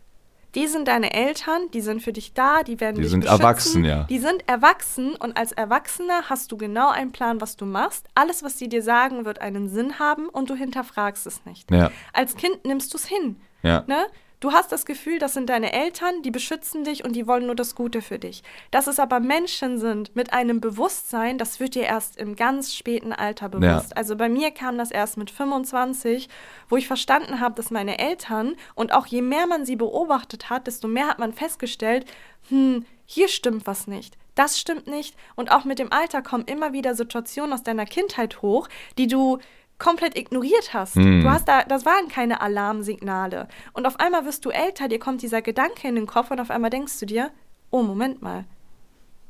Die 0.55 0.67
sind 0.67 0.87
deine 0.87 1.13
Eltern, 1.13 1.69
die 1.73 1.81
sind 1.81 2.01
für 2.01 2.11
dich 2.11 2.33
da, 2.33 2.63
die 2.63 2.79
werden 2.79 2.95
Die 2.95 3.01
dich 3.03 3.11
sind 3.11 3.21
beschützen. 3.21 3.39
erwachsen, 3.41 3.85
ja. 3.85 4.03
Die 4.05 4.17
sind 4.19 4.47
erwachsen 4.47 5.15
und 5.15 5.37
als 5.37 5.51
Erwachsener 5.51 6.23
hast 6.29 6.51
du 6.51 6.57
genau 6.57 6.89
einen 6.89 7.11
Plan, 7.11 7.39
was 7.39 7.55
du 7.55 7.65
machst. 7.65 8.07
Alles, 8.15 8.41
was 8.43 8.57
sie 8.57 8.67
dir 8.67 8.81
sagen, 8.81 9.25
wird 9.25 9.41
einen 9.41 9.69
Sinn 9.69 9.99
haben 9.99 10.27
und 10.27 10.49
du 10.49 10.55
hinterfragst 10.55 11.27
es 11.27 11.45
nicht. 11.45 11.69
Ja, 11.71 11.91
Als 12.13 12.35
Kind 12.35 12.65
nimmst 12.65 12.93
du 12.93 12.97
es 12.97 13.05
hin. 13.05 13.35
ja. 13.61 13.83
Ne? 13.87 14.05
Du 14.39 14.53
hast 14.53 14.71
das 14.71 14.85
Gefühl, 14.85 15.19
das 15.19 15.33
sind 15.33 15.49
deine 15.49 15.73
Eltern, 15.73 16.21
die 16.21 16.31
beschützen 16.31 16.85
dich 16.85 17.03
und 17.03 17.13
die 17.13 17.27
wollen 17.27 17.45
nur 17.45 17.55
das 17.55 17.75
Gute 17.75 18.01
für 18.01 18.19
dich. 18.19 18.41
Dass 18.71 18.87
es 18.87 18.97
aber 18.97 19.19
Menschen 19.19 19.79
sind 19.79 20.15
mit 20.15 20.31
einem 20.31 20.61
Bewusstsein, 20.61 21.37
das 21.37 21.59
wird 21.59 21.75
dir 21.75 21.83
erst 21.83 22.17
im 22.17 22.37
ganz 22.37 22.73
späten 22.73 23.11
Alter 23.11 23.49
bewusst. 23.49 23.97
Also 23.97 24.15
bei 24.15 24.29
mir 24.29 24.51
kam 24.51 24.77
das 24.77 24.91
erst 24.91 25.17
mit 25.17 25.29
25, 25.29 26.29
wo 26.69 26.77
ich 26.77 26.87
verstanden 26.87 27.41
habe, 27.41 27.55
dass 27.55 27.69
meine 27.69 27.99
Eltern 27.99 28.55
und 28.75 28.93
auch 28.93 29.07
je 29.07 29.21
mehr 29.21 29.45
man 29.45 29.65
sie 29.65 29.75
beobachtet 29.75 30.49
hat, 30.49 30.67
desto 30.67 30.87
mehr 30.87 31.09
hat 31.09 31.19
man 31.19 31.33
festgestellt, 31.33 32.05
hm, 32.47 32.85
hier 33.05 33.27
stimmt 33.27 33.67
was 33.67 33.87
nicht. 33.87 34.17
Das 34.35 34.57
stimmt 34.57 34.87
nicht. 34.87 35.17
Und 35.35 35.51
auch 35.51 35.65
mit 35.65 35.79
dem 35.79 35.91
Alter 35.91 36.21
kommen 36.21 36.45
immer 36.45 36.71
wieder 36.71 36.95
Situationen 36.95 37.51
aus 37.51 37.63
deiner 37.63 37.85
Kindheit 37.85 38.41
hoch, 38.41 38.69
die 38.97 39.07
du 39.07 39.39
komplett 39.79 40.17
ignoriert 40.17 40.73
hast. 40.73 40.95
Hm. 40.95 41.21
Du 41.21 41.29
hast 41.29 41.47
da, 41.47 41.63
das 41.63 41.85
waren 41.85 42.09
keine 42.09 42.41
Alarmsignale. 42.41 43.47
Und 43.73 43.87
auf 43.87 43.99
einmal 43.99 44.25
wirst 44.25 44.45
du 44.45 44.49
älter, 44.49 44.87
dir 44.87 44.99
kommt 44.99 45.21
dieser 45.21 45.41
Gedanke 45.41 45.87
in 45.87 45.95
den 45.95 46.05
Kopf 46.05 46.29
und 46.31 46.39
auf 46.39 46.51
einmal 46.51 46.69
denkst 46.69 46.99
du 46.99 47.05
dir, 47.05 47.31
oh, 47.71 47.81
Moment 47.81 48.21
mal. 48.21 48.45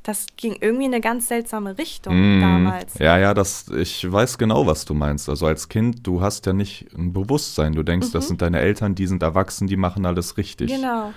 Das 0.03 0.27
ging 0.37 0.57
irgendwie 0.61 0.85
in 0.85 0.93
eine 0.93 1.01
ganz 1.01 1.27
seltsame 1.27 1.77
Richtung 1.77 2.39
Mm, 2.39 2.41
damals. 2.41 2.97
Ja, 2.99 3.17
ja, 3.17 3.33
das, 3.33 3.67
ich 3.67 4.09
weiß 4.09 4.37
genau, 4.37 4.65
was 4.65 4.85
du 4.85 4.93
meinst. 4.93 5.27
Also 5.27 5.45
als 5.45 5.67
Kind, 5.67 6.07
du 6.07 6.21
hast 6.21 6.45
ja 6.45 6.53
nicht 6.53 6.87
ein 6.97 7.11
Bewusstsein. 7.11 7.73
Du 7.73 7.83
denkst, 7.83 8.11
das 8.11 8.29
sind 8.29 8.41
deine 8.41 8.59
Eltern, 8.59 8.95
die 8.95 9.07
sind 9.07 9.21
erwachsen, 9.21 9.67
die 9.67 9.75
machen 9.75 10.05
alles 10.05 10.37
richtig. 10.37 10.71
Mhm. 10.71 10.75
Genau. 10.75 11.13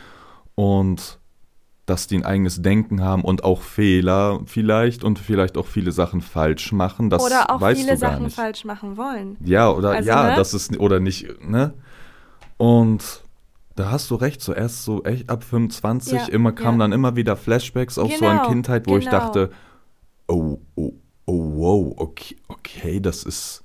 Und 0.56 1.20
dass 1.92 2.06
die 2.06 2.16
ein 2.16 2.24
eigenes 2.24 2.62
Denken 2.62 3.02
haben 3.02 3.22
und 3.22 3.44
auch 3.44 3.60
Fehler 3.60 4.40
vielleicht 4.46 5.04
und 5.04 5.18
vielleicht 5.18 5.58
auch 5.58 5.66
viele 5.66 5.92
Sachen 5.92 6.22
falsch 6.22 6.72
machen, 6.72 7.10
das 7.10 7.22
Oder 7.22 7.50
auch 7.50 7.60
weißt 7.60 7.80
viele 7.82 7.94
du 7.96 8.00
gar 8.00 8.10
Sachen 8.12 8.24
nicht. 8.24 8.34
falsch 8.34 8.64
machen 8.64 8.96
wollen. 8.96 9.36
Ja, 9.44 9.70
oder 9.70 9.90
Also, 9.90 10.08
ja, 10.08 10.30
ne? 10.30 10.34
das 10.36 10.54
ist 10.54 10.78
oder 10.80 11.00
nicht, 11.00 11.26
ne? 11.46 11.74
Und 12.56 13.22
da 13.74 13.90
hast 13.90 14.10
du 14.10 14.14
recht, 14.14 14.40
so 14.40 14.52
erst 14.54 14.84
so 14.84 15.02
echt 15.04 15.28
ab 15.28 15.44
25, 15.44 16.12
Ja, 16.14 16.26
immer 16.28 16.52
kamen 16.52 16.78
ja. 16.78 16.84
dann 16.84 16.92
immer 16.92 17.14
wieder 17.16 17.36
Flashbacks 17.36 17.98
auf 17.98 18.10
so 18.16 18.26
an 18.26 18.38
Genau, 18.38 18.48
Kindheit, 18.48 18.86
wo 18.86 18.96
ich 18.96 19.04
genau. 19.04 19.18
dachte, 19.18 19.50
oh, 20.28 20.58
oh, 20.76 20.92
oh, 21.26 21.52
wow, 21.56 21.94
okay, 21.96 22.36
okay, 22.48 23.00
das 23.00 23.22
ist, 23.24 23.64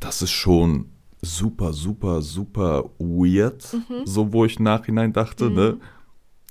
das 0.00 0.22
ist 0.22 0.30
schon 0.32 0.86
super, 1.22 1.72
super, 1.72 2.20
super 2.22 2.84
weird, 2.98 3.64
Mhm. 3.74 4.06
so 4.06 4.32
wo 4.32 4.44
ich 4.44 4.58
nachhinein 4.58 5.12
dachte, 5.12 5.50
ne? 5.50 5.76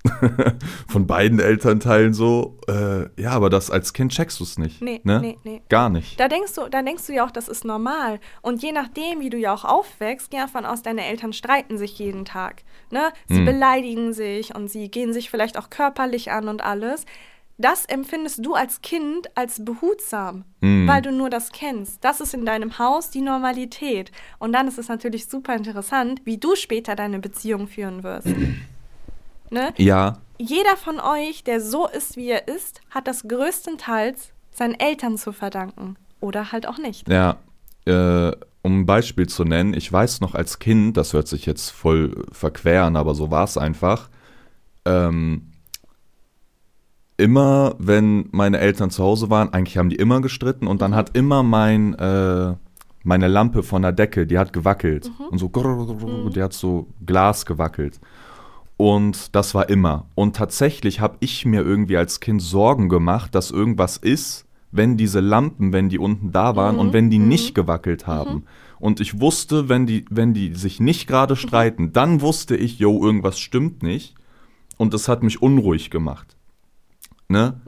von 0.88 1.08
beiden 1.08 1.40
Elternteilen 1.40 2.14
so. 2.14 2.58
Äh, 2.68 3.10
ja, 3.22 3.32
aber 3.32 3.50
das 3.50 3.70
als 3.70 3.94
Kind 3.94 4.12
checkst 4.14 4.40
du 4.40 4.44
es 4.44 4.58
nicht. 4.58 4.82
Nee, 4.82 5.02
ne? 5.04 5.20
nee, 5.20 5.38
nee. 5.44 5.62
Gar 5.70 5.90
nicht. 5.90 6.20
Da 6.20 6.28
denkst 6.28 6.54
du, 6.56 6.70
da 6.70 6.82
denkst 6.82 7.06
du 7.08 7.14
ja 7.14 7.26
auch, 7.26 7.32
das 7.32 7.48
ist 7.50 7.66
normal. 7.66 8.20
Und 8.42 8.64
je 8.64 8.72
nachdem, 8.72 9.20
wie 9.20 9.30
du 9.30 9.38
ja 9.38 9.54
auch 9.54 9.66
aufwächst, 9.66 10.32
geh 10.32 10.38
davon 10.38 10.66
aus, 10.66 10.82
deine 10.82 11.06
Eltern 11.06 11.34
streiten 11.34 11.78
sich 11.78 12.00
jeden 12.00 12.26
Tag. 12.26 12.64
Ne? 12.92 13.10
Sie 13.28 13.38
Hm. 13.40 13.46
beleidigen 13.46 14.14
sich 14.14 14.56
und 14.56 14.70
sie 14.70 14.90
gehen 14.90 15.14
sich 15.14 15.30
vielleicht 15.30 15.58
auch 15.58 15.70
körperlich 15.70 16.32
an 16.32 16.48
und 16.48 16.64
alles. 16.64 17.06
Das 17.58 17.84
empfindest 17.86 18.46
du 18.46 18.54
als 18.54 18.82
Kind 18.82 19.36
als 19.36 19.66
behutsam, 19.66 20.46
Hm. 20.62 20.88
weil 20.88 21.02
du 21.02 21.12
nur 21.12 21.30
das 21.30 21.52
kennst. 21.52 22.04
Das 22.06 22.22
ist 22.22 22.34
in 22.34 22.46
deinem 22.46 22.80
Haus 22.80 23.10
die 23.10 23.20
Normalität. 23.22 24.12
Und 24.40 24.54
dann 24.54 24.70
ist 24.70 24.78
es 24.80 24.88
natürlich 24.88 25.28
super 25.28 25.56
interessant, 25.56 26.22
wie 26.24 26.38
du 26.38 26.56
später 26.56 26.96
deine 26.96 27.20
Beziehung 27.20 27.68
führen 27.68 28.04
wirst. 28.04 28.28
ne? 29.52 29.74
Ja, 29.78 30.18
Jeder 30.42 30.78
von 30.78 31.02
euch, 31.02 31.44
der 31.44 31.60
so 31.60 31.86
ist, 31.86 32.16
wie 32.16 32.30
er 32.30 32.48
ist, 32.48 32.80
hat 32.90 33.08
das 33.08 33.28
größtenteils 33.28 34.32
seinen 34.52 34.74
Eltern 34.74 35.18
zu 35.18 35.34
verdanken. 35.34 35.98
Oder 36.22 36.54
halt 36.54 36.66
auch 36.66 36.78
nicht. 36.78 37.10
Ja, 37.10 37.38
äh, 37.86 38.32
um 38.62 38.82
ein 38.82 38.86
Beispiel 38.86 39.28
zu 39.28 39.44
nennen, 39.44 39.74
ich 39.74 39.92
weiß 39.92 40.22
noch 40.22 40.36
als 40.36 40.60
Kind, 40.60 40.96
das 40.96 41.12
hört 41.12 41.28
sich 41.28 41.46
jetzt 41.46 41.72
voll 41.72 42.26
verqueren, 42.32 42.96
aber 42.96 43.16
so 43.16 43.32
war 43.32 43.44
es 43.44 43.58
einfach. 43.58 44.10
Ähm, 44.86 45.52
immer, 47.18 47.76
wenn 47.78 48.30
meine 48.32 48.60
Eltern 48.60 48.92
zu 48.92 49.04
Hause 49.04 49.30
waren, 49.30 49.54
eigentlich 49.54 49.78
haben 49.78 49.90
die 49.90 49.98
immer 49.98 50.22
gestritten 50.22 50.68
und 50.68 50.82
dann 50.82 50.96
hat 50.96 51.18
immer 51.18 51.44
mein, 51.44 51.96
äh, 51.96 52.56
meine 53.04 53.28
Lampe 53.28 53.62
von 53.62 53.82
der 53.82 53.92
Decke, 53.92 54.26
die 54.26 54.38
hat 54.38 54.54
gewackelt 54.54 55.12
und 55.32 55.38
so, 55.38 55.50
die 56.30 56.42
hat 56.42 56.54
so 56.54 56.88
Glas 57.06 57.46
gewackelt. 57.46 58.00
Und 58.80 59.36
das 59.36 59.54
war 59.56 59.68
immer. 59.68 60.06
Und 60.16 60.38
tatsächlich 60.38 61.02
habe 61.02 61.18
ich 61.20 61.46
mir 61.46 61.64
irgendwie 61.64 61.98
als 61.98 62.22
Kind 62.22 62.42
Sorgen 62.42 62.88
gemacht, 62.88 63.36
dass 63.36 63.52
irgendwas 63.52 63.98
ist, 63.98 64.46
wenn 64.72 64.96
diese 64.96 65.20
Lampen, 65.20 65.74
wenn 65.74 65.90
die 65.90 66.00
unten 66.00 66.32
da 66.32 66.56
waren 66.56 66.80
und 66.80 66.94
wenn 66.94 67.10
die 67.10 67.20
nicht 67.20 67.54
gewackelt 67.56 68.08
haben. 68.08 68.46
Und 68.80 69.02
ich 69.02 69.20
wusste, 69.20 69.68
wenn 69.68 69.86
die, 69.86 70.06
wenn 70.10 70.34
die 70.34 70.56
sich 70.56 70.80
nicht 70.80 71.08
gerade 71.08 71.36
streiten, 71.36 71.92
dann 71.92 72.22
wusste 72.22 72.56
ich, 72.56 72.80
yo, 72.80 73.04
irgendwas 73.04 73.38
stimmt 73.38 73.84
nicht. 73.84 74.16
Und 74.78 74.94
das 74.94 75.10
hat 75.10 75.24
mich 75.24 75.42
unruhig 75.42 75.90
gemacht. 75.90 76.38
Ne? 77.28 77.60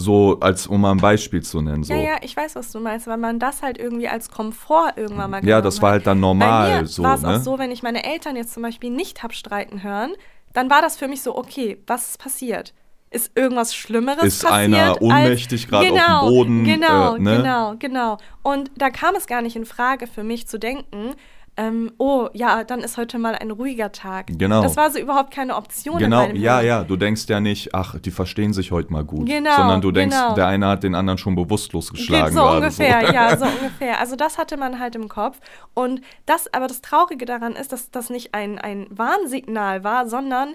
So, 0.00 0.38
als 0.40 0.66
um 0.66 0.80
mal 0.80 0.90
ein 0.92 0.96
Beispiel 0.98 1.42
zu 1.42 1.60
nennen. 1.60 1.84
So. 1.84 1.92
Ja, 1.94 2.00
ja, 2.00 2.16
ich 2.22 2.36
weiß, 2.36 2.56
was 2.56 2.72
du 2.72 2.80
meinst, 2.80 3.06
weil 3.06 3.16
man 3.18 3.38
das 3.38 3.62
halt 3.62 3.78
irgendwie 3.78 4.08
als 4.08 4.30
Komfort 4.30 4.94
irgendwann 4.96 5.30
mal 5.30 5.44
Ja, 5.46 5.60
das 5.60 5.80
war 5.82 5.90
hat. 5.90 5.92
halt 5.98 6.06
dann 6.08 6.18
Bei 6.18 6.26
normal. 6.26 6.80
mir 6.82 6.86
so, 6.86 7.02
war 7.02 7.14
es 7.14 7.22
ne? 7.22 7.36
auch 7.36 7.40
so, 7.40 7.58
wenn 7.58 7.70
ich 7.70 7.82
meine 7.82 8.04
Eltern 8.04 8.34
jetzt 8.36 8.52
zum 8.54 8.62
Beispiel 8.62 8.90
nicht 8.90 9.22
hab 9.22 9.32
streiten 9.34 9.82
hören, 9.82 10.12
dann 10.52 10.68
war 10.70 10.82
das 10.82 10.96
für 10.96 11.06
mich 11.06 11.22
so, 11.22 11.36
okay, 11.36 11.80
was 11.86 12.08
ist 12.10 12.18
passiert? 12.18 12.74
Ist 13.12 13.32
irgendwas 13.36 13.74
Schlimmeres 13.74 14.22
Ist 14.24 14.42
passiert? 14.44 14.52
einer 14.74 15.02
ohnmächtig 15.02 15.68
gerade 15.68 15.86
auf 15.86 15.92
dem 15.92 15.96
genau, 15.96 16.28
Boden, 16.28 16.64
Genau, 16.64 17.14
äh, 17.16 17.18
ne? 17.20 17.36
genau, 17.38 17.74
genau. 17.78 18.18
Und 18.42 18.70
da 18.76 18.90
kam 18.90 19.14
es 19.16 19.26
gar 19.26 19.42
nicht 19.42 19.56
in 19.56 19.66
Frage 19.66 20.06
für 20.06 20.22
mich 20.22 20.46
zu 20.46 20.58
denken, 20.58 21.14
ähm, 21.56 21.92
oh 21.98 22.28
ja, 22.32 22.64
dann 22.64 22.80
ist 22.80 22.96
heute 22.96 23.18
mal 23.18 23.34
ein 23.34 23.50
ruhiger 23.50 23.92
Tag. 23.92 24.28
Genau. 24.28 24.62
Das 24.62 24.76
war 24.76 24.90
so 24.90 24.98
überhaupt 24.98 25.32
keine 25.32 25.56
Option 25.56 25.98
Genau, 25.98 26.22
ja, 26.28 26.58
Hirn. 26.58 26.66
ja. 26.66 26.84
Du 26.84 26.96
denkst 26.96 27.24
ja 27.28 27.40
nicht, 27.40 27.74
ach, 27.74 27.98
die 27.98 28.10
verstehen 28.10 28.52
sich 28.52 28.70
heute 28.70 28.92
mal 28.92 29.04
gut. 29.04 29.26
Genau, 29.26 29.56
sondern 29.56 29.80
du 29.80 29.90
denkst, 29.90 30.16
genau. 30.16 30.34
der 30.34 30.46
eine 30.46 30.68
hat 30.68 30.82
den 30.82 30.94
anderen 30.94 31.18
schon 31.18 31.34
bewusstlos 31.34 31.90
geschlagen. 31.90 32.34
so 32.34 32.48
ungefähr, 32.48 33.06
so. 33.06 33.12
ja, 33.12 33.36
so 33.36 33.44
ungefähr. 33.60 34.00
Also 34.00 34.16
das 34.16 34.38
hatte 34.38 34.56
man 34.56 34.78
halt 34.78 34.94
im 34.94 35.08
Kopf. 35.08 35.38
Und 35.74 36.00
das, 36.24 36.52
aber 36.54 36.66
das 36.66 36.80
Traurige 36.80 37.26
daran 37.26 37.52
ist, 37.52 37.72
dass 37.72 37.90
das 37.90 38.10
nicht 38.10 38.34
ein, 38.34 38.58
ein 38.58 38.86
Warnsignal 38.90 39.84
war, 39.84 40.08
sondern 40.08 40.54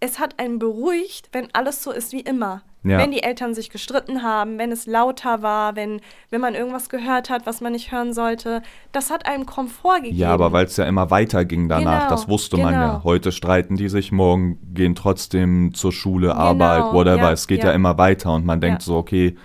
es 0.00 0.18
hat 0.18 0.38
einen 0.38 0.58
beruhigt, 0.58 1.30
wenn 1.32 1.48
alles 1.54 1.82
so 1.82 1.90
ist 1.90 2.12
wie 2.12 2.20
immer. 2.20 2.62
Ja. 2.82 2.98
Wenn 2.98 3.10
die 3.10 3.22
Eltern 3.22 3.52
sich 3.52 3.70
gestritten 3.70 4.22
haben, 4.22 4.58
wenn 4.58 4.70
es 4.70 4.86
lauter 4.86 5.42
war, 5.42 5.74
wenn, 5.74 6.00
wenn 6.30 6.40
man 6.40 6.54
irgendwas 6.54 6.88
gehört 6.88 7.30
hat, 7.30 7.44
was 7.44 7.60
man 7.60 7.72
nicht 7.72 7.90
hören 7.90 8.12
sollte. 8.12 8.62
Das 8.92 9.10
hat 9.10 9.26
einem 9.26 9.44
Komfort 9.44 10.02
gegeben. 10.02 10.16
Ja, 10.16 10.30
aber 10.30 10.52
weil 10.52 10.66
es 10.66 10.76
ja 10.76 10.84
immer 10.84 11.10
weiterging 11.10 11.68
danach, 11.68 12.02
Genau, 12.02 12.10
das 12.10 12.28
wusste 12.28 12.58
man 12.58 12.74
ja. 12.74 12.86
genau. 12.86 13.04
Heute 13.04 13.32
streiten 13.32 13.76
die 13.76 13.88
sich, 13.88 14.12
morgen 14.12 14.60
gehen 14.72 14.94
trotzdem 14.94 15.74
zur 15.74 15.92
Schule, 15.92 16.36
Arbeit, 16.36 16.84
whatever. 16.92 17.16
ja, 17.16 17.32
es 17.32 17.48
geht 17.48 17.64
ja. 17.64 17.70
ja. 17.70 17.72
immer 17.72 17.98
weiter 17.98 18.32
und 18.32 18.44
man 18.44 18.60
denkt 18.60 18.82
so, 18.82 18.96
okay, 18.96 19.36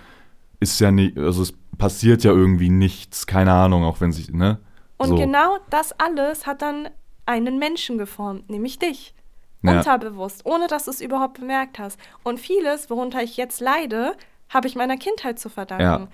ist 0.60 0.80
ja 0.80 0.92
nicht, 0.92 1.18
also 1.18 1.42
es 1.42 1.54
passiert 1.80 2.24
ja 2.24 2.32
irgendwie 2.32 2.70
nichts, 2.70 3.26
keine 3.26 3.54
Ahnung, 3.54 3.84
auch 3.84 4.02
wenn 4.02 4.12
sich, 4.12 4.32
ne? 4.32 4.60
Und 4.98 5.08
so. 5.08 5.16
genau 5.16 5.58
das 5.72 5.94
alles 6.00 6.46
hat 6.46 6.62
dann 6.62 6.90
einen 7.26 7.58
Menschen 7.58 7.98
geformt, 7.98 8.52
nämlich 8.52 8.78
dich. 8.78 9.16
Ja. 9.64 9.78
Unterbewusst, 9.78 10.46
ohne 10.46 10.68
dass 10.68 10.86
du 10.86 10.92
es 10.92 11.02
überhaupt 11.02 11.40
bemerkt 11.40 11.78
hast. 11.80 12.00
Und 12.24 12.40
vieles, 12.40 12.90
worunter 12.90 13.22
ich 13.22 13.38
jetzt 13.38 13.62
leide, 13.62 14.16
habe 14.50 14.68
ich 14.68 14.76
meiner 14.76 14.98
Kindheit 14.98 15.40
zu 15.40 15.50
verdanken. 15.50 15.84
Ja. 15.84 16.08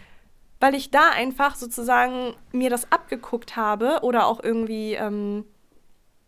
Weil 0.60 0.76
ich 0.76 0.92
da 0.92 1.12
einfach 1.16 1.56
sozusagen 1.56 2.34
mir 2.52 2.70
das 2.70 2.92
abgeguckt 2.92 3.56
habe 3.56 4.00
oder 4.02 4.26
auch 4.28 4.44
irgendwie, 4.44 4.94
ähm, 4.94 5.46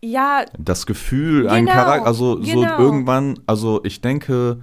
ja, 0.02 0.46
Das 0.58 0.86
Gefühl, 0.86 1.50
ein 1.50 1.66
Genau, 1.66 1.76
Charakter, 1.78 2.08
also 2.08 2.40
genau. 2.40 2.78
so 2.78 2.84
irgendwann, 2.84 3.40
also 3.48 3.82
ich 3.84 4.02
denke, 4.02 4.62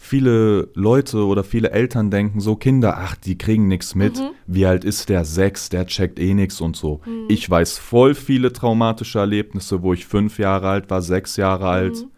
viele 0.00 0.68
Leute 0.74 1.26
oder 1.26 1.42
viele 1.42 1.72
Eltern 1.72 2.10
denken 2.10 2.40
so, 2.40 2.54
Kinder, 2.56 2.96
ach, 2.98 3.16
die 3.16 3.36
kriegen 3.36 3.66
nichts 3.66 3.96
mit. 3.96 4.16
Mhm. 4.16 4.30
Wie 4.46 4.64
alt 4.64 4.84
ist 4.84 5.08
der? 5.08 5.24
Sechs, 5.24 5.68
der 5.68 5.86
checkt 5.86 6.18
eh 6.20 6.32
nichts 6.34 6.60
und 6.60 6.76
so. 6.76 7.00
Ich 7.28 7.50
weiß 7.50 7.78
voll 7.78 8.14
viele 8.14 8.52
traumatische 8.52 9.18
Erlebnisse, 9.18 9.82
wo 9.82 9.92
ich 9.92 10.06
fünf 10.06 10.38
Jahre 10.38 10.68
alt 10.68 10.88
war, 10.88 11.02
sechs 11.02 11.36
Jahre 11.36 11.68
alt. 11.68 11.96
Mhm. 11.96 12.10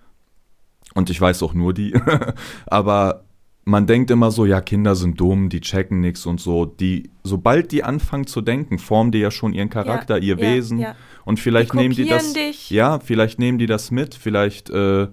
Und 0.94 1.10
ich 1.10 1.20
weiß 1.20 1.42
auch 1.42 1.54
nur 1.54 1.72
die. 1.72 1.94
Aber 2.66 3.24
man 3.64 3.86
denkt 3.86 4.10
immer 4.10 4.30
so, 4.30 4.44
ja, 4.44 4.60
Kinder 4.60 4.94
sind 4.94 5.18
dumm, 5.18 5.48
die 5.48 5.60
checken 5.60 6.00
nichts 6.00 6.26
und 6.26 6.40
so. 6.40 6.66
Die, 6.66 7.10
sobald 7.22 7.72
die 7.72 7.82
anfangen 7.82 8.26
zu 8.26 8.42
denken, 8.42 8.78
formen 8.78 9.10
die 9.12 9.18
ja 9.18 9.30
schon 9.30 9.54
ihren 9.54 9.70
Charakter, 9.70 10.18
ihr 10.18 10.36
ja, 10.36 10.40
Wesen. 10.40 10.78
ja. 10.78 10.94
Und 11.24 11.40
vielleicht 11.40 11.72
Die 11.72 11.76
nehmen 11.78 11.94
die 11.94 12.08
das. 12.08 12.32
dich. 12.32 12.70
Ja, 12.70 12.98
vielleicht 13.00 13.38
nehmen 13.38 13.58
die 13.58 13.66
das 13.66 13.90
mit, 13.90 14.14
vielleicht 14.14 14.68
äh, 14.70 15.08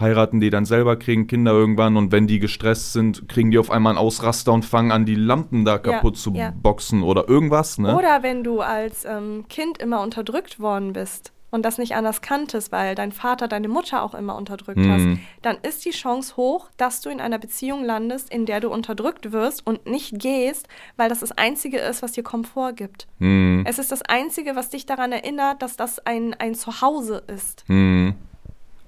heiraten 0.00 0.40
die 0.40 0.50
dann 0.50 0.64
selber, 0.64 0.96
kriegen 0.96 1.26
Kinder 1.26 1.52
irgendwann 1.52 1.96
und 1.96 2.12
wenn 2.12 2.26
die 2.26 2.38
gestresst 2.38 2.92
sind, 2.92 3.28
kriegen 3.28 3.50
die 3.50 3.58
auf 3.58 3.70
einmal 3.70 3.92
einen 3.92 3.98
Ausraster 3.98 4.52
und 4.52 4.64
fangen 4.64 4.92
an, 4.92 5.04
die 5.06 5.14
Lampen 5.16 5.64
da 5.64 5.78
kaputt 5.78 6.16
zu 6.16 6.32
ja. 6.34 6.52
boxen 6.62 7.02
oder 7.02 7.28
irgendwas, 7.28 7.78
ne? 7.78 7.96
Oder 7.96 8.22
wenn 8.22 8.44
du 8.44 8.60
als 8.60 9.04
ähm, 9.04 9.46
Kind 9.48 9.78
immer 9.78 10.00
unterdrückt 10.02 10.60
worden 10.60 10.92
bist 10.92 11.32
und 11.50 11.64
das 11.64 11.78
nicht 11.78 11.94
anders 11.94 12.20
kanntest, 12.20 12.72
weil 12.72 12.94
dein 12.94 13.10
Vater 13.10 13.48
deine 13.48 13.68
Mutter 13.68 14.02
auch 14.02 14.14
immer 14.14 14.36
unterdrückt 14.36 14.78
Mhm. 14.78 14.92
hast, 14.92 15.06
dann 15.40 15.56
ist 15.62 15.84
die 15.86 15.90
Chance 15.92 16.36
hoch, 16.36 16.68
dass 16.76 17.00
du 17.00 17.08
in 17.08 17.22
einer 17.22 17.38
Beziehung 17.38 17.82
landest, 17.84 18.30
in 18.30 18.44
der 18.44 18.60
du 18.60 18.68
unterdrückt 18.68 19.32
wirst 19.32 19.66
und 19.66 19.86
nicht 19.86 20.18
gehst, 20.20 20.68
weil 20.98 21.08
das 21.08 21.20
das 21.20 21.32
Einzige 21.32 21.78
ist, 21.78 22.02
was 22.02 22.12
dir 22.12 22.22
Komfort 22.22 22.74
gibt. 22.74 23.08
Hm, 23.18 23.64
Es 23.66 23.78
ist 23.78 23.90
das 23.90 24.02
Einzige, 24.02 24.56
was 24.56 24.68
dich 24.68 24.84
daran 24.84 25.10
erinnert, 25.10 25.62
dass 25.62 25.76
das 25.78 25.98
ein, 26.00 26.34
ein 26.38 26.54
Zuhause 26.54 27.22
ist. 27.28 27.64
hm, 27.66 28.14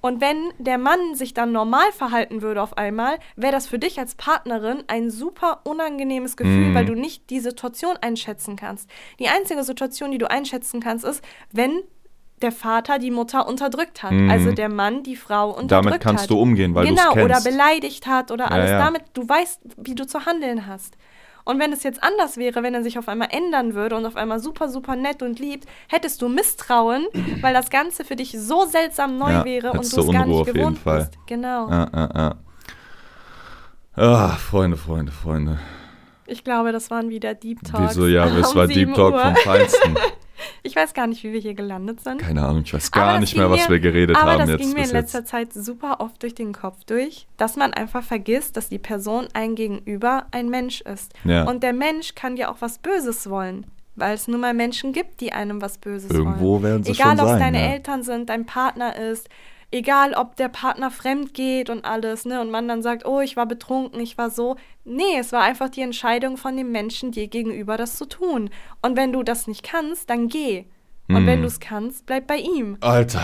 Und 0.01 0.19
wenn 0.19 0.51
der 0.57 0.77
Mann 0.79 1.13
sich 1.15 1.33
dann 1.33 1.51
normal 1.51 1.91
verhalten 1.91 2.41
würde 2.41 2.61
auf 2.61 2.77
einmal, 2.77 3.19
wäre 3.35 3.51
das 3.51 3.67
für 3.67 3.77
dich 3.79 3.99
als 3.99 4.15
Partnerin 4.15 4.83
ein 4.87 5.11
super 5.11 5.61
unangenehmes 5.63 6.35
Gefühl, 6.37 6.69
Mhm. 6.69 6.75
weil 6.75 6.85
du 6.85 6.95
nicht 6.95 7.29
die 7.29 7.39
Situation 7.39 7.97
einschätzen 8.01 8.55
kannst. 8.55 8.89
Die 9.19 9.27
einzige 9.27 9.63
Situation, 9.63 10.11
die 10.11 10.17
du 10.17 10.29
einschätzen 10.29 10.79
kannst, 10.81 11.05
ist, 11.05 11.23
wenn 11.51 11.81
der 12.41 12.51
Vater 12.51 12.97
die 12.97 13.11
Mutter 13.11 13.47
unterdrückt 13.47 14.01
hat. 14.01 14.11
Mhm. 14.13 14.31
Also 14.31 14.51
der 14.51 14.69
Mann 14.69 15.03
die 15.03 15.15
Frau 15.15 15.49
unterdrückt 15.49 15.71
Damit 15.71 15.93
hat. 15.93 16.01
kannst 16.01 16.29
du 16.31 16.39
umgehen, 16.41 16.73
weil 16.73 16.87
du 16.87 16.93
es 16.95 16.99
Genau, 16.99 17.11
oder 17.13 17.35
kennst. 17.35 17.43
beleidigt 17.51 18.07
hat 18.07 18.31
oder 18.31 18.45
Ja, 18.45 18.49
alles 18.51 18.71
ja. 18.71 18.79
damit. 18.79 19.03
Du 19.13 19.29
weißt, 19.29 19.59
wie 19.77 19.93
du 19.93 20.07
zu 20.07 20.25
handeln 20.25 20.65
hast. 20.65 20.97
Und 21.43 21.59
wenn 21.59 21.73
es 21.73 21.83
jetzt 21.83 22.03
anders 22.03 22.37
wäre, 22.37 22.63
wenn 22.63 22.73
er 22.73 22.83
sich 22.83 22.97
auf 22.97 23.07
einmal 23.07 23.29
ändern 23.31 23.73
würde 23.73 23.95
und 23.95 24.05
auf 24.05 24.15
einmal 24.15 24.39
super, 24.39 24.69
super 24.69 24.95
nett 24.95 25.21
und 25.21 25.39
liebt, 25.39 25.67
hättest 25.89 26.21
du 26.21 26.29
Misstrauen, 26.29 27.07
weil 27.41 27.53
das 27.53 27.69
Ganze 27.69 28.05
für 28.05 28.15
dich 28.15 28.35
so 28.37 28.65
seltsam 28.65 29.17
neu 29.17 29.31
Ja, 29.31 29.45
wäre 29.45 29.71
und 29.71 29.91
du 29.91 30.01
es 30.01 30.11
gar 30.11 30.25
nicht 30.25 30.35
auf 30.35 30.47
jeden 30.47 30.59
gewohnt 30.59 30.79
Fall. 30.79 30.99
bist. 30.99 31.17
Genau. 31.27 31.67
ah, 31.67 31.89
ah, 31.91 32.35
ah. 33.95 34.29
Freunde, 34.37 34.77
Freunde, 34.77 35.11
Freunde. 35.11 35.59
Ich 36.27 36.43
glaube, 36.43 36.71
das 36.71 36.89
waren 36.89 37.09
wieder 37.09 37.33
Deep 37.33 37.61
Talks. 37.63 37.95
Wieso, 37.95 38.07
ja, 38.07 38.25
es 38.25 38.55
war 38.55 38.67
7 38.67 38.73
Deep 38.73 38.95
Talk 38.95 39.13
Uhr. 39.13 39.19
vom 39.21 39.35
Feinsten. 39.35 39.95
Ich 40.63 40.75
weiß 40.75 40.93
gar 40.93 41.07
nicht, 41.07 41.23
wie 41.23 41.33
wir 41.33 41.39
hier 41.39 41.55
gelandet 41.55 42.01
sind. 42.01 42.19
Keine 42.19 42.45
Ahnung, 42.45 42.61
ich 42.63 42.73
weiß 42.73 42.91
Aber 42.93 43.05
gar 43.05 43.19
nicht 43.19 43.35
mehr, 43.35 43.49
was 43.49 43.67
wir 43.67 43.79
geredet 43.79 44.15
aber 44.15 44.31
haben 44.31 44.39
das 44.39 44.49
jetzt 44.49 44.59
ging 44.59 44.73
mir 44.73 44.83
in 44.83 44.91
letzter 44.91 45.19
jetzt. 45.19 45.29
Zeit 45.29 45.53
super 45.53 45.99
oft 45.99 46.21
durch 46.21 46.35
den 46.35 46.53
Kopf 46.53 46.83
durch, 46.85 47.27
dass 47.37 47.55
man 47.55 47.73
einfach 47.73 48.03
vergisst, 48.03 48.57
dass 48.57 48.69
die 48.69 48.77
Person 48.77 49.27
ein 49.33 49.55
Gegenüber 49.55 50.27
ein 50.31 50.49
Mensch 50.49 50.81
ist. 50.81 51.13
Ja. 51.23 51.43
Und 51.43 51.63
der 51.63 51.73
Mensch 51.73 52.13
kann 52.13 52.35
dir 52.35 52.51
auch 52.51 52.57
was 52.59 52.77
Böses 52.77 53.29
wollen, 53.29 53.65
weil 53.95 54.13
es 54.13 54.27
nun 54.27 54.39
mal 54.39 54.53
Menschen 54.53 54.93
gibt, 54.93 55.19
die 55.21 55.33
einem 55.33 55.61
was 55.61 55.79
Böses 55.79 56.11
Irgendwo 56.11 56.53
wollen. 56.53 56.63
werden 56.63 56.83
sie 56.83 56.91
Egal, 56.91 57.19
ob 57.19 57.27
es 57.27 57.39
deine 57.39 57.59
ja. 57.59 57.71
Eltern 57.73 58.03
sind, 58.03 58.29
dein 58.29 58.45
Partner 58.45 58.95
ist, 58.95 59.29
egal, 59.71 60.13
ob 60.13 60.35
der 60.35 60.49
Partner 60.49 60.91
fremd 60.91 61.33
geht 61.33 61.69
und 61.69 61.85
alles, 61.85 62.25
ne, 62.25 62.41
und 62.41 62.51
man 62.51 62.67
dann 62.67 62.81
sagt, 62.81 63.05
oh, 63.05 63.21
ich 63.21 63.35
war 63.37 63.45
betrunken, 63.45 63.99
ich 63.99 64.17
war 64.17 64.29
so. 64.29 64.55
Nee, 64.83 65.17
es 65.19 65.31
war 65.31 65.41
einfach 65.43 65.69
die 65.69 65.81
Entscheidung 65.81 66.37
von 66.37 66.55
dem 66.57 66.71
Menschen 66.71 67.11
dir 67.11 67.27
gegenüber, 67.27 67.77
das 67.77 67.95
zu 67.97 68.05
tun. 68.05 68.49
Und 68.81 68.95
wenn 68.97 69.11
du 69.13 69.23
das 69.23 69.47
nicht 69.47 69.63
kannst, 69.63 70.09
dann 70.09 70.27
geh. 70.27 70.65
Und 71.07 71.17
Hm. 71.17 71.25
wenn 71.27 71.41
du 71.41 71.47
es 71.47 71.59
kannst, 71.59 72.05
bleib 72.05 72.27
bei 72.27 72.37
ihm. 72.37 72.77
Alter, 72.81 73.23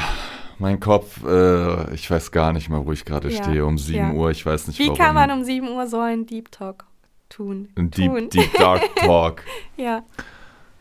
mein 0.60 0.80
Kopf, 0.80 1.24
äh, 1.26 1.94
ich 1.94 2.10
weiß 2.10 2.32
gar 2.32 2.52
nicht 2.54 2.70
mehr, 2.70 2.86
wo 2.86 2.92
ich 2.92 3.06
gerade 3.06 3.30
Ja, 3.30 3.44
stehe. 3.44 3.66
Um 3.66 3.78
7 3.78 3.98
ja. 3.98 4.12
Uhr, 4.14 4.32
ich 4.32 4.46
weiß 4.46 4.68
nicht 4.68 4.80
Wie 4.80 4.88
warum. 4.88 4.98
kann 4.98 5.16
man 5.16 5.32
um 5.32 5.44
7 5.44 5.68
Uhr 5.70 5.88
so 5.88 6.00
einen 6.00 6.26
Deep 6.26 6.52
Talk 6.52 6.86
tun? 7.30 7.70
Ein 7.76 7.92
Deep, 7.92 8.12
tun. 8.12 8.30
Deep 8.30 8.54
Dark 8.58 8.96
Talk. 8.96 9.44
Ja, 9.78 10.04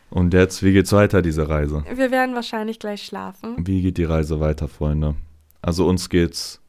Und 0.09 0.33
jetzt, 0.33 0.63
wie 0.63 0.73
geht's 0.73 0.91
weiter, 0.93 1.21
diese 1.21 1.47
Reise? 1.49 1.83
wir 1.93 2.11
werden 2.11 2.33
wahrscheinlich 2.35 2.79
gleich 2.79 3.03
schlafen. 3.03 3.55
Wie 3.57 3.81
geht 3.81 3.97
die 3.97 4.03
Reise 4.05 4.39
weiter, 4.39 4.67
Freunde? 4.67 5.15
Also 5.67 5.85
uns 5.85 6.07
geht's 6.07 6.61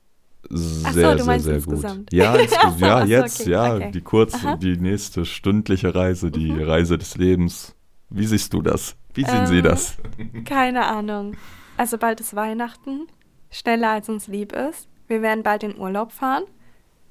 Ach 0.43 0.49
so, 0.51 0.91
sehr, 0.91 1.19
sehr, 1.19 1.41
sehr 1.41 1.55
insgesamt. 1.55 2.11
gut. 2.11 2.13
Ja, 2.13 2.35
insges 2.37 2.59
Ach 2.61 2.77
so, 2.77 2.85
ja 2.85 3.01
so, 3.03 3.07
jetzt, 3.07 3.41
okay, 3.43 3.51
ja, 3.51 3.75
okay. 3.77 3.91
die 3.93 4.01
kurze, 4.01 4.37
Aha. 4.49 4.57
die 4.57 4.77
nächste 4.77 5.25
stündliche 5.25 5.95
Reise, 5.95 6.33
die 6.33 6.51
Reise 6.61 6.99
des 6.99 7.17
Lebens. 7.17 7.77
Wie 8.11 8.27
siehst 8.27 8.53
du 8.55 8.61
das? 8.61 8.97
Wie 9.15 9.25
sehen 9.25 9.47
Sie 9.47 9.59
Ähm, 9.59 9.63
das? 9.63 9.99
Keine 10.45 10.87
Ahnung. 10.87 11.37
Also 11.77 11.97
bald 11.97 12.19
ist 12.19 12.35
Weihnachten. 12.35 13.07
Schneller 13.53 13.91
als 13.91 14.09
uns 14.09 14.27
lieb 14.27 14.53
ist. 14.53 14.89
Wir 15.07 15.23
werden 15.23 15.45
bald 15.45 15.63
in 15.63 15.79
Urlaub 15.79 16.11
fahren. 16.11 16.43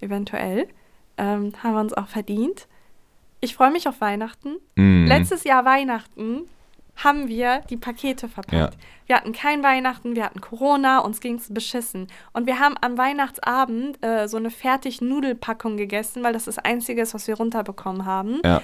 Eventuell. 0.01 0.68
Ähm, 1.18 1.53
haben 1.64 1.74
wir 1.74 1.80
uns 1.80 1.93
auch 1.93 2.07
verdient. 2.09 2.68
Ich 3.39 3.55
freue 3.55 3.72
mich 3.72 3.88
auf 3.88 4.01
Weihnachten. 4.01 4.57
Mhm. 4.76 5.05
Letztes 5.07 5.45
Jahr 5.45 5.64
Weihnachten 5.64 6.41
haben 6.98 7.28
wir 7.28 7.62
die 7.70 7.78
Pakete 7.78 8.28
verpackt. 8.28 8.54
Ja. 8.54 8.70
Wir 9.06 9.16
hatten 9.16 9.32
kein 9.32 9.64
Weihnachten, 9.64 10.16
wir 10.16 10.26
hatten 10.26 10.41
Corona, 10.41 11.00
uns 11.00 11.22
ging 11.22 11.36
es 11.36 11.54
beschissen. 11.54 12.08
Und 12.34 12.45
wir 12.48 12.60
haben 12.60 12.76
am 12.82 12.98
Weihnachtsabend 12.98 14.04
äh, 14.06 14.28
so 14.28 14.38
eine 14.38 14.50
fertig 14.52 15.00
Nudelpackung 15.02 15.78
gegessen, 15.78 16.24
weil 16.24 16.34
das 16.34 16.45
das 16.45 16.58
Einzige 16.60 17.02
ist, 17.02 17.14
was 17.14 17.28
wir 17.28 17.36
runterbekommen 17.36 18.06
haben. 18.06 18.41
Ja, 18.43 18.62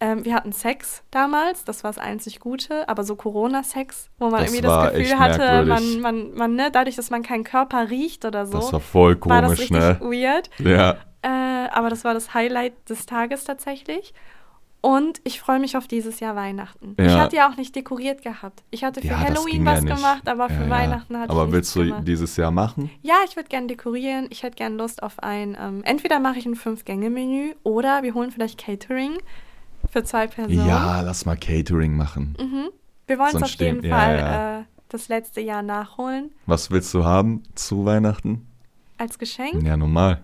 Ähm, 0.00 0.24
wir 0.24 0.34
hatten 0.34 0.50
Sex 0.52 1.04
damals, 1.12 1.64
das 1.64 1.84
war 1.84 1.90
das 1.92 1.98
einzig 1.98 2.40
Gute, 2.40 2.88
aber 2.88 3.04
so 3.04 3.14
Corona-Sex, 3.14 4.10
wo 4.18 4.28
man 4.28 4.40
Das 4.40 4.52
irgendwie 4.52 4.62
das 4.66 4.92
Gefühl 4.92 5.18
hatte, 5.20 5.38
merkwürdig. 5.38 6.00
man, 6.00 6.00
man, 6.00 6.34
man, 6.34 6.54
ne, 6.56 6.70
dadurch, 6.72 6.96
dass 6.96 7.10
man 7.10 7.22
keinen 7.22 7.44
Körper 7.44 7.90
riecht 7.90 8.24
oder 8.24 8.44
so, 8.46 8.58
das 8.58 8.72
war 8.72 8.80
voll 8.80 9.16
war 9.26 9.42
das 9.42 9.50
komisch, 9.50 9.60
richtig 9.70 9.78
ne? 9.78 9.98
weird. 10.00 10.50
Ja, 10.58 10.96
Äh, 11.22 11.68
aber 11.72 11.90
das 11.90 12.04
war 12.04 12.12
das 12.12 12.34
Highlight 12.34 12.74
des 12.90 13.06
Tages 13.06 13.44
tatsächlich. 13.44 14.12
Und 14.84 15.20
ich 15.24 15.40
freue 15.40 15.60
mich 15.60 15.78
auf 15.78 15.88
dieses 15.88 16.20
Jahr 16.20 16.36
Weihnachten. 16.36 16.94
Ich 16.98 17.06
Ja. 17.10 17.20
hatte 17.20 17.36
ja 17.36 17.50
auch 17.50 17.56
nicht 17.56 17.74
dekoriert 17.74 18.20
gehabt. 18.22 18.62
Ich 18.70 18.84
hatte 18.84 19.00
für 19.00 19.06
ja 19.06 19.18
Halloween 19.18 19.64
was 19.64 19.82
ja 19.82 19.94
gemacht, 19.94 20.28
aber 20.28 20.50
für. 20.50 20.68
Weihnachten 20.68 21.16
hatte 21.18 21.30
Aber 21.30 21.46
ich 21.46 21.52
willst 21.52 21.74
nichts 21.74 21.88
du 21.88 21.92
gemacht. 21.92 22.06
dieses 22.08 22.36
Jahr 22.36 22.50
machen? 22.50 22.90
Ja, 23.02 23.14
ich 23.26 23.34
würde 23.34 23.48
gerne 23.48 23.66
dekorieren. 23.66 24.26
Ich 24.28 24.42
hätte 24.42 24.56
gerne 24.56 24.76
Lust 24.76 25.02
auf 25.02 25.18
ein, 25.22 25.56
ähm, 25.58 25.82
entweder 25.84 26.20
mache 26.20 26.38
ich 26.38 26.44
ein 26.44 26.54
Fünf-Gänge-Menü 26.54 27.54
oder 27.62 28.02
wir 28.02 28.12
holen 28.12 28.30
vielleicht 28.30 28.58
Catering 28.62 29.12
für 29.90 30.04
zwei 30.04 30.26
Personen. 30.26 30.66
Ja, 30.68 31.00
lass 31.00 31.24
mal 31.24 31.36
Catering 31.36 31.96
machen. 31.96 32.36
Mhm. 32.38 32.68
Wir 33.06 33.18
wollen 33.18 33.28
es 33.36 33.42
auf 33.42 33.48
jeden 33.52 33.78
stehen- 33.80 33.90
Fall. 33.90 34.64
Äh, 34.66 34.74
das 34.90 35.08
letzte 35.08 35.40
Jahr 35.40 35.62
nachholen 35.62 36.30
Was 36.44 36.70
willst 36.70 36.92
du 36.92 37.04
haben 37.04 37.42
zu 37.54 37.86
Weihnachten? 37.86 38.46
als 38.98 39.18
Geschenk. 39.18 39.62
Ja, 39.64 39.76
normal. 39.78 40.20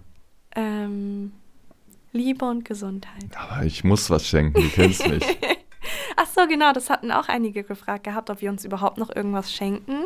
Ähm, 0.54 1.29
Liebe 2.12 2.44
und 2.44 2.64
Gesundheit. 2.64 3.26
Aber 3.36 3.64
ich 3.64 3.84
muss 3.84 4.10
was 4.10 4.26
schenken, 4.26 4.60
du 4.60 4.68
kennst 4.68 5.06
mich. 5.08 5.24
Ach 6.16 6.26
so, 6.26 6.46
genau, 6.46 6.72
das 6.72 6.90
hatten 6.90 7.10
auch 7.10 7.28
einige 7.28 7.62
gefragt 7.62 8.04
gehabt, 8.04 8.30
ob 8.30 8.40
wir 8.40 8.50
uns 8.50 8.64
überhaupt 8.64 8.98
noch 8.98 9.14
irgendwas 9.14 9.52
schenken. 9.52 10.04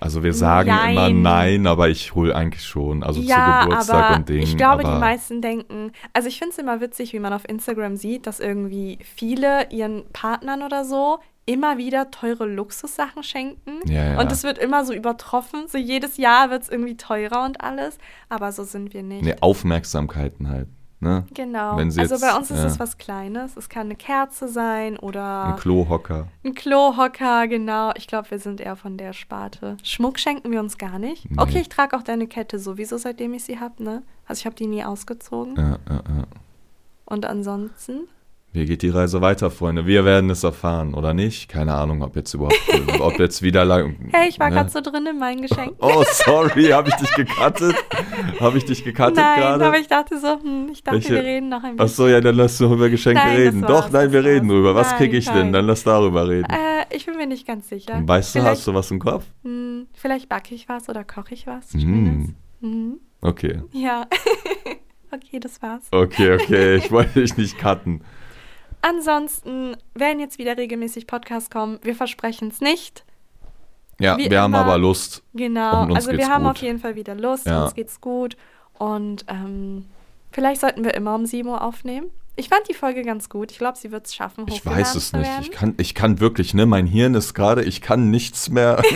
Also 0.00 0.22
wir 0.22 0.32
sagen 0.32 0.68
Nein. 0.68 0.90
immer 0.90 1.10
nein, 1.10 1.66
aber 1.66 1.88
ich 1.88 2.14
hole 2.14 2.34
eigentlich 2.34 2.64
schon. 2.64 3.02
Also 3.02 3.20
ja, 3.20 3.62
zu 3.62 3.68
Geburtstag 3.68 4.04
aber 4.04 4.16
und 4.16 4.28
Ding. 4.28 4.42
ich 4.42 4.56
glaube, 4.56 4.84
die 4.84 4.90
meisten 4.90 5.42
denken, 5.42 5.92
also 6.12 6.28
ich 6.28 6.38
finde 6.38 6.52
es 6.52 6.58
immer 6.58 6.80
witzig, 6.80 7.12
wie 7.12 7.18
man 7.18 7.32
auf 7.32 7.48
Instagram 7.48 7.96
sieht, 7.96 8.26
dass 8.26 8.38
irgendwie 8.38 8.98
viele 9.02 9.70
ihren 9.70 10.04
Partnern 10.12 10.62
oder 10.62 10.84
so 10.84 11.18
immer 11.46 11.78
wieder 11.78 12.10
teure 12.10 12.44
Luxussachen 12.46 13.22
schenken. 13.22 13.80
Ja, 13.86 14.12
ja. 14.12 14.20
Und 14.20 14.30
es 14.30 14.44
wird 14.44 14.58
immer 14.58 14.84
so 14.84 14.92
übertroffen. 14.92 15.66
So 15.66 15.78
jedes 15.78 16.18
Jahr 16.18 16.50
wird 16.50 16.64
es 16.64 16.68
irgendwie 16.68 16.96
teurer 16.96 17.44
und 17.44 17.62
alles. 17.62 17.96
Aber 18.28 18.52
so 18.52 18.64
sind 18.64 18.92
wir 18.92 19.02
nicht. 19.02 19.24
Nee, 19.24 19.34
Aufmerksamkeiten 19.40 20.48
halt. 20.50 20.68
Ne? 21.00 21.24
Genau. 21.32 21.76
Also 21.76 22.00
jetzt, 22.00 22.20
bei 22.20 22.36
uns 22.36 22.50
ist 22.50 22.58
ja. 22.58 22.66
es 22.66 22.80
was 22.80 22.98
Kleines. 22.98 23.56
Es 23.56 23.68
kann 23.68 23.86
eine 23.86 23.94
Kerze 23.94 24.48
sein 24.48 24.98
oder 24.98 25.44
Ein 25.44 25.56
Klohocker. 25.56 26.26
ein 26.44 26.54
Klohocker, 26.54 27.46
genau. 27.46 27.92
Ich 27.96 28.08
glaube, 28.08 28.32
wir 28.32 28.40
sind 28.40 28.60
eher 28.60 28.74
von 28.74 28.96
der 28.96 29.12
Sparte. 29.12 29.76
Schmuck 29.84 30.18
schenken 30.18 30.50
wir 30.50 30.58
uns 30.58 30.76
gar 30.76 30.98
nicht. 30.98 31.30
Nee. 31.30 31.40
Okay, 31.40 31.60
ich 31.60 31.68
trage 31.68 31.96
auch 31.96 32.02
deine 32.02 32.26
Kette 32.26 32.58
sowieso, 32.58 32.96
seitdem 32.96 33.32
ich 33.34 33.44
sie 33.44 33.60
habe, 33.60 33.82
ne? 33.82 34.02
Also 34.26 34.40
ich 34.40 34.46
habe 34.46 34.56
die 34.56 34.66
nie 34.66 34.82
ausgezogen. 34.84 35.54
Ja, 35.56 35.78
ja, 35.88 35.94
ja. 35.96 36.24
Und 37.04 37.26
ansonsten? 37.26 38.08
Wie 38.50 38.64
geht 38.64 38.80
die 38.80 38.88
Reise 38.88 39.20
weiter, 39.20 39.50
Freunde? 39.50 39.84
Wir 39.86 40.06
werden 40.06 40.30
es 40.30 40.42
erfahren, 40.42 40.94
oder 40.94 41.12
nicht? 41.12 41.48
Keine 41.50 41.74
Ahnung, 41.74 42.02
ob 42.02 42.16
jetzt 42.16 42.32
überhaupt, 42.32 42.58
ob 42.98 43.18
jetzt 43.18 43.42
wieder 43.42 43.64
lang. 43.66 43.96
Hey, 44.10 44.30
ich 44.30 44.40
war 44.40 44.48
ne? 44.48 44.56
gerade 44.56 44.70
so 44.70 44.80
drin 44.80 45.06
in 45.06 45.18
meinen 45.18 45.42
Geschenken. 45.42 45.76
Oh, 45.80 46.02
sorry, 46.10 46.64
habe 46.68 46.88
ich 46.88 46.94
dich 46.96 47.14
gecuttet? 47.14 47.76
Habe 48.40 48.56
ich 48.58 48.64
dich 48.64 48.82
gecuttet 48.82 49.16
Nein, 49.16 49.38
gerade? 49.40 49.66
aber 49.66 49.78
ich 49.78 49.86
dachte 49.86 50.18
so, 50.18 50.40
hm, 50.42 50.68
ich 50.72 50.82
dachte, 50.82 50.96
Welche- 50.96 51.14
wir 51.14 51.22
reden 51.24 51.50
noch 51.50 51.62
ein 51.62 51.74
Ach 51.76 51.84
bisschen. 51.84 51.96
so, 52.04 52.08
ja, 52.08 52.20
dann 52.22 52.36
lass 52.36 52.56
doch 52.58 52.72
über 52.72 52.88
Geschenke 52.88 53.20
Nein, 53.22 53.36
reden. 53.36 53.62
Doch, 53.62 53.90
nein, 53.90 54.10
wir 54.12 54.24
reden 54.24 54.48
drüber. 54.48 54.74
Was 54.74 54.96
kriege 54.96 55.18
ich 55.18 55.26
denn? 55.26 55.34
nein. 55.34 55.52
Dann 55.52 55.66
lass 55.66 55.84
darüber 55.84 56.26
reden. 56.26 56.48
Äh, 56.50 56.86
ich 56.96 57.04
bin 57.04 57.16
mir 57.16 57.26
nicht 57.26 57.46
ganz 57.46 57.68
sicher. 57.68 58.00
weißt 58.02 58.34
du, 58.34 58.38
vielleicht, 58.40 58.56
hast 58.58 58.66
du 58.66 58.74
was 58.74 58.90
im 58.90 58.98
Kopf? 58.98 59.24
Hm, 59.44 59.86
vielleicht 59.92 60.28
backe 60.30 60.54
ich 60.54 60.68
was 60.68 60.88
oder 60.88 61.04
koche 61.04 61.34
ich 61.34 61.46
was. 61.46 61.70
Schönes. 61.72 62.30
Mhm. 62.60 62.98
Okay. 63.20 63.62
Ja. 63.72 64.06
okay, 65.12 65.38
das 65.38 65.60
war's. 65.60 65.84
Okay, 65.90 66.32
okay, 66.34 66.76
ich 66.76 66.90
wollte 66.90 67.20
dich 67.20 67.36
nicht 67.36 67.58
cutten. 67.58 68.02
Ansonsten 68.80 69.76
werden 69.94 70.20
jetzt 70.20 70.38
wieder 70.38 70.56
regelmäßig 70.56 71.06
Podcasts 71.06 71.50
kommen. 71.50 71.78
Wir 71.82 71.94
versprechen 71.94 72.48
es 72.48 72.60
nicht. 72.60 73.04
Ja, 74.00 74.16
Wie 74.16 74.30
wir 74.30 74.40
haben 74.42 74.52
immer. 74.54 74.62
aber 74.64 74.78
Lust. 74.78 75.22
Genau. 75.34 75.92
Also 75.92 76.12
wir 76.12 76.28
haben 76.28 76.44
gut. 76.44 76.52
auf 76.56 76.62
jeden 76.62 76.78
Fall 76.78 76.94
wieder 76.94 77.14
Lust. 77.16 77.46
Ja. 77.46 77.64
Uns 77.64 77.74
geht's 77.74 78.00
gut. 78.00 78.36
Und 78.78 79.24
ähm, 79.28 79.86
vielleicht 80.30 80.60
sollten 80.60 80.84
wir 80.84 80.94
immer 80.94 81.16
um 81.16 81.26
7 81.26 81.48
Uhr 81.48 81.62
aufnehmen. 81.62 82.10
Ich 82.36 82.48
fand 82.48 82.68
die 82.68 82.74
Folge 82.74 83.02
ganz 83.02 83.28
gut. 83.28 83.50
Ich 83.50 83.58
glaube, 83.58 83.76
sie 83.76 83.90
wird 83.90 84.06
es 84.06 84.14
schaffen, 84.14 84.46
Ich 84.48 84.64
weiß 84.64 84.94
es 84.94 85.12
nicht. 85.12 85.28
Ich 85.40 85.50
kann, 85.50 85.74
ich 85.78 85.96
kann 85.96 86.20
wirklich, 86.20 86.54
ne? 86.54 86.66
Mein 86.66 86.86
Hirn 86.86 87.14
ist 87.14 87.34
gerade, 87.34 87.64
ich 87.64 87.80
kann 87.80 88.10
nichts 88.10 88.48
mehr. 88.50 88.80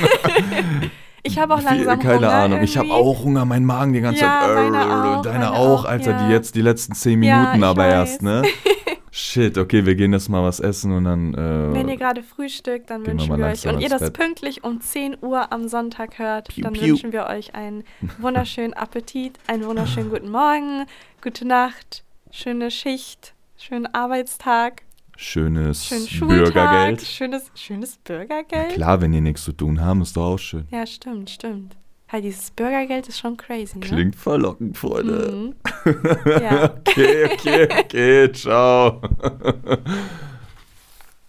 Ich 1.24 1.38
habe 1.38 1.54
auch 1.54 1.62
langsam 1.62 2.00
Keine 2.00 2.16
Hunger 2.16 2.32
Ahnung. 2.32 2.62
Ich 2.62 2.76
habe 2.76 2.88
irgendwie. 2.88 3.00
auch 3.04 3.22
Hunger, 3.22 3.44
mein 3.44 3.64
Magen 3.64 3.92
die 3.92 4.00
ganze 4.00 4.22
Ja, 4.22 4.40
Zeit. 4.44 4.56
meiner 4.72 5.18
auch, 5.18 5.22
Deine 5.22 5.52
auch, 5.52 5.84
Alter, 5.84 6.10
ja. 6.10 6.26
die 6.26 6.32
jetzt 6.32 6.56
die 6.56 6.62
letzten 6.62 6.94
zehn 6.94 7.20
Minuten 7.20 7.62
aber 7.62 7.82
weiß. 7.84 7.92
erst, 7.92 8.22
ne? 8.22 8.42
Shit, 9.14 9.58
okay, 9.58 9.84
wir 9.84 9.94
gehen 9.94 10.14
jetzt 10.14 10.30
mal 10.30 10.42
was 10.42 10.58
essen 10.58 10.90
und 10.90 11.04
dann. 11.04 11.34
Äh, 11.34 11.74
Wenn 11.74 11.86
ihr 11.86 11.98
gerade 11.98 12.22
frühstückt, 12.22 12.88
dann 12.88 13.06
wünschen 13.06 13.36
wir 13.36 13.44
euch, 13.44 13.66
und 13.66 13.80
ihr 13.80 13.90
das 13.90 14.00
Bett. 14.00 14.14
pünktlich 14.14 14.64
um 14.64 14.80
10 14.80 15.18
Uhr 15.20 15.52
am 15.52 15.68
Sonntag 15.68 16.18
hört, 16.18 16.48
Piu, 16.48 16.62
dann 16.62 16.72
piu. 16.72 16.88
wünschen 16.88 17.12
wir 17.12 17.26
euch 17.26 17.54
einen 17.54 17.84
wunderschönen 18.18 18.72
Appetit, 18.72 19.38
einen 19.46 19.66
wunderschönen 19.66 20.08
guten 20.08 20.30
Morgen, 20.30 20.86
gute 21.22 21.46
Nacht, 21.46 22.04
schöne 22.30 22.70
Schicht, 22.70 23.34
schönen 23.58 23.84
Arbeitstag, 23.94 24.82
schönes 25.14 25.84
schönen 25.88 26.08
Schultag, 26.08 26.54
Bürgergeld. 26.54 27.02
schönes, 27.02 27.50
schönes 27.54 27.98
Bürgergeld. 27.98 28.70
klar, 28.72 29.02
wenn 29.02 29.12
die 29.12 29.20
nichts 29.20 29.44
zu 29.44 29.52
tun 29.52 29.82
haben, 29.82 30.00
ist 30.00 30.16
doch 30.16 30.24
auch 30.32 30.38
schön. 30.38 30.66
Ja, 30.70 30.86
stimmt, 30.86 31.28
stimmt. 31.28 31.76
Halt, 32.12 32.24
dieses 32.24 32.50
Bürgergeld 32.50 33.08
ist 33.08 33.18
schon 33.18 33.38
crazy, 33.38 33.78
ne? 33.78 33.86
Klingt 33.86 34.16
verlockend, 34.16 34.76
Freunde. 34.76 35.32
Mhm. 35.32 35.54
Ja. 36.26 36.74
okay, 36.86 37.24
okay, 37.24 37.68
okay, 37.80 38.32
ciao. 38.32 39.00